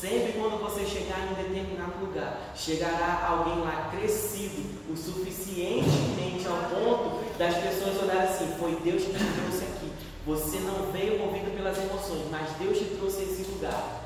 Sempre 0.00 0.32
quando 0.32 0.60
você 0.60 0.84
chegar 0.84 1.20
em 1.20 1.30
um 1.30 1.34
determinado 1.34 2.04
lugar, 2.04 2.52
chegará 2.54 3.26
alguém 3.30 3.64
lá 3.64 3.90
crescido 3.90 4.62
o 4.90 4.96
suficientemente 4.96 6.46
ao 6.46 6.68
ponto 6.68 7.24
das 7.38 7.54
pessoas 7.54 8.02
olharem 8.02 8.28
assim: 8.28 8.54
foi 8.58 8.76
Deus 8.84 9.04
que 9.04 9.12
te 9.12 9.18
trouxe 9.18 9.64
aqui. 9.64 9.92
Você 10.26 10.58
não 10.58 10.92
veio 10.92 11.18
movido 11.18 11.50
pelas 11.56 11.78
emoções, 11.78 12.26
mas 12.30 12.50
Deus 12.58 12.76
te 12.78 12.84
trouxe 12.96 13.22
esse 13.22 13.50
lugar. 13.50 14.04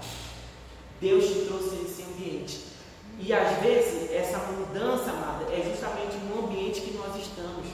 Deus 1.01 1.27
te 1.27 1.47
trouxe 1.47 1.77
esse 1.85 2.03
ambiente. 2.03 2.61
E 3.19 3.33
às 3.33 3.59
vezes 3.61 4.13
essa 4.13 4.39
mudança, 4.39 5.11
amada, 5.11 5.45
é 5.53 5.63
justamente 5.71 6.17
no 6.29 6.47
ambiente 6.47 6.83
que 6.83 6.93
nós 6.93 7.17
estamos. 7.17 7.67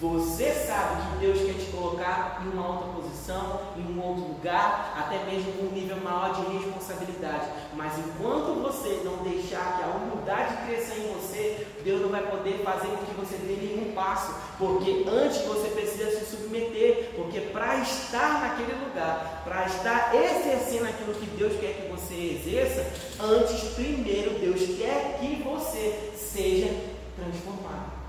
Você 0.00 0.52
sabe 0.52 1.02
que 1.02 1.18
Deus 1.24 1.38
quer 1.38 1.54
te 1.54 1.70
colocar 1.70 2.42
em 2.44 2.48
uma 2.48 2.68
outra 2.68 3.00
posição, 3.00 3.60
em 3.76 3.96
um 3.96 4.02
outro 4.02 4.24
lugar, 4.24 4.92
até 4.98 5.24
mesmo 5.24 5.52
com 5.52 5.66
um 5.66 5.70
nível 5.70 5.98
maior 5.98 6.34
de 6.34 6.58
responsabilidade. 6.58 7.46
Mas 7.74 7.92
enquanto 7.98 8.60
você 8.60 9.02
não 9.04 9.18
deixar 9.18 9.78
que 9.78 9.84
a 9.84 9.96
humildade 9.96 10.66
cresça 10.66 10.94
em 10.96 11.14
você, 11.14 11.64
Deus 11.84 12.02
não 12.02 12.08
vai 12.08 12.22
poder 12.28 12.60
fazer 12.64 12.88
com 12.88 13.04
que 13.04 13.14
você 13.14 13.36
dê 13.36 13.54
nenhum 13.54 13.94
passo. 13.94 14.34
Porque 14.58 15.04
antes 15.08 15.42
você 15.42 15.68
precisa 15.68 16.10
se 16.10 16.26
submeter. 16.26 17.12
Porque 17.14 17.40
para 17.40 17.76
estar 17.76 18.40
naquele 18.40 18.72
lugar, 18.84 19.42
para 19.44 19.64
estar 19.66 20.12
exercendo 20.12 20.88
aquilo 20.88 21.14
que 21.14 21.26
Deus 21.36 21.52
quer 21.60 21.72
que 21.72 21.88
você 21.88 22.14
exerça, 22.14 22.84
antes 23.22 23.74
primeiro 23.74 24.40
Deus 24.40 24.76
quer 24.76 25.18
que 25.20 25.40
você 25.42 26.12
seja 26.16 26.74
transformado. 27.16 28.03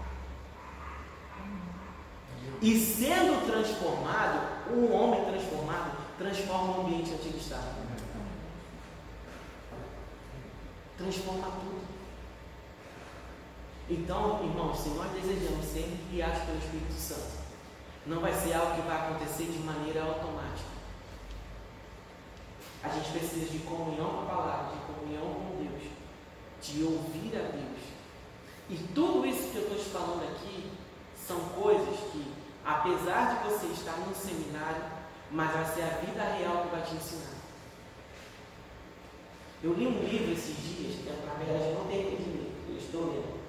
E 2.66 2.80
sendo 2.80 3.46
transformado, 3.46 4.72
um 4.72 4.92
homem 4.92 5.24
transformado 5.24 5.96
transforma 6.18 6.80
o 6.80 6.82
ambiente 6.82 7.14
onde 7.14 7.28
ele 7.28 7.38
está. 7.38 7.62
Transforma 10.98 11.48
tudo. 11.62 11.86
Então, 13.88 14.44
irmãos, 14.44 14.80
se 14.80 14.90
nós 14.90 15.12
desejamos 15.12 15.64
ser 15.64 15.96
guiados 16.10 16.42
pelo 16.42 16.58
Espírito 16.58 16.94
Santo, 16.94 17.38
não 18.08 18.20
vai 18.20 18.34
ser 18.34 18.54
algo 18.54 18.82
que 18.82 18.88
vai 18.88 18.98
acontecer 18.98 19.44
de 19.44 19.60
maneira 19.60 20.02
automática. 20.02 20.70
A 22.82 22.90
gente 22.90 23.12
precisa 23.12 23.46
de 23.46 23.60
comunhão 23.60 24.10
com 24.10 24.22
a 24.22 24.26
palavra, 24.26 24.76
de 24.76 24.82
comunhão 24.92 25.36
com 25.36 25.64
Deus, 25.64 25.84
de 26.64 26.84
ouvir 26.84 27.38
a 27.38 27.44
Deus. 27.44 27.84
E 28.72 28.78
tudo 28.96 29.24
isso 29.24 29.52
que 29.52 29.58
eu 29.58 29.62
estou 29.62 29.78
te 29.78 29.90
falando 29.92 30.24
aqui 30.24 30.72
são 31.28 31.40
coisas 31.62 32.00
que, 32.12 32.35
apesar 32.66 33.36
de 33.36 33.50
você 33.50 33.68
estar 33.68 33.96
num 34.00 34.16
seminário, 34.16 34.84
mas 35.30 35.52
vai 35.52 35.66
ser 35.66 35.84
a 35.84 35.98
vida 36.00 36.24
real 36.24 36.64
que 36.64 36.76
vai 36.76 36.82
te 36.82 36.96
ensinar. 36.96 37.36
Eu 39.64 39.74
li 39.74 39.88
um 39.88 40.00
livro 40.00 40.34
esses 40.34 40.56
dias, 40.58 40.96
que 40.96 41.10
na 41.26 41.34
verdade 41.36 41.74
não 41.74 41.86
terminei 41.86 42.18
de 42.18 42.24
ler, 42.24 42.54
eu 42.70 42.78
estou 42.78 43.02
lendo, 43.06 43.40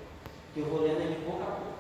que 0.52 0.60
eu 0.60 0.66
vou 0.66 0.82
lendo 0.82 1.00
ele 1.00 1.24
pouco 1.24 1.42
a 1.42 1.46
pouco. 1.46 1.76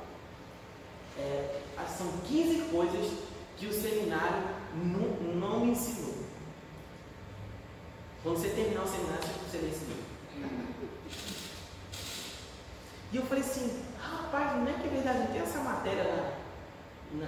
É, 1.18 1.62
são 1.96 2.08
15 2.26 2.70
coisas 2.70 3.18
que 3.56 3.66
o 3.66 3.72
seminário 3.72 4.42
não, 4.74 5.34
não 5.34 5.60
me 5.60 5.72
ensinou. 5.72 6.14
Quando 8.22 8.38
você 8.38 8.48
terminar 8.50 8.82
o 8.82 8.88
seminário, 8.88 9.22
você 9.22 9.58
lê 9.58 9.68
esse 9.68 9.84
livro. 9.84 10.06
E 13.12 13.16
eu 13.16 13.24
falei 13.24 13.42
assim, 13.42 13.82
rapaz, 13.98 14.56
não 14.56 14.68
é 14.68 14.72
que 14.74 14.88
é 14.88 14.90
verdade, 14.90 15.18
não 15.20 15.26
tem 15.28 15.40
essa 15.40 15.60
matéria 15.60 16.02
lá, 16.02 16.35
na, 17.12 17.26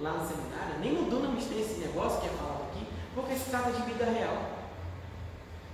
lá 0.00 0.18
no 0.18 0.26
seminário, 0.26 0.78
nem 0.80 0.92
no 0.92 1.10
Dunamis 1.10 1.46
tem 1.46 1.60
esse 1.60 1.80
negócio 1.80 2.20
que 2.20 2.26
é 2.26 2.30
falado 2.30 2.62
aqui, 2.70 2.86
porque 3.14 3.34
se 3.34 3.50
trata 3.50 3.72
de 3.72 3.82
vida 3.82 4.04
real. 4.04 4.36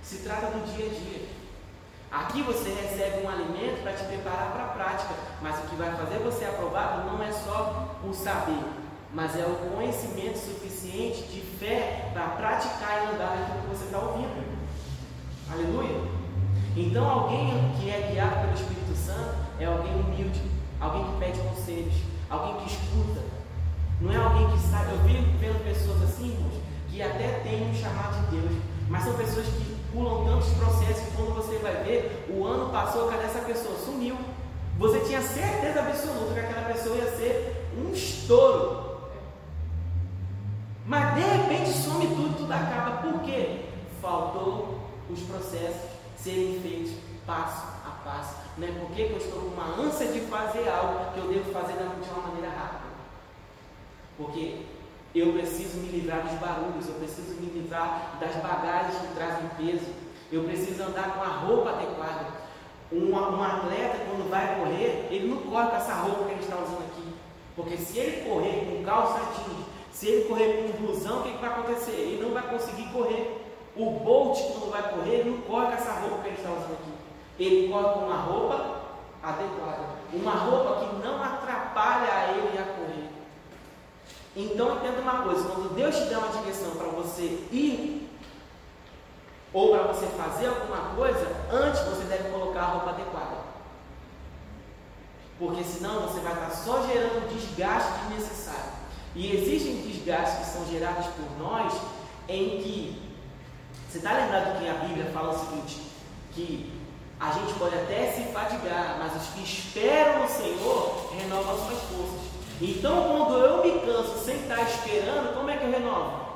Se 0.01 0.17
trata 0.19 0.47
do 0.47 0.65
dia 0.73 0.85
a 0.85 0.89
dia. 0.89 1.27
Aqui 2.09 2.41
você 2.41 2.69
recebe 2.69 3.25
um 3.25 3.29
alimento 3.29 3.83
para 3.83 3.93
te 3.93 4.05
preparar 4.05 4.51
para 4.53 4.63
a 4.63 4.67
prática, 4.67 5.13
mas 5.41 5.59
o 5.59 5.67
que 5.67 5.75
vai 5.75 5.91
fazer 5.91 6.19
você 6.19 6.45
aprovado 6.45 7.11
não 7.11 7.21
é 7.21 7.31
só 7.31 7.97
o 8.03 8.13
saber, 8.13 8.63
mas 9.13 9.37
é 9.37 9.45
o 9.45 9.71
conhecimento 9.73 10.37
suficiente 10.37 11.23
de 11.23 11.41
fé 11.41 12.09
para 12.13 12.27
praticar 12.29 13.03
e 13.03 13.15
andar 13.15 13.37
naquilo 13.37 13.61
que 13.63 13.75
você 13.75 13.85
está 13.85 13.99
ouvindo. 13.99 14.57
Aleluia! 15.51 16.17
Então, 16.75 17.09
alguém 17.09 17.73
que 17.79 17.89
é 17.89 18.09
guiado 18.11 18.41
pelo 18.41 18.53
Espírito 18.53 18.95
Santo 18.95 19.35
é 19.59 19.65
alguém 19.65 19.93
humilde, 19.93 20.41
alguém 20.79 21.05
que 21.05 21.19
pede 21.19 21.39
conselhos, 21.39 21.95
alguém 22.29 22.55
que 22.57 22.71
escuta. 22.71 23.36
Não 23.99 24.11
é 24.11 24.17
alguém 24.17 24.49
que 24.51 24.59
sabe. 24.59 24.91
Eu 24.91 24.99
vi 24.99 25.17
vendo 25.39 25.63
pessoas 25.63 26.03
assim, 26.03 26.31
irmãos, 26.31 26.53
que 26.89 27.01
até 27.01 27.39
têm 27.39 27.69
um 27.69 27.73
chamado 27.73 28.29
de 28.29 28.37
Deus, 28.37 28.61
mas 28.89 29.03
são 29.03 29.13
pessoas 29.13 29.47
que 29.47 29.77
pulam 29.91 30.25
tantos 30.25 30.49
processos 30.49 31.03
que 31.03 31.15
quando 31.15 31.35
você 31.35 31.57
vai 31.57 31.83
ver, 31.83 32.27
o 32.29 32.45
ano 32.45 32.71
passou, 32.71 33.07
cadê 33.07 33.23
essa 33.23 33.39
pessoa? 33.39 33.77
Sumiu. 33.77 34.17
Você 34.77 34.99
tinha 35.01 35.21
certeza 35.21 35.79
absoluta 35.79 36.33
que 36.33 36.39
aquela 36.39 36.73
pessoa 36.73 36.95
ia 36.95 37.17
ser 37.17 37.67
um 37.77 37.91
estouro. 37.91 38.97
Mas 40.85 41.15
de 41.15 41.21
repente 41.21 41.71
some 41.71 42.07
tudo, 42.07 42.37
tudo 42.37 42.51
acaba. 42.51 42.97
Por 42.97 43.21
quê? 43.21 43.65
Faltou 44.01 44.79
os 45.09 45.19
processos 45.21 45.81
serem 46.15 46.59
feitos 46.61 46.93
passo 47.25 47.67
a 47.85 47.89
passo. 48.03 48.35
Não 48.57 48.67
é 48.67 48.71
porque 48.71 49.01
eu 49.01 49.17
estou 49.17 49.41
com 49.41 49.47
uma 49.47 49.81
ânsia 49.81 50.07
de 50.07 50.21
fazer 50.21 50.67
algo 50.69 51.11
que 51.13 51.19
eu 51.19 51.27
devo 51.27 51.51
fazer 51.51 51.73
de 51.73 52.09
uma 52.09 52.27
maneira 52.27 52.49
rápida. 52.49 52.86
Porque 54.17 54.63
eu 55.13 55.33
preciso 55.33 55.77
me 55.77 55.89
livrar 55.89 56.21
dos 56.21 56.39
barulhos, 56.39 56.87
eu 56.87 56.95
preciso 56.95 57.35
me 57.39 57.49
livrar 57.49 58.17
das 58.19 58.35
bagagens 58.35 58.99
que 59.01 59.15
trazem 59.15 59.47
peso. 59.57 59.91
Eu 60.31 60.43
preciso 60.43 60.83
andar 60.83 61.15
com 61.15 61.23
a 61.23 61.27
roupa 61.27 61.69
adequada. 61.69 62.25
Um, 62.91 63.11
um 63.11 63.43
atleta, 63.43 63.97
quando 64.09 64.29
vai 64.29 64.59
correr, 64.59 65.07
ele 65.11 65.27
não 65.27 65.37
corre 65.37 65.69
com 65.69 65.75
essa 65.75 65.93
roupa 65.93 66.25
que 66.25 66.31
ele 66.31 66.41
está 66.41 66.55
usando 66.55 66.85
aqui. 66.85 67.13
Porque 67.55 67.77
se 67.77 67.97
ele 67.99 68.29
correr 68.29 68.65
com 68.65 68.83
calça 68.83 69.19
jeans, 69.35 69.65
se 69.91 70.07
ele 70.07 70.25
correr 70.25 70.53
com 70.53 70.69
um 70.69 70.85
blusão, 70.85 71.19
o 71.19 71.23
que, 71.23 71.31
que 71.31 71.37
vai 71.37 71.49
acontecer? 71.49 71.91
Ele 71.91 72.23
não 72.23 72.31
vai 72.31 72.43
conseguir 72.43 72.87
correr. 72.91 73.43
O 73.75 73.91
Bolt, 73.91 74.37
quando 74.37 74.71
vai 74.71 74.89
correr, 74.89 75.15
ele 75.15 75.29
não 75.31 75.41
corre 75.41 75.67
com 75.67 75.73
essa 75.73 75.91
roupa 75.93 76.23
que 76.23 76.27
ele 76.29 76.37
está 76.37 76.49
usando 76.49 76.73
aqui. 76.73 76.91
Ele 77.39 77.69
corre 77.69 77.93
com 77.93 77.99
uma 78.05 78.17
roupa 78.17 78.81
adequada. 79.23 79.97
Uma 80.13 80.31
roupa 80.31 80.85
que 80.85 81.07
não 81.07 81.23
atrapalha 81.23 82.35
ele 82.35 82.57
a. 82.57 82.76
Então 84.37 84.77
entenda 84.77 85.01
uma 85.01 85.23
coisa, 85.23 85.49
quando 85.49 85.73
Deus 85.73 85.95
te 85.95 86.03
der 86.03 86.19
uma 86.19 86.27
direção 86.27 86.69
para 86.75 86.89
você 86.89 87.23
ir 87.51 88.07
ou 89.51 89.71
para 89.71 89.87
você 89.87 90.05
fazer 90.05 90.45
alguma 90.45 90.95
coisa, 90.95 91.27
antes 91.51 91.81
você 91.81 92.03
deve 92.03 92.29
colocar 92.29 92.61
a 92.61 92.65
roupa 92.65 92.89
adequada. 92.91 93.37
Porque 95.39 95.63
senão 95.63 96.01
você 96.01 96.19
vai 96.19 96.33
estar 96.33 96.51
só 96.51 96.85
gerando 96.85 97.33
desgaste 97.33 97.91
desnecessário. 98.09 98.73
E 99.15 99.35
existem 99.35 99.81
desgastes 99.81 100.45
que 100.45 100.53
são 100.53 100.67
gerados 100.67 101.07
por 101.07 101.39
nós 101.39 101.73
em 102.29 102.61
que 102.61 103.01
você 103.89 103.97
está 103.97 104.13
lembrado 104.13 104.59
que 104.59 104.69
a 104.69 104.73
Bíblia 104.73 105.09
fala 105.11 105.33
o 105.33 105.39
seguinte, 105.39 105.81
que 106.33 106.71
a 107.19 107.31
gente 107.31 107.53
pode 107.53 107.73
até 107.73 108.11
se 108.11 108.31
fadigar, 108.31 108.97
mas 108.99 109.19
os 109.19 109.29
que 109.29 109.41
esperam 109.41 110.21
no 110.21 110.29
Senhor 110.29 111.09
renovam 111.11 111.57
suas 111.57 111.81
forças. 111.83 112.26
Então, 112.59 113.03
quando 113.03 113.37
eu 113.37 113.63
me 113.63 113.79
canso 113.81 114.17
sem 114.25 114.35
estar 114.37 114.61
esperando, 114.63 115.35
como 115.35 115.49
é 115.49 115.57
que 115.57 115.65
eu 115.65 115.71
renovo? 115.71 116.27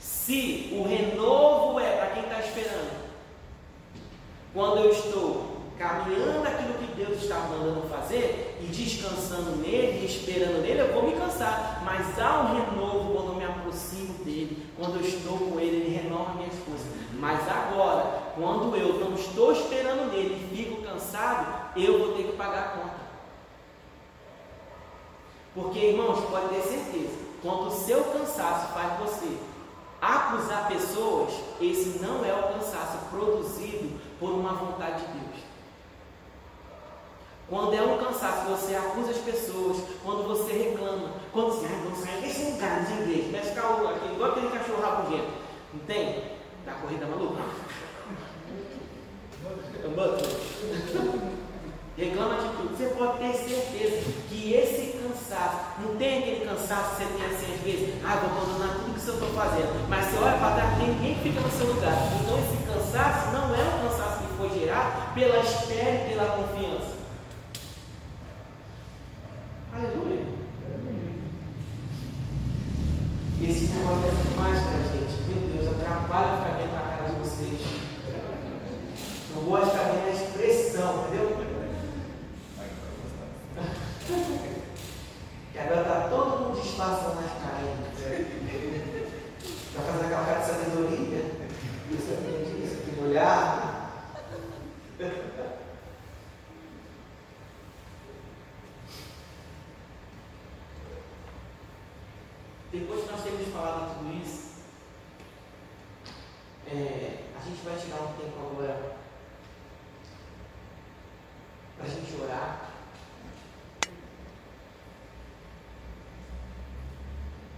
Se 0.00 0.70
o 0.72 0.82
renovo 0.82 1.78
é 1.78 1.96
para 1.96 2.06
quem 2.10 2.24
está 2.24 2.40
esperando, 2.40 3.02
quando 4.52 4.78
eu 4.78 4.90
estou 4.90 5.62
caminhando 5.78 6.46
aquilo 6.46 6.74
que 6.74 6.94
Deus 6.94 7.22
está 7.22 7.36
mandando 7.40 7.88
fazer 7.88 8.58
e 8.60 8.66
descansando 8.66 9.56
nele, 9.56 10.04
esperando 10.04 10.60
nele, 10.60 10.80
eu 10.80 10.92
vou 10.92 11.04
me 11.04 11.12
cansar. 11.12 11.82
Mas 11.84 12.18
há 12.18 12.40
um 12.40 12.56
renovo 12.56 13.14
quando 13.14 13.28
eu 13.28 13.34
me 13.34 13.44
aproximo 13.44 14.24
dele, 14.24 14.66
quando 14.76 14.96
eu 14.96 15.06
estou 15.06 15.38
com 15.38 15.60
ele, 15.60 15.76
ele 15.76 15.96
renova 16.02 16.34
minhas 16.34 16.54
forças. 16.54 16.86
Mas 17.14 17.40
agora, 17.48 18.32
quando 18.34 18.76
eu 18.76 18.98
não 18.98 19.14
estou 19.14 19.52
esperando 19.52 20.10
nele 20.12 20.48
e 20.50 20.56
fico 20.56 20.82
cansado, 20.82 21.70
eu 21.76 21.98
vou 21.98 22.16
ter 22.16 22.24
que 22.24 22.32
pagar 22.32 22.58
a 22.58 22.68
conta. 22.78 23.01
Porque, 25.54 25.78
irmãos, 25.78 26.24
pode 26.30 26.48
ter 26.48 26.62
certeza, 26.62 27.18
quando 27.42 27.66
o 27.66 27.70
seu 27.70 28.02
cansaço 28.04 28.72
faz 28.72 28.98
você 29.00 29.36
acusar 30.00 30.68
pessoas, 30.68 31.32
esse 31.60 31.98
não 32.00 32.24
é 32.24 32.32
o 32.32 32.54
cansaço 32.54 32.98
produzido 33.10 34.00
por 34.18 34.30
uma 34.30 34.54
vontade 34.54 35.04
de 35.06 35.12
Deus. 35.12 35.42
Quando 37.48 37.74
é 37.74 37.82
um 37.82 37.98
cansaço, 37.98 38.48
você 38.48 38.74
acusa 38.74 39.10
as 39.10 39.18
pessoas, 39.18 39.76
quando 40.02 40.26
você 40.26 40.52
reclama, 40.52 41.10
quando 41.32 41.52
você, 41.52 41.66
ah, 41.66 41.84
não 41.84 41.94
sai 41.94 42.20
desse 42.22 42.50
lugar 42.50 42.84
de 42.84 42.92
igreja, 43.02 43.28
mexe 43.28 43.54
calor 43.54 43.94
aqui, 43.94 44.06
igual 44.06 44.30
aquele 44.30 44.48
cachorro 44.48 44.80
rabugento, 44.80 45.30
entende? 45.74 46.22
Da 46.64 46.72
corrida 46.72 47.06
maluca. 47.06 47.42
Reclama 51.96 52.34
de 52.36 52.48
tudo. 52.56 52.76
Você 52.76 52.86
pode 52.94 53.18
ter 53.18 53.34
certeza 53.34 54.12
que 54.28 54.54
esse 54.54 54.98
cansaço, 54.98 55.80
não 55.80 55.96
tem 55.96 56.18
aquele 56.18 56.46
cansaço 56.62 56.96
que 56.96 57.02
você 57.02 57.12
tem 57.12 57.26
assim 57.26 57.54
às 57.54 57.60
vezes, 57.60 57.94
ah, 58.04 58.16
vou 58.16 58.30
abandonar 58.30 58.76
tudo 58.76 59.00
que 59.00 59.08
eu 59.08 59.14
estou 59.14 59.30
fazendo. 59.34 59.88
Mas 59.88 60.06
você 60.06 60.18
olha 60.18 60.38
para 60.38 60.54
trás, 60.54 60.78
ninguém 60.78 61.18
fica 61.22 61.40
no 61.40 61.50
seu 61.50 61.66
lugar. 61.66 61.92
Então 62.20 62.38
esse 62.38 62.56
cansaço 62.64 63.32
não 63.32 63.54
é 63.54 63.62
um 63.62 63.88
cansaço 63.88 64.22
que 64.22 64.36
foi 64.36 64.60
gerado 64.60 65.14
pela 65.14 65.38
espera 65.38 65.94
e 65.94 66.08
pela 66.08 66.36
confiança. 66.36 66.92
Aleluia. 69.74 70.22
Esse 73.42 73.64
negócio 73.72 74.06
é 74.06 74.30
demais 74.30 74.60
para 74.60 74.78
a 74.78 74.82
gente. 74.82 75.14
Meu 75.26 75.40
Deus, 75.48 75.80
atrapalha 75.80 76.36
ficar 76.36 76.58
vendo 76.58 76.76
a 76.76 76.80
cara 76.80 77.08
de 77.10 77.14
vocês. 77.16 77.60
Não 79.34 79.42
gosto 79.42 79.64
de 79.64 79.70
ficar 79.70 79.84
vendo 79.84 80.06
a 80.06 80.10
expressão, 80.10 81.06
entendeu? 81.08 81.42
que 85.52 85.58
agora 85.58 85.82
está 85.82 86.08
todo 86.08 86.40
mundo 86.40 86.60
disfarçando 86.62 87.20
nas 87.20 87.30
caras. 87.32 87.52
Está 89.68 89.82
fazendo 89.82 90.04
aquela 90.06 90.24
cara 90.24 90.40
de 90.40 90.46
sabedoria. 90.46 91.24
Isso 91.90 92.12
aqui, 92.12 92.64
isso 92.64 92.74
aqui 92.80 92.90
no 92.96 93.08
olhar. 93.08 93.72
Depois 102.72 103.04
que 103.04 103.12
nós 103.12 103.22
temos 103.22 103.48
falado 103.48 103.98
tudo 103.98 104.22
isso, 104.22 104.52
é, 106.66 107.18
a 107.38 107.44
gente 107.44 107.62
vai 107.62 107.76
tirar 107.76 108.00
um 108.00 108.14
tempo 108.14 108.38
agora 108.40 108.96
para 111.76 111.86
a 111.86 111.88
gente 111.88 112.22
orar. 112.22 112.72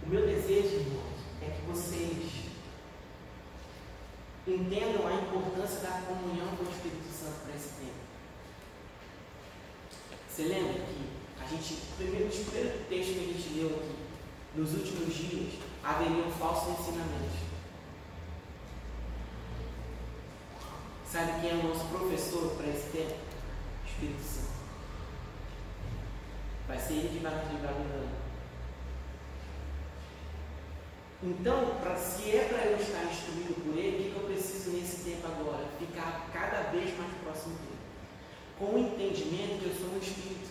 O 0.05 0.09
meu 0.09 0.21
desejo, 0.27 0.75
irmãos, 0.75 1.19
é 1.41 1.49
que 1.49 1.61
vocês 1.65 2.45
entendam 4.55 5.07
a 5.07 5.13
importância 5.13 5.79
da 5.81 6.01
comunhão 6.07 6.55
com 6.55 6.63
o 6.63 6.69
Espírito 6.69 7.11
Santo 7.11 7.45
para 7.45 7.55
esse 7.55 7.69
tempo. 7.79 8.05
Você 10.29 10.43
lembra 10.43 10.73
que 10.73 11.09
a 11.41 11.47
gente, 11.47 11.75
primeiro, 11.97 12.27
o 12.27 12.45
primeiro 12.45 12.85
texto 12.89 13.13
que 13.13 13.19
a 13.19 13.33
gente 13.33 13.59
leu 13.59 13.69
aqui, 13.77 13.95
nos 14.55 14.73
últimos 14.73 15.13
dias, 15.13 15.53
haveriam 15.83 16.31
falsos 16.31 16.79
ensinamentos. 16.79 17.45
Sabe 21.11 21.41
quem 21.41 21.51
é 21.51 21.53
o 21.53 21.67
nosso 21.67 21.85
professor 21.85 22.55
para 22.55 22.67
esse 22.67 22.89
tempo? 22.89 23.15
Espírito 23.85 24.21
Santo. 24.21 24.55
Vai 26.67 26.79
ser 26.79 26.93
ele 26.93 27.09
que 27.09 27.23
vai 27.23 27.35
nos 27.35 27.51
livrar 27.51 27.73
do. 27.73 28.25
Então, 31.23 31.77
pra, 31.81 31.95
se 31.95 32.35
é 32.35 32.43
para 32.45 32.65
eu 32.65 32.77
estar 32.77 33.03
instruído 33.05 33.63
por 33.63 33.77
ele, 33.77 33.97
o 33.97 34.03
que, 34.03 34.09
que 34.11 34.15
eu 34.15 34.27
preciso 34.27 34.71
nesse 34.71 35.09
tempo 35.09 35.25
agora? 35.25 35.65
Ficar 35.87 36.29
cada 36.33 36.69
vez 36.71 36.97
mais 36.97 37.11
próximo 37.23 37.55
dele. 37.55 37.75
Com 38.57 38.65
o 38.65 38.79
entendimento 38.79 39.59
que 39.59 39.65
eu 39.67 39.75
sou 39.75 39.95
um 39.95 39.99
Espírito. 39.99 40.49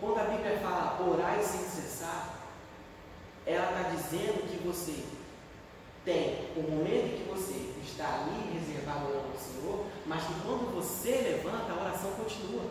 Quando 0.00 0.18
a 0.20 0.24
Bíblia 0.24 0.58
fala 0.58 0.96
orar 1.08 1.42
sem 1.42 1.60
cessar, 1.60 2.38
ela 3.44 3.70
está 3.70 3.90
dizendo 3.90 4.48
que 4.48 4.66
você 4.66 5.04
tem 6.04 6.50
o 6.56 6.62
momento 6.62 7.06
em 7.06 7.18
que 7.18 7.28
você 7.28 7.74
está 7.82 8.22
ali 8.22 8.52
reservado 8.52 9.08
orando 9.08 9.32
ao 9.32 9.38
Senhor, 9.38 9.86
mas 10.06 10.22
que 10.22 10.34
quando 10.40 10.74
você 10.74 11.10
levanta, 11.10 11.72
a 11.72 11.84
oração 11.84 12.12
continua. 12.12 12.64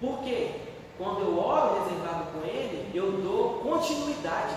Por 0.00 0.22
quê? 0.24 0.60
Quando 0.98 1.20
eu 1.20 1.38
oro 1.38 1.84
reservado 1.84 2.32
com 2.32 2.46
Ele, 2.46 2.90
eu 2.94 3.12
dou 3.22 3.60
continuidade 3.60 4.56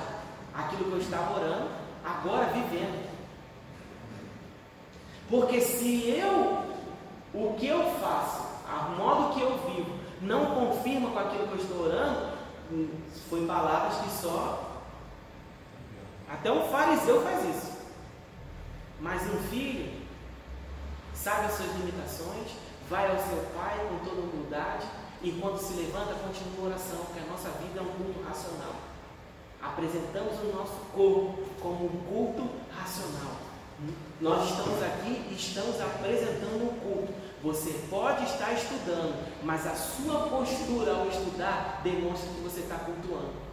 àquilo 0.53 0.86
que 0.86 0.91
eu 0.91 0.99
estava 0.99 1.39
orando, 1.39 1.70
agora 2.04 2.47
vivendo. 2.47 3.10
Porque 5.30 5.62
se 5.62 6.10
eu, 6.10 6.64
o 7.34 7.54
que 7.54 7.68
eu 7.68 7.84
faço, 8.00 8.41
a 8.68 8.89
modo 8.97 9.34
que 9.34 9.41
eu 9.41 9.58
vivo, 9.70 10.00
não 10.22 10.45
confirma 10.47 11.12
com 11.12 11.20
aquilo 11.20 11.47
que 11.47 11.54
eu 11.54 11.62
estou 11.62 11.86
orando, 11.86 12.30
foi 13.30 13.45
palavras 13.45 13.97
que 14.02 14.10
só. 14.10 14.82
Até 16.30 16.52
um 16.52 16.68
fariseu 16.70 17.22
faz 17.22 17.56
isso. 17.56 17.80
Mas 19.00 19.22
um 19.24 19.38
filho 19.50 20.00
sabe 21.14 21.45
as 21.45 21.54
suas 21.54 21.76
limitações, 21.76 22.52
vai 22.89 23.10
ao 23.10 23.18
seu 23.18 23.45
pai 23.56 23.78
com 23.89 24.06
toda 24.10 24.22
humildade 24.22 24.86
e 25.22 25.32
quando 25.34 25.58
se 25.58 25.74
levanta, 25.74 26.14
continua 26.16 26.68
a 26.68 26.70
oração, 26.70 26.97
porque 27.06 27.20
a 27.20 27.32
nossa 27.32 27.50
vida 27.60 27.80
é 27.80 27.82
um 27.82 27.86
culto 27.86 28.24
racional. 28.26 28.74
Apresentamos 29.62 30.39
o 30.39 30.55
nosso 30.55 30.80
corpo 30.93 31.43
como 31.62 31.86
um 31.86 32.01
culto 32.10 32.49
racional. 32.72 33.38
Nós 34.22 34.49
estamos 34.49 34.84
aqui 34.84 35.28
e 35.30 35.36
estamos 35.38 35.80
apresentando 35.80 36.64
um 36.64 36.80
culto. 36.80 37.14
Você 37.41 37.72
pode 37.89 38.26
estar 38.26 38.51
estudando, 38.53 39.16
mas 39.43 39.66
a 39.66 39.76
sua 39.76 40.28
postura 40.28 40.93
ao 40.93 41.07
estudar 41.07 41.82
demonstra 41.84 42.30
que 42.34 42.41
você 42.41 42.62
está 42.62 42.76
cultuando. 42.76 43.49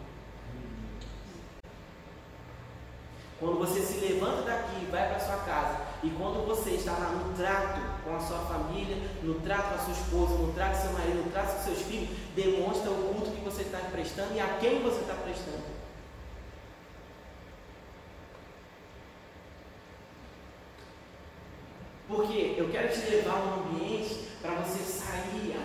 Quando 3.39 3.59
você 3.59 3.81
se 3.81 3.99
levanta 4.01 4.43
daqui 4.43 4.83
e 4.83 4.91
vai 4.91 5.09
para 5.09 5.21
sua 5.21 5.37
casa, 5.37 5.79
e 6.03 6.11
quando 6.11 6.47
você 6.47 6.71
está 6.71 6.93
lá 6.93 7.11
no 7.11 7.37
trato 7.37 7.81
com 8.03 8.17
a 8.17 8.21
sua 8.21 8.39
família, 8.39 8.97
no 9.23 9.35
trato 9.41 9.69
com 9.69 9.75
a 9.75 9.85
sua 9.85 9.93
esposa, 9.93 10.35
no 10.35 10.53
trato 10.55 10.77
com 10.77 10.83
seu 10.83 10.93
marido, 10.93 11.25
no 11.25 11.31
trato 11.31 11.57
com 11.57 11.65
seus 11.65 11.83
filhos, 11.83 12.17
demonstra 12.35 12.91
o 12.91 13.15
culto 13.15 13.31
que 13.31 13.45
você 13.45 13.63
está 13.63 13.79
prestando 13.93 14.35
e 14.35 14.41
a 14.41 14.57
quem 14.59 14.83
você 14.83 15.01
está 15.01 15.15
prestando. 15.15 15.76
Porque 22.09 22.55
eu 22.57 22.69
quero 22.71 22.89
te 22.89 23.11
levar 23.11 23.35
a 23.35 23.45
um 23.45 23.55
ambiente 23.65 24.29
para 24.41 24.55
você 24.63 24.79
sair 24.79 25.57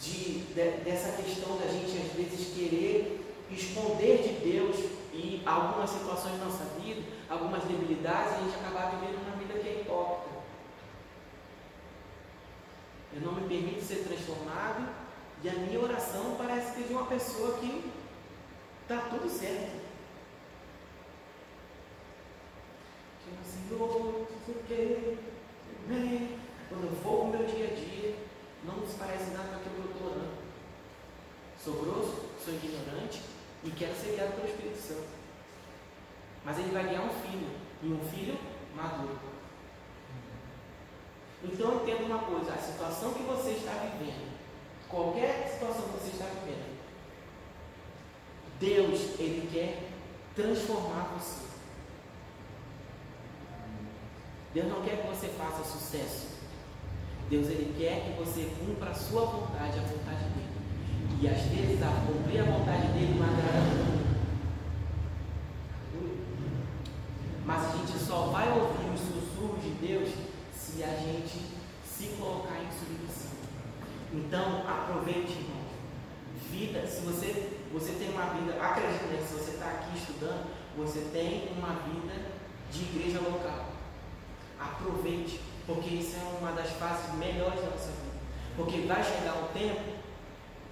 de, 0.00 0.44
de, 0.44 0.70
dessa 0.84 1.20
questão 1.20 1.56
da 1.58 1.66
gente 1.66 1.98
às 1.98 2.12
vezes 2.12 2.54
querer 2.54 3.24
esconder 3.50 4.22
de 4.22 4.50
Deus 4.50 4.76
e 5.12 5.42
algumas 5.44 5.90
situações 5.90 6.38
da 6.38 6.44
nossa 6.44 6.64
vida, 6.80 7.02
algumas 7.28 7.64
debilidades, 7.64 8.34
a 8.34 8.40
gente 8.40 8.54
acabar 8.54 8.90
vivendo 8.90 9.20
uma 9.20 9.36
vida 9.36 9.58
que 9.58 9.68
é 9.68 9.80
hipócrita. 9.80 10.38
Eu 13.14 13.20
não 13.22 13.32
me 13.32 13.48
permito 13.48 13.82
ser 13.82 14.04
transformado 14.04 14.88
e 15.42 15.48
a 15.48 15.52
minha 15.52 15.80
oração 15.80 16.36
parece 16.38 16.74
que 16.74 16.84
é 16.84 16.86
de 16.86 16.92
uma 16.92 17.06
pessoa 17.06 17.58
que 17.58 17.90
está 18.82 19.08
tudo 19.08 19.28
certo. 19.28 19.87
Senhor, 23.44 24.26
não 24.30 24.44
sei 24.44 24.54
o 24.54 24.64
que, 24.66 25.18
bem. 25.86 26.38
Quando 26.68 26.84
eu 26.84 26.90
vou 27.02 27.22
o 27.22 27.30
meu 27.30 27.46
dia 27.46 27.66
a 27.66 27.74
dia, 27.74 28.14
não 28.64 28.86
se 28.86 28.94
parece 28.98 29.30
nada 29.30 29.48
com 29.48 29.56
aquilo 29.56 29.74
que 29.74 29.80
eu 29.80 29.92
estou 29.92 30.10
orando. 30.10 30.38
Sou 31.62 31.74
grosso, 31.74 32.26
sou 32.44 32.54
ignorante, 32.54 33.22
e 33.64 33.70
quero 33.70 33.94
ser 33.94 34.12
guiado 34.12 34.32
pelo 34.32 34.48
Espírito 34.48 34.78
Santo. 34.78 35.08
Mas 36.44 36.58
ele 36.58 36.70
vai 36.70 36.88
guiar 36.88 37.04
um 37.04 37.10
filho, 37.10 37.50
e 37.82 37.86
um 37.86 38.04
filho 38.10 38.38
maduro. 38.74 39.18
Então 41.42 41.76
entenda 41.76 42.04
uma 42.04 42.18
coisa, 42.18 42.52
a 42.52 42.58
situação 42.58 43.14
que 43.14 43.22
você 43.22 43.50
está 43.50 43.72
vivendo, 43.72 44.36
qualquer 44.88 45.48
situação 45.48 45.82
que 45.82 45.98
você 45.98 46.10
está 46.10 46.24
vivendo, 46.24 46.78
Deus, 48.58 49.20
Ele 49.20 49.48
quer 49.52 49.88
transformar 50.34 51.14
você. 51.16 51.46
Deus 54.54 54.68
não 54.68 54.82
quer 54.82 55.02
que 55.02 55.08
você 55.08 55.28
faça 55.28 55.62
sucesso. 55.62 56.38
Deus, 57.28 57.46
Ele 57.48 57.74
quer 57.78 58.00
que 58.04 58.18
você 58.18 58.50
cumpra 58.58 58.90
a 58.90 58.94
sua 58.94 59.26
vontade, 59.26 59.78
a 59.78 59.82
vontade 59.82 60.24
dele. 60.30 60.48
E 61.20 61.28
às 61.28 61.42
vezes 61.42 61.82
a 61.82 62.06
cumprir 62.06 62.40
a 62.40 62.44
vontade 62.44 62.86
dele 62.88 63.18
não 63.18 63.26
agrada. 63.26 63.98
Mas 67.44 67.64
a 67.64 67.76
gente 67.76 67.98
só 67.98 68.26
vai 68.26 68.48
ouvir 68.48 68.90
os 68.94 69.00
sussurros 69.00 69.62
de 69.62 69.70
Deus 69.86 70.08
se 70.52 70.82
a 70.82 70.96
gente 70.96 71.58
se 71.84 72.06
colocar 72.18 72.58
em 72.60 72.70
submissão. 72.70 73.30
Então, 74.12 74.68
aproveite, 74.68 75.32
irmão. 75.32 75.58
Vida, 76.50 76.86
se 76.86 77.00
você, 77.02 77.58
você 77.72 77.92
tem 77.92 78.10
uma 78.10 78.26
vida, 78.34 78.52
acredite, 78.62 79.04
né, 79.04 79.22
se 79.26 79.34
você 79.34 79.50
está 79.52 79.66
aqui 79.66 79.98
estudando, 79.98 80.46
você 80.76 81.00
tem 81.12 81.52
uma 81.58 81.74
vida 81.82 82.14
de 82.70 82.82
igreja 82.82 83.20
local. 83.20 83.67
Aproveite, 84.58 85.40
porque 85.66 85.90
isso 85.94 86.16
é 86.16 86.38
uma 86.40 86.52
das 86.52 86.70
fases 86.70 87.14
melhores 87.14 87.60
da 87.60 87.70
nossa 87.70 87.88
vida. 87.88 88.18
Porque 88.56 88.80
vai 88.80 89.02
chegar 89.02 89.34
um 89.34 89.52
tempo 89.52 89.98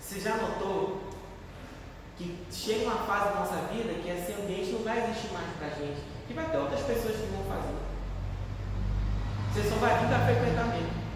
você 0.06 0.20
já 0.20 0.36
notou 0.36 1.00
que 2.16 2.46
chega 2.52 2.84
uma 2.84 3.04
fase 3.06 3.24
da 3.24 3.40
nossa 3.40 3.56
vida 3.72 3.92
que 3.94 4.08
esse 4.08 4.40
ambiente 4.40 4.70
não 4.70 4.84
vai 4.84 5.02
existir 5.02 5.32
mais 5.32 5.48
para 5.58 5.66
a 5.66 5.70
gente, 5.70 6.00
que 6.28 6.32
vai 6.32 6.48
ter 6.48 6.58
outras 6.58 6.80
pessoas 6.82 7.16
que 7.16 7.26
vão 7.26 7.42
fazer. 7.44 7.74
Você 9.52 9.68
só 9.68 9.74
vai 9.76 9.98
vir 9.98 10.06
mesmo. 10.06 11.06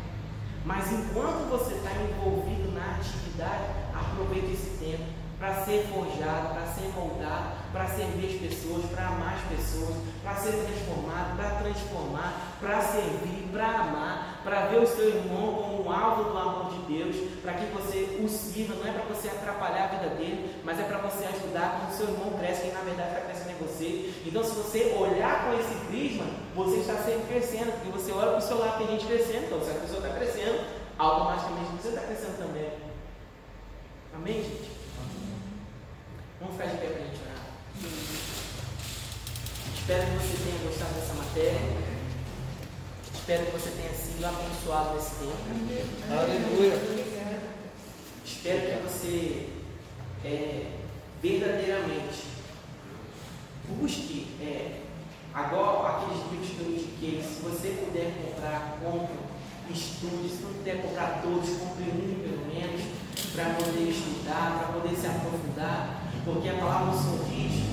Mas 0.64 0.90
enquanto 0.90 1.48
você 1.48 1.74
está 1.74 1.90
envolvido 1.92 2.72
na 2.72 2.96
atividade, 2.96 3.64
aproveite 3.94 4.54
esse 4.54 4.84
tempo 4.84 5.04
para 5.38 5.64
ser 5.64 5.86
forjado, 5.86 6.54
para 6.54 6.66
ser 6.66 6.88
moldado, 6.92 7.59
para 7.72 7.86
servir 7.86 8.34
as 8.34 8.40
pessoas, 8.40 8.84
para 8.86 9.06
amar 9.06 9.34
as 9.34 9.56
pessoas, 9.56 9.94
para 10.22 10.34
ser 10.36 10.52
transformado, 10.52 11.36
para 11.36 11.50
transformar, 11.62 12.56
para 12.60 12.80
servir, 12.80 13.48
para 13.52 13.66
amar, 13.66 14.40
para 14.42 14.66
ver 14.66 14.80
o 14.80 14.86
seu 14.86 15.08
irmão 15.08 15.54
como 15.54 15.84
um 15.84 15.92
alvo 15.92 16.30
do 16.30 16.38
amor 16.38 16.70
de 16.72 16.92
Deus, 16.92 17.16
para 17.42 17.54
que 17.54 17.66
você 17.66 18.18
o 18.22 18.28
sirva, 18.28 18.74
não 18.74 18.88
é 18.88 18.92
para 18.92 19.14
você 19.14 19.28
atrapalhar 19.28 19.84
a 19.84 19.98
vida 19.98 20.14
dele, 20.16 20.60
mas 20.64 20.80
é 20.80 20.84
para 20.84 20.98
você 20.98 21.24
ajudar 21.26 21.78
quando 21.78 21.92
o 21.92 21.96
seu 21.96 22.08
irmão 22.08 22.38
cresce, 22.38 22.62
que 22.62 22.72
na 22.72 22.80
verdade 22.80 23.10
está 23.10 23.20
crescendo 23.26 23.50
em 23.50 23.66
você. 23.66 24.12
Então, 24.26 24.42
se 24.42 24.50
você 24.50 24.96
olhar 24.98 25.44
com 25.44 25.58
esse 25.58 25.74
prisma, 25.86 26.26
você 26.54 26.76
está 26.78 26.94
sempre 26.96 27.26
crescendo, 27.28 27.72
porque 27.72 27.98
você 27.98 28.12
olha 28.12 28.30
para 28.30 28.38
o 28.38 28.42
seu 28.42 28.58
lado, 28.58 28.78
tem 28.78 28.88
gente 28.88 29.06
crescendo, 29.06 29.46
então 29.46 29.62
se 29.62 29.70
a 29.70 29.74
pessoa 29.74 30.06
está 30.06 30.18
crescendo, 30.18 30.66
automaticamente 30.98 31.70
você 31.80 31.88
está 31.88 32.00
crescendo 32.02 32.38
também. 32.38 32.70
Amém, 34.14 34.42
gente? 34.42 34.70
Vamos 36.40 36.56
ficar 36.56 36.68
de 36.68 36.76
pé 36.78 36.86
para 36.86 37.02
a 37.02 37.06
gente 37.06 37.20
orar. 37.22 37.39
Espero 39.74 40.06
que 40.06 40.12
você 40.18 40.36
tenha 40.44 40.68
gostado 40.68 40.94
dessa 40.94 41.14
matéria. 41.14 41.60
Espero 43.14 43.46
que 43.46 43.52
você 43.52 43.70
tenha 43.70 43.94
sido 43.94 44.24
abençoado 44.24 44.94
nesse 44.96 45.14
tempo. 45.14 45.36
Aleluia. 46.10 46.74
Espero 48.24 48.60
que 48.60 48.82
você 48.86 49.48
é, 50.24 50.66
verdadeiramente 51.22 52.24
busque 53.66 54.26
é, 54.42 54.80
agora 55.32 55.96
aqueles 55.96 56.30
livros 56.30 56.50
que 56.50 56.60
eu 56.60 56.70
indiquei. 56.70 57.22
Se 57.22 57.40
você 57.42 57.68
puder 57.86 58.12
comprar, 58.22 58.78
compre, 58.82 59.16
estude. 59.70 60.28
Se 60.28 60.42
não 60.42 60.52
puder 60.52 60.82
comprar 60.82 61.22
todos, 61.22 61.48
compre 61.48 61.84
um 61.84 62.20
pelo 62.22 62.46
menos, 62.46 62.82
para 63.34 63.54
poder 63.54 63.88
estudar, 63.88 64.58
para 64.58 64.80
poder 64.80 64.94
se 64.94 65.06
aprofundar. 65.06 66.02
Porque 66.24 66.48
a 66.50 66.58
palavra 66.58 66.92
do 66.92 67.02
Senhor 67.02 67.24
diz 67.24 67.69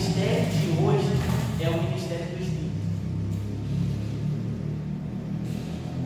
ministério 0.00 0.46
de 0.46 0.82
hoje 0.82 1.12
é 1.60 1.68
o 1.68 1.82
ministério 1.82 2.26
do 2.26 2.42
Espírito. 2.42 2.70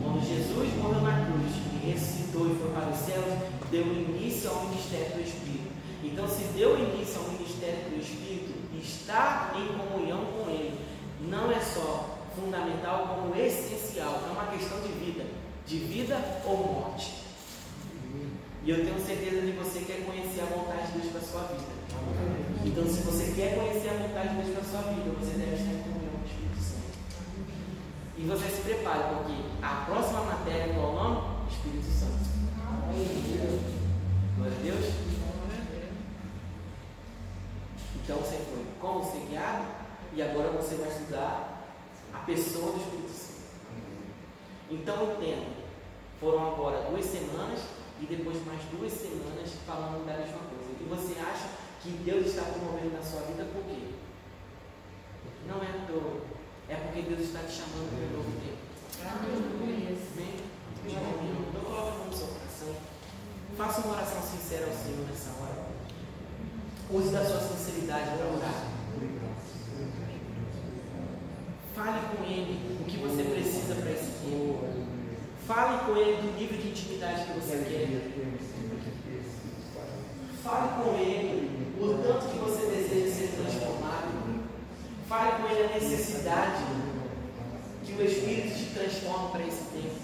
Quando 0.03 0.27
Jesus 0.27 0.75
morreu 0.75 1.01
na 1.01 1.25
cruz 1.25 1.53
e 1.73 1.91
ressuscitou 1.91 2.47
e 2.47 2.55
foi 2.55 2.71
para 2.71 2.89
os 2.89 2.97
céus, 2.97 3.25
deu 3.71 3.85
início 3.85 4.49
ao 4.49 4.65
ministério 4.65 5.15
do 5.15 5.21
Espírito. 5.21 5.71
Então, 6.03 6.27
se 6.27 6.43
deu 6.57 6.77
início 6.77 7.21
ao 7.21 7.31
ministério 7.31 7.89
do 7.89 8.01
Espírito, 8.01 8.53
está 8.77 9.53
em 9.55 9.77
comunhão 9.77 10.25
com 10.25 10.49
Ele 10.49 10.77
não 11.21 11.49
é 11.49 11.59
só 11.59 12.19
fundamental, 12.35 13.15
como 13.15 13.35
essencial, 13.35 14.21
é 14.27 14.31
uma 14.31 14.51
questão 14.51 14.79
de 14.81 14.89
vida, 14.89 15.25
de 15.65 15.77
vida 15.77 16.19
ou 16.45 16.57
morte. 16.57 17.24
E 18.65 18.69
eu 18.71 18.83
tenho 18.83 18.99
certeza 18.99 19.41
de 19.41 19.51
que 19.51 19.59
você 19.59 19.79
quer 19.81 20.03
conhecer 20.03 20.41
a 20.41 20.45
vontade 20.45 20.91
de 20.91 20.97
Deus 20.97 21.11
para 21.11 21.21
a 21.21 21.23
sua 21.23 21.41
vida. 21.53 21.75
Então, 22.65 22.83
se 22.87 23.01
você 23.03 23.31
quer 23.35 23.53
conhecer 23.53 23.89
a 23.89 23.93
vontade 23.93 24.29
de 24.29 24.35
Deus 24.41 24.49
para 24.57 24.61
a 24.61 24.65
sua 24.65 24.81
vida, 24.91 25.11
você 25.19 25.37
deve 25.37 25.53
estar 25.53 25.71
em 25.71 25.83
comunhão 25.83 26.13
com 26.17 26.23
o 26.23 26.25
Espírito 26.25 26.57
Santo. 26.57 26.89
E 28.17 28.25
você 28.25 28.49
se 28.49 28.61
prepare, 28.63 29.03
porque 29.13 29.35
a 29.61 29.85
próxima 29.85 30.21
matéria, 30.21 30.73
qual 30.73 30.93
nome? 30.93 31.47
Espírito 31.47 31.85
Santo. 31.85 32.25
Glória 34.35 34.57
a 34.57 34.61
Deus. 34.63 34.85
Então 38.03 38.17
você 38.17 38.37
foi 38.37 38.65
como 38.81 39.03
ser 39.03 39.27
guiado 39.29 39.65
e 40.11 40.23
agora 40.23 40.49
você 40.49 40.73
vai 40.75 40.89
estudar 40.89 41.67
a 42.11 42.17
pessoa 42.19 42.71
do 42.71 42.79
Espírito 42.79 43.11
Santo. 43.11 43.41
Então 44.71 45.11
entenda, 45.11 45.45
foram 46.19 46.47
agora 46.51 46.89
duas 46.89 47.05
semanas 47.05 47.74
e 48.01 48.05
depois 48.05 48.45
mais 48.45 48.61
duas 48.71 48.91
semanas 48.91 49.51
falando 49.65 50.05
da 50.05 50.17
mesma 50.17 50.39
coisa. 50.49 50.71
E 50.79 50.83
você 50.83 51.19
acha 51.19 51.47
que 51.81 51.89
Deus 52.03 52.27
está 52.27 52.43
promovendo 52.43 52.97
na 52.97 53.03
sua 53.03 53.21
vida 53.21 53.45
por 53.53 53.63
quê? 53.63 53.95
Não 55.47 55.61
é 55.61 55.67
à 55.67 55.85
toa. 55.87 56.21
É 56.67 56.75
porque 56.75 57.01
Deus 57.03 57.21
está 57.21 57.39
te 57.39 57.53
chamando 57.53 57.89
para 57.93 58.07
um 58.07 58.17
novo 58.17 58.31
tempo. 58.41 58.57
Amém? 60.97 61.35
Não 61.53 61.61
coloque 61.61 61.89
a 61.89 61.97
mão 61.97 62.07
no 62.07 62.13
seu 62.13 62.27
coração. 62.27 62.75
Faça 63.57 63.81
uma 63.81 63.95
oração 63.95 64.21
sincera 64.21 64.65
ao 64.65 64.73
Senhor 64.73 65.07
nessa 65.07 65.29
hora. 65.41 65.65
Use 66.89 67.11
da 67.11 67.25
sua 67.25 67.39
sinceridade 67.39 68.17
para 68.17 68.27
orar. 68.27 68.75
Fale 71.75 71.99
com 72.15 72.23
Ele 72.23 72.79
o 72.81 72.85
que 72.85 72.97
você 72.97 73.23
precisa 73.23 73.75
para 73.75 73.91
esse 73.91 74.11
tempo. 74.23 74.84
Fale 75.47 75.85
com 75.85 75.95
ele 75.95 76.21
do 76.23 76.39
nível 76.39 76.57
de 76.57 76.69
intimidade 76.69 77.25
que 77.25 77.39
você 77.39 77.57
quer. 77.69 77.87
Fale 80.43 80.83
com 80.83 80.97
ele 80.99 81.71
o 81.79 81.87
tanto 82.01 82.31
que 82.31 82.37
você 82.39 82.65
deseja 82.65 83.13
ser 83.13 83.27
transformado. 83.35 84.43
Fale 85.07 85.43
com 85.43 85.49
ele 85.49 85.65
a 85.65 85.79
necessidade 85.79 86.63
que 87.83 87.93
o 87.93 88.03
Espírito 88.03 88.57
te 88.57 88.73
transforma 88.73 89.29
para 89.29 89.45
esse 89.45 89.65
tempo. 89.65 89.95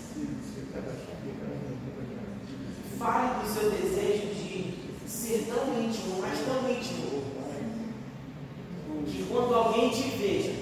Fale 3.00 3.44
do 3.44 3.52
seu 3.52 3.72
desejo 3.72 4.28
de 4.36 5.10
ser 5.10 5.48
tão 5.48 5.82
íntimo, 5.82 6.22
mas 6.22 6.38
tão 6.46 6.70
íntimo, 6.70 7.24
que 9.08 9.24
quando 9.24 9.56
alguém 9.56 9.89
te 9.89 10.04
veja, 10.04 10.54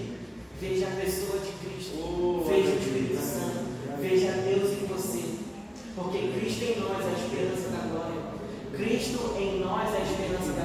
veja 0.62 0.88
a 0.88 1.02
pessoa 1.02 1.40
de 1.40 1.52
Cristo, 1.52 1.98
oh, 2.00 2.46
veja 2.48 2.70
o 2.70 2.80
Espírito 2.80 3.22
Santo. 3.22 3.69
Veja 4.00 4.32
Deus 4.32 4.72
em 4.72 4.86
você. 4.88 5.24
Porque 5.94 6.20
Cristo 6.30 6.64
em 6.64 6.80
nós 6.80 7.06
é 7.06 7.10
a 7.10 7.20
esperança 7.20 7.70
da 7.70 7.88
glória. 7.88 8.22
Cristo 8.72 9.36
em 9.38 9.60
nós 9.60 9.94
é 9.94 9.98
a 9.98 10.04
esperança 10.04 10.54
da 10.54 10.59